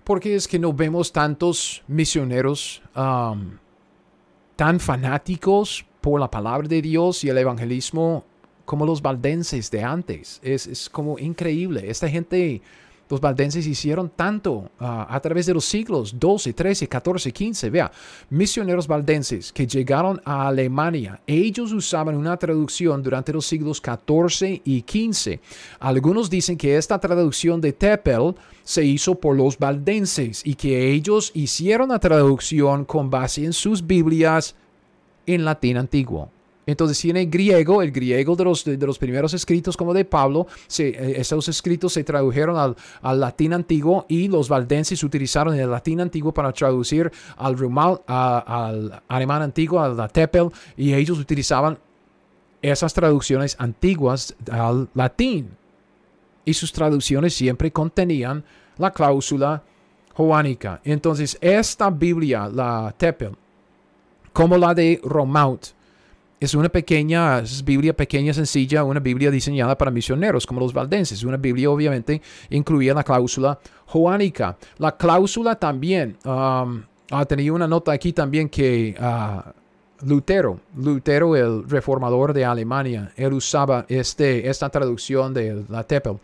porque 0.05 0.36
es 0.36 0.49
que 0.49 0.59
no 0.59 0.72
vemos 0.72 1.12
tantos 1.12 1.82
misioneros 1.86 2.80
um, 2.96 3.59
tan 4.57 4.80
fanáticos 4.80 5.84
por 6.01 6.18
la 6.18 6.30
palabra 6.30 6.66
de 6.66 6.80
Dios 6.80 7.24
y 7.24 7.28
el 7.28 7.36
evangelismo 7.36 8.24
como 8.69 8.85
los 8.85 9.01
valdenses 9.01 9.71
de 9.71 9.83
antes. 9.83 10.41
Es, 10.43 10.91
como 10.91 11.19
increíble. 11.19 11.89
Esta 11.89 12.07
gente, 12.07 12.61
los 13.09 13.19
valdenses 13.19 13.66
hicieron 13.66 14.11
tanto 14.14 14.71
ah, 14.79 15.07
a 15.09 15.19
través 15.21 15.47
de 15.47 15.55
los 15.55 15.64
siglos 15.64 16.14
12, 16.21 16.53
13, 16.53 16.87
14, 16.87 17.33
15. 17.33 17.71
Vea, 17.71 17.91
misioneros 18.29 18.87
valdenses 18.87 19.55
que 19.55 19.66
llegaron 19.66 20.21
a 20.23 20.49
Alemania, 20.49 21.19
ellos 21.27 21.73
usaban 21.73 22.14
una 22.14 22.37
traducción 22.37 23.03
durante 23.03 23.33
los 23.33 23.47
siglos 23.47 23.81
14 23.81 24.61
y 24.62 24.83
15. 24.83 25.41
Algunos 25.81 26.29
dicen 26.29 26.59
que 26.59 26.77
esta 26.77 26.99
traducción 26.99 27.62
de 27.62 27.73
Teppel 27.73 28.35
se 28.62 28.85
hizo 28.85 29.14
por 29.14 29.35
los 29.35 29.59
valdenses 29.59 30.43
y 30.45 30.55
que 30.57 30.93
ellos 30.93 31.31
hicieron 31.33 31.89
la 31.89 31.99
traducción 31.99 32.85
con 32.85 33.09
base 33.09 33.47
en 33.47 33.55
sus 33.55 33.87
Biblias 33.87 34.55
en 35.27 35.47
latín 35.47 35.79
antiguo. 35.79 36.31
Entonces 36.69 37.01
tiene 37.01 37.25
griego, 37.25 37.81
el 37.81 37.91
griego 37.91 38.37
de 38.37 38.45
los, 38.45 38.62
de, 38.62 38.77
los 38.77 38.99
primeros 38.99 39.33
escritos 39.33 39.75
como 39.75 39.95
de 39.95 40.05
Pablo, 40.05 40.47
se, 40.66 40.89
eh, 40.89 41.19
esos 41.19 41.49
escritos 41.49 41.95
se 41.95 42.05
tradujeron 42.05 42.59
al, 42.59 42.77
al, 43.01 43.19
latín 43.19 43.55
antiguo 43.55 44.05
y 44.07 44.29
los 44.29 44.51
valdenses 44.51 45.03
utilizaron 45.03 45.59
el 45.59 45.71
latín 45.71 45.99
antiguo 46.03 46.31
para 46.35 46.53
traducir 46.53 47.11
al, 47.39 47.57
rumal, 47.57 48.03
al 48.07 49.03
alemán 49.09 49.41
antiguo, 49.41 49.81
al 49.81 50.12
Teppel, 50.12 50.51
y 50.77 50.93
ellos 50.93 51.19
utilizaban 51.19 51.79
esas 52.61 52.93
traducciones 52.93 53.57
antiguas 53.59 54.37
al 54.51 54.91
latín. 54.93 55.49
Y 56.45 56.53
sus 56.53 56.71
traducciones 56.71 57.33
siempre 57.33 57.73
contenían 57.73 58.45
la 58.77 58.91
cláusula 58.91 59.62
joánica. 60.12 60.83
Entonces, 60.85 61.39
esta 61.41 61.89
Biblia, 61.89 62.47
la 62.47 62.95
Teppel, 62.99 63.35
como 64.35 64.59
la 64.59 64.75
de 64.75 65.01
Romaut, 65.03 65.78
es 66.41 66.55
una 66.55 66.68
pequeña, 66.68 67.43
Biblia 67.64 67.97
pequeña, 67.97 68.32
sencilla, 68.32 68.84
una 68.84 69.01
Biblia 69.01 69.30
diseñada 69.30 69.76
para 69.76 69.91
misioneros 69.91 70.47
como 70.47 70.61
los 70.61 70.72
valdenses. 70.72 71.24
Una 71.24 71.36
Biblia 71.36 71.70
obviamente 71.70 72.22
incluía 72.51 72.95
la 72.95 73.03
cláusula 73.03 73.59
joánica. 73.86 74.57
La 74.78 74.97
cláusula 74.97 75.57
también, 75.57 76.16
um, 76.24 76.82
ah, 77.11 77.24
tenía 77.26 77.53
una 77.53 77.66
nota 77.66 77.93
aquí 77.93 78.12
también 78.12 78.49
que 78.49 78.95
uh, 79.01 80.07
Lutero, 80.07 80.61
Lutero 80.76 81.34
el 81.34 81.68
reformador 81.68 82.32
de 82.32 82.45
Alemania, 82.45 83.11
él 83.16 83.32
usaba 83.32 83.84
este, 83.89 84.49
esta 84.49 84.68
traducción 84.68 85.34
de 85.34 85.64
la 85.68 85.82
Teppel. 85.82 86.18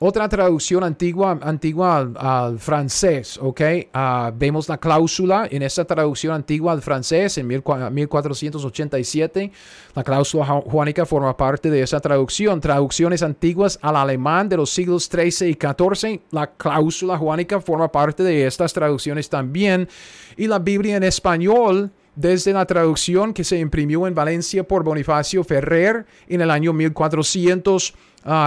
Otra 0.00 0.28
traducción 0.28 0.84
antigua, 0.84 1.40
antigua 1.42 2.08
al, 2.16 2.60
francés, 2.60 3.36
¿ok? 3.42 3.60
Ah, 3.92 4.32
vemos 4.32 4.68
la 4.68 4.78
cláusula 4.78 5.48
en 5.50 5.62
esta 5.62 5.84
traducción 5.84 6.34
antigua 6.34 6.70
al 6.70 6.82
francés 6.82 7.36
en 7.36 7.48
1487. 7.48 9.50
La 9.96 10.04
cláusula 10.04 10.46
juánica 10.46 11.04
forma 11.04 11.36
parte 11.36 11.68
de 11.68 11.82
esa 11.82 11.98
traducción. 11.98 12.60
Traducciones 12.60 13.24
antiguas 13.24 13.76
al 13.82 13.96
alemán 13.96 14.48
de 14.48 14.58
los 14.58 14.70
siglos 14.70 15.08
13 15.08 15.48
y 15.48 15.56
14. 15.56 16.20
La 16.30 16.52
cláusula 16.52 17.18
juánica 17.18 17.60
forma 17.60 17.90
parte 17.90 18.22
de 18.22 18.46
estas 18.46 18.72
traducciones 18.72 19.28
también. 19.28 19.88
Y 20.36 20.46
la 20.46 20.60
Biblia 20.60 20.96
en 20.96 21.02
español 21.02 21.90
desde 22.18 22.52
la 22.52 22.66
traducción 22.66 23.32
que 23.32 23.44
se 23.44 23.58
imprimió 23.58 24.06
en 24.08 24.14
Valencia 24.14 24.66
por 24.66 24.82
Bonifacio 24.82 25.44
Ferrer 25.44 26.04
en 26.26 26.40
el 26.40 26.50
año 26.50 26.72
1400. 26.72 27.94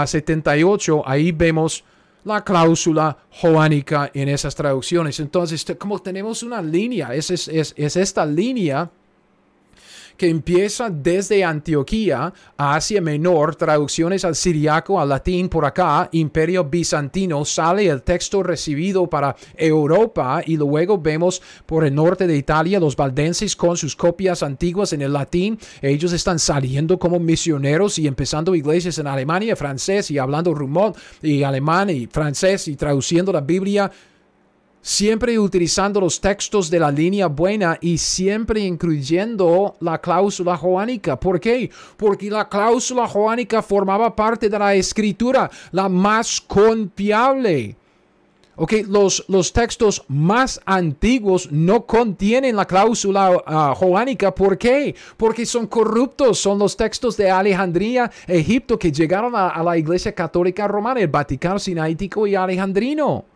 78, 0.05 1.03
ahí 1.07 1.31
vemos 1.31 1.83
la 2.23 2.43
cláusula 2.43 3.17
joánica 3.31 4.11
en 4.13 4.29
esas 4.29 4.53
traducciones. 4.53 5.19
Entonces, 5.19 5.65
como 5.79 5.97
tenemos 5.99 6.43
una 6.43 6.61
línea, 6.61 7.15
es, 7.15 7.31
es, 7.31 7.47
es 7.47 7.95
esta 7.95 8.25
línea 8.25 8.91
que 10.21 10.29
empieza 10.29 10.91
desde 10.91 11.43
Antioquía 11.43 12.31
a 12.55 12.75
Asia 12.75 13.01
Menor, 13.01 13.55
traducciones 13.55 14.23
al 14.23 14.35
siriaco, 14.35 15.01
al 15.01 15.09
latín 15.09 15.49
por 15.49 15.65
acá, 15.65 16.09
Imperio 16.11 16.63
Bizantino, 16.63 17.43
sale 17.43 17.87
el 17.87 18.03
texto 18.03 18.43
recibido 18.43 19.09
para 19.09 19.35
Europa 19.57 20.43
y 20.45 20.57
luego 20.57 20.99
vemos 20.99 21.41
por 21.65 21.83
el 21.85 21.95
norte 21.95 22.27
de 22.27 22.37
Italia 22.37 22.79
los 22.79 22.95
valdenses 22.95 23.55
con 23.55 23.75
sus 23.75 23.95
copias 23.95 24.43
antiguas 24.43 24.93
en 24.93 25.01
el 25.01 25.11
latín. 25.11 25.57
Ellos 25.81 26.13
están 26.13 26.37
saliendo 26.37 26.99
como 26.99 27.19
misioneros 27.19 27.97
y 27.97 28.05
empezando 28.05 28.53
iglesias 28.53 28.99
en 28.99 29.07
Alemania, 29.07 29.55
francés 29.55 30.11
y 30.11 30.19
hablando 30.19 30.53
rumón 30.53 30.93
y 31.23 31.41
alemán 31.41 31.89
y 31.89 32.05
francés 32.05 32.67
y 32.67 32.75
traduciendo 32.75 33.33
la 33.33 33.41
Biblia 33.41 33.89
siempre 34.81 35.37
utilizando 35.37 36.01
los 36.01 36.19
textos 36.19 36.69
de 36.69 36.79
la 36.79 36.91
línea 36.91 37.27
buena 37.27 37.77
y 37.81 37.97
siempre 37.97 38.61
incluyendo 38.61 39.75
la 39.79 39.99
cláusula 39.99 40.57
joánica. 40.57 41.19
¿Por 41.19 41.39
qué? 41.39 41.69
Porque 41.97 42.29
la 42.29 42.49
cláusula 42.49 43.07
joánica 43.07 43.61
formaba 43.61 44.15
parte 44.15 44.49
de 44.49 44.59
la 44.59 44.73
escritura, 44.73 45.49
la 45.71 45.87
más 45.87 46.41
confiable. 46.41 47.77
Ok, 48.57 48.73
los, 48.87 49.25
los 49.27 49.53
textos 49.53 50.03
más 50.07 50.59
antiguos 50.65 51.51
no 51.51 51.85
contienen 51.85 52.55
la 52.55 52.65
cláusula 52.65 53.41
ah, 53.45 53.73
joánica. 53.75 54.35
¿Por 54.35 54.57
qué? 54.57 54.93
Porque 55.17 55.45
son 55.45 55.67
corruptos. 55.67 56.37
Son 56.37 56.59
los 56.59 56.75
textos 56.75 57.17
de 57.17 57.31
Alejandría, 57.31 58.11
Egipto, 58.27 58.77
que 58.77 58.91
llegaron 58.91 59.35
a, 59.35 59.49
a 59.49 59.63
la 59.63 59.77
iglesia 59.77 60.13
católica 60.13 60.67
romana, 60.67 60.99
el 60.99 61.07
Vaticano 61.07 61.57
Sinaítico 61.57 62.27
y 62.27 62.35
Alejandrino 62.35 63.30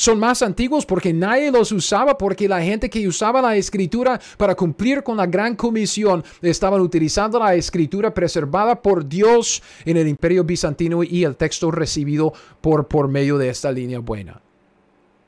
son 0.00 0.18
más 0.18 0.40
antiguos 0.40 0.86
porque 0.86 1.12
nadie 1.12 1.52
los 1.52 1.72
usaba, 1.72 2.16
porque 2.16 2.48
la 2.48 2.62
gente 2.62 2.88
que 2.88 3.06
usaba 3.06 3.42
la 3.42 3.54
escritura 3.56 4.18
para 4.38 4.54
cumplir 4.54 5.02
con 5.02 5.18
la 5.18 5.26
gran 5.26 5.54
comisión 5.54 6.24
estaban 6.40 6.80
utilizando 6.80 7.38
la 7.38 7.54
escritura 7.54 8.14
preservada 8.14 8.80
por 8.80 9.06
Dios 9.06 9.62
en 9.84 9.98
el 9.98 10.08
imperio 10.08 10.42
bizantino 10.42 11.02
y 11.02 11.22
el 11.22 11.36
texto 11.36 11.70
recibido 11.70 12.32
por, 12.62 12.88
por 12.88 13.08
medio 13.08 13.36
de 13.36 13.50
esta 13.50 13.70
línea 13.70 13.98
buena. 13.98 14.40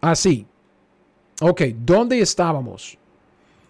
Así. 0.01 0.47
Ok, 1.43 1.61
¿dónde 1.77 2.21
estábamos? 2.21 2.97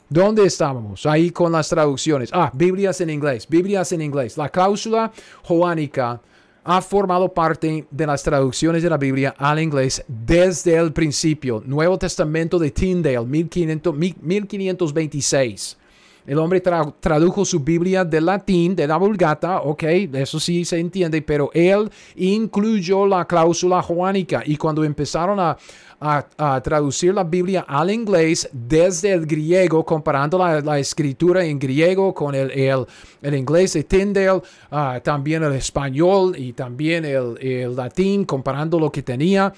¿Dónde 0.08 0.46
estábamos? 0.46 1.04
Ahí 1.04 1.32
con 1.32 1.50
las 1.50 1.68
traducciones. 1.68 2.30
Ah, 2.32 2.52
Biblias 2.54 3.00
en 3.00 3.10
inglés, 3.10 3.48
Biblias 3.48 3.90
en 3.90 4.02
inglés. 4.02 4.36
La 4.36 4.50
cláusula 4.50 5.10
joánica 5.42 6.20
ha 6.64 6.80
formado 6.80 7.32
parte 7.32 7.86
de 7.90 8.06
las 8.06 8.22
traducciones 8.22 8.80
de 8.82 8.90
la 8.90 8.98
Biblia 8.98 9.34
al 9.36 9.60
inglés 9.60 10.04
desde 10.06 10.76
el 10.76 10.92
principio. 10.92 11.62
Nuevo 11.66 11.98
Testamento 11.98 12.56
de 12.58 12.70
Tyndale, 12.70 13.24
1526. 13.24 15.78
El 16.26 16.38
hombre 16.38 16.60
tradujo 16.60 17.44
su 17.44 17.60
Biblia 17.60 18.04
del 18.04 18.26
latín, 18.26 18.76
de 18.76 18.86
la 18.86 18.96
Vulgata, 18.96 19.60
ok, 19.62 19.82
eso 20.14 20.38
sí 20.38 20.64
se 20.64 20.78
entiende, 20.78 21.20
pero 21.20 21.50
él 21.52 21.90
incluyó 22.14 23.06
la 23.06 23.24
cláusula 23.24 23.82
joánica 23.82 24.42
y 24.46 24.56
cuando 24.56 24.84
empezaron 24.84 25.40
a, 25.40 25.56
a, 26.02 26.60
traducir 26.60 27.14
la 27.14 27.24
Biblia 27.24 27.64
al 27.66 27.90
inglés 27.90 28.48
desde 28.52 29.12
el 29.12 29.26
griego, 29.26 29.84
comparando 29.84 30.38
la, 30.38 30.78
escritura 30.78 31.44
en 31.44 31.58
griego 31.58 32.12
con 32.12 32.34
el, 32.34 32.50
el, 32.50 33.34
inglés 33.34 33.72
de 33.74 33.84
Tyndale, 33.84 34.42
ah, 34.70 35.00
también 35.02 35.42
el 35.42 35.52
español 35.52 36.34
y 36.36 36.52
también 36.52 37.04
el, 37.04 37.38
el 37.40 37.76
latín, 37.76 38.24
comparando 38.24 38.78
lo 38.78 38.90
que 38.90 39.02
tenía. 39.02 39.52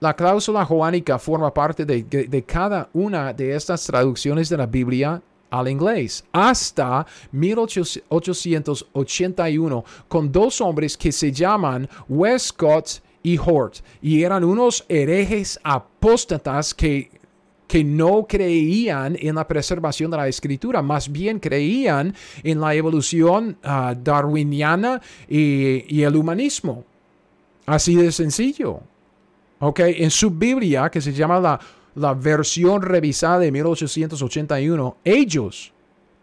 La 0.00 0.14
cláusula 0.14 0.64
joánica 0.64 1.18
forma 1.18 1.52
parte 1.52 1.84
de, 1.84 2.02
de, 2.02 2.42
cada 2.44 2.88
una 2.94 3.34
de 3.34 3.54
estas 3.54 3.84
traducciones 3.84 4.48
de 4.48 4.56
la 4.56 4.64
Biblia 4.64 5.20
al 5.50 5.68
inglés 5.68 6.24
hasta 6.32 7.06
1881 7.32 9.84
con 10.08 10.32
dos 10.32 10.60
hombres 10.60 10.96
que 10.96 11.12
se 11.12 11.32
llaman 11.32 11.88
Westcott 12.08 13.02
y 13.22 13.38
Hort 13.38 13.76
y 14.00 14.22
eran 14.22 14.44
unos 14.44 14.84
herejes 14.88 15.60
apóstatas 15.62 16.72
que 16.74 17.10
que 17.70 17.84
no 17.84 18.26
creían 18.28 19.16
en 19.20 19.36
la 19.36 19.46
preservación 19.46 20.10
de 20.10 20.16
la 20.16 20.26
escritura, 20.26 20.82
más 20.82 21.10
bien 21.10 21.38
creían 21.38 22.12
en 22.42 22.60
la 22.60 22.74
evolución 22.74 23.56
ah, 23.62 23.94
darwiniana 23.96 25.00
y, 25.28 25.96
y, 25.96 26.02
el 26.02 26.16
humanismo. 26.16 26.84
Así 27.66 27.94
de 27.94 28.10
sencillo. 28.10 28.80
Ok, 29.60 29.80
en 29.84 30.10
su 30.10 30.32
Biblia, 30.32 30.90
que 30.90 31.00
se 31.00 31.12
llama 31.12 31.38
la 31.38 31.60
la 31.94 32.14
versión 32.14 32.82
revisada 32.82 33.40
de 33.40 33.52
1881, 33.52 34.96
ellos, 35.04 35.72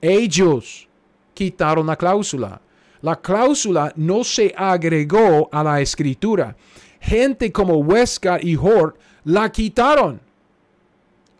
ellos 0.02 0.88
quitaron 1.34 1.88
la 1.88 1.96
cláusula. 1.96 2.62
La 3.02 3.16
cláusula 3.16 3.94
no 3.96 4.24
se 4.24 4.54
agregó 4.58 5.50
a 5.52 5.64
la 5.64 5.82
escritura. 5.82 6.56
Gente 7.00 7.52
como 7.52 7.78
Westcott 7.78 8.44
y 8.44 8.56
Hort 8.56 8.98
la 9.24 9.52
quitaron. 9.52 10.20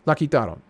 La 0.04 0.14
quitaron. 0.14 0.67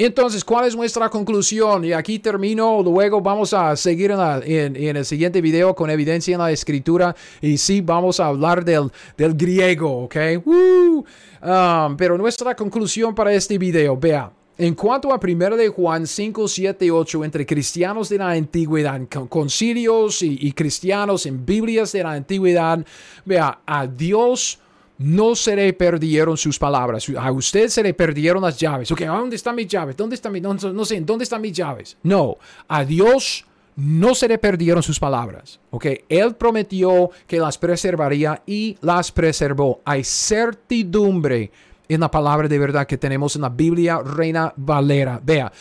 Entonces, 0.00 0.44
¿cuál 0.44 0.64
es 0.68 0.76
nuestra 0.76 1.10
conclusión? 1.10 1.84
Y 1.84 1.92
aquí 1.92 2.20
termino, 2.20 2.80
luego 2.84 3.20
vamos 3.20 3.52
a 3.52 3.74
seguir 3.74 4.12
en, 4.12 4.76
el 4.76 5.04
siguiente 5.04 5.40
video 5.40 5.74
con 5.74 5.90
evidencia 5.90 6.34
en 6.34 6.38
la 6.38 6.52
escritura 6.52 7.16
y 7.40 7.58
sí 7.58 7.80
vamos 7.80 8.20
a 8.20 8.26
hablar 8.26 8.64
del, 8.64 8.92
del 9.16 9.34
griego, 9.34 10.04
¿ok? 10.04 10.16
Um, 10.46 11.96
pero 11.96 12.16
nuestra 12.16 12.54
conclusión 12.54 13.12
para 13.12 13.32
este 13.32 13.58
video, 13.58 13.96
vea, 13.96 14.30
en 14.56 14.76
cuanto 14.76 15.12
a 15.12 15.18
1 15.20 15.56
de 15.56 15.68
Juan 15.68 16.06
5, 16.06 16.46
7 16.46 16.90
8, 16.92 17.24
entre 17.24 17.44
cristianos 17.44 18.08
de 18.08 18.18
la 18.18 18.30
antigüedad, 18.30 19.00
concilios 19.28 20.22
y, 20.22 20.38
y 20.42 20.52
cristianos 20.52 21.26
en 21.26 21.44
Biblias 21.44 21.90
de 21.90 22.04
la 22.04 22.12
antigüedad, 22.12 22.86
vea, 23.24 23.58
a 23.66 23.88
Dios 23.88 24.60
no 24.98 25.34
se 25.36 25.54
le 25.54 25.72
perdieron 25.72 26.36
sus 26.36 26.58
palabras. 26.58 27.06
A 27.16 27.30
usted 27.32 27.68
se 27.68 27.82
le 27.82 27.94
perdieron 27.94 28.42
las 28.42 28.58
llaves. 28.58 28.90
Ok, 28.90 29.02
¿dónde 29.02 29.36
están 29.36 29.54
mis 29.54 29.68
llaves? 29.68 29.96
¿Dónde 29.96 30.16
están 30.16 30.32
mis, 30.32 30.42
no, 30.42 30.54
no 30.54 30.84
sé, 30.84 31.00
¿dónde 31.00 31.24
están 31.24 31.40
mis 31.40 31.52
llaves? 31.52 31.96
No, 32.02 32.36
a 32.66 32.84
Dios 32.84 33.44
no 33.76 34.14
se 34.14 34.26
le 34.26 34.38
perdieron 34.38 34.82
sus 34.82 34.98
palabras. 34.98 35.60
Ok, 35.70 35.86
Él 36.08 36.34
prometió 36.34 37.10
que 37.28 37.38
las 37.38 37.56
preservaría 37.56 38.42
y 38.44 38.76
las 38.80 39.12
preservó. 39.12 39.80
Hay 39.84 40.02
certidumbre 40.02 41.52
en 41.88 42.00
la 42.00 42.10
palabra 42.10 42.48
de 42.48 42.58
verdad 42.58 42.86
que 42.86 42.98
tenemos 42.98 43.36
en 43.36 43.42
la 43.42 43.48
Biblia 43.48 44.00
Reina 44.02 44.52
Valera. 44.56 45.20
Vea, 45.22 45.52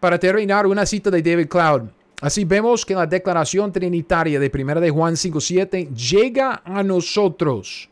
para 0.00 0.18
terminar, 0.18 0.66
una 0.66 0.86
cita 0.86 1.10
de 1.10 1.22
David 1.22 1.48
Cloud. 1.48 1.82
Así 2.22 2.44
vemos 2.44 2.86
que 2.86 2.94
la 2.94 3.06
declaración 3.06 3.70
trinitaria 3.70 4.40
de 4.40 4.50
1 4.52 4.80
de 4.80 4.90
Juan 4.90 5.14
5.7 5.14 5.94
llega 5.94 6.62
a 6.64 6.82
nosotros 6.82 7.88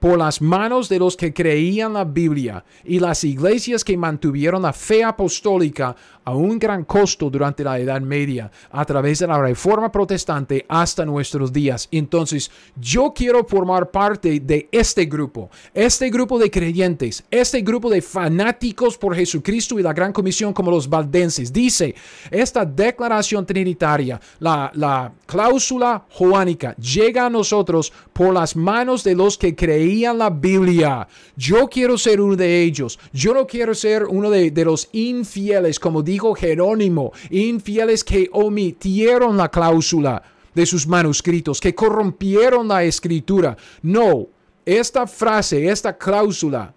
por 0.00 0.18
las 0.18 0.40
manos 0.40 0.88
de 0.88 0.98
los 0.98 1.14
que 1.14 1.32
creían 1.32 1.92
la 1.92 2.04
Biblia 2.04 2.64
y 2.84 2.98
las 2.98 3.22
iglesias 3.22 3.84
que 3.84 3.96
mantuvieron 3.96 4.62
la 4.62 4.72
fe 4.72 5.04
apostólica 5.04 5.94
a 6.24 6.34
un 6.34 6.58
gran 6.58 6.84
costo 6.84 7.28
durante 7.28 7.62
la 7.62 7.78
Edad 7.78 8.00
Media 8.00 8.50
a 8.70 8.84
través 8.84 9.18
de 9.18 9.26
la 9.26 9.40
Reforma 9.40 9.92
Protestante 9.92 10.64
hasta 10.68 11.04
nuestros 11.04 11.52
días. 11.52 11.86
Entonces, 11.90 12.50
yo 12.76 13.12
quiero 13.14 13.44
formar 13.44 13.90
parte 13.90 14.40
de 14.40 14.68
este 14.72 15.04
grupo, 15.04 15.50
este 15.74 16.08
grupo 16.08 16.38
de 16.38 16.50
creyentes, 16.50 17.22
este 17.30 17.60
grupo 17.60 17.90
de 17.90 18.00
fanáticos 18.00 18.96
por 18.96 19.14
Jesucristo 19.14 19.78
y 19.78 19.82
la 19.82 19.92
Gran 19.92 20.12
Comisión 20.12 20.54
como 20.54 20.70
los 20.70 20.88
valdenses. 20.88 21.52
Dice, 21.52 21.94
esta 22.30 22.64
declaración 22.64 23.44
trinitaria, 23.44 24.18
la, 24.38 24.70
la 24.74 25.12
cláusula 25.26 26.06
joánica, 26.10 26.74
llega 26.76 27.26
a 27.26 27.30
nosotros 27.30 27.92
por 28.14 28.32
las 28.32 28.56
manos 28.56 29.04
de 29.04 29.14
los 29.14 29.36
que 29.36 29.54
creían 29.54 29.89
la 29.98 30.30
Biblia. 30.30 31.06
Yo 31.36 31.68
quiero 31.68 31.98
ser 31.98 32.20
uno 32.20 32.36
de 32.36 32.62
ellos. 32.62 32.98
Yo 33.12 33.34
no 33.34 33.46
quiero 33.46 33.74
ser 33.74 34.04
uno 34.04 34.30
de, 34.30 34.50
de 34.50 34.64
los 34.64 34.88
infieles, 34.92 35.78
como 35.78 36.02
dijo 36.02 36.34
Jerónimo, 36.34 37.12
infieles 37.30 38.04
que 38.04 38.28
omitieron 38.32 39.36
la 39.36 39.48
cláusula 39.48 40.22
de 40.54 40.66
sus 40.66 40.86
manuscritos, 40.86 41.60
que 41.60 41.74
corrompieron 41.74 42.68
la 42.68 42.84
escritura. 42.84 43.56
No, 43.82 44.26
esta 44.64 45.06
frase, 45.06 45.68
esta 45.68 45.96
cláusula, 45.96 46.74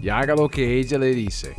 y 0.00 0.08
haga 0.08 0.36
lo 0.36 0.48
que 0.48 0.78
ella 0.78 0.98
le 0.98 1.12
dice. 1.14 1.56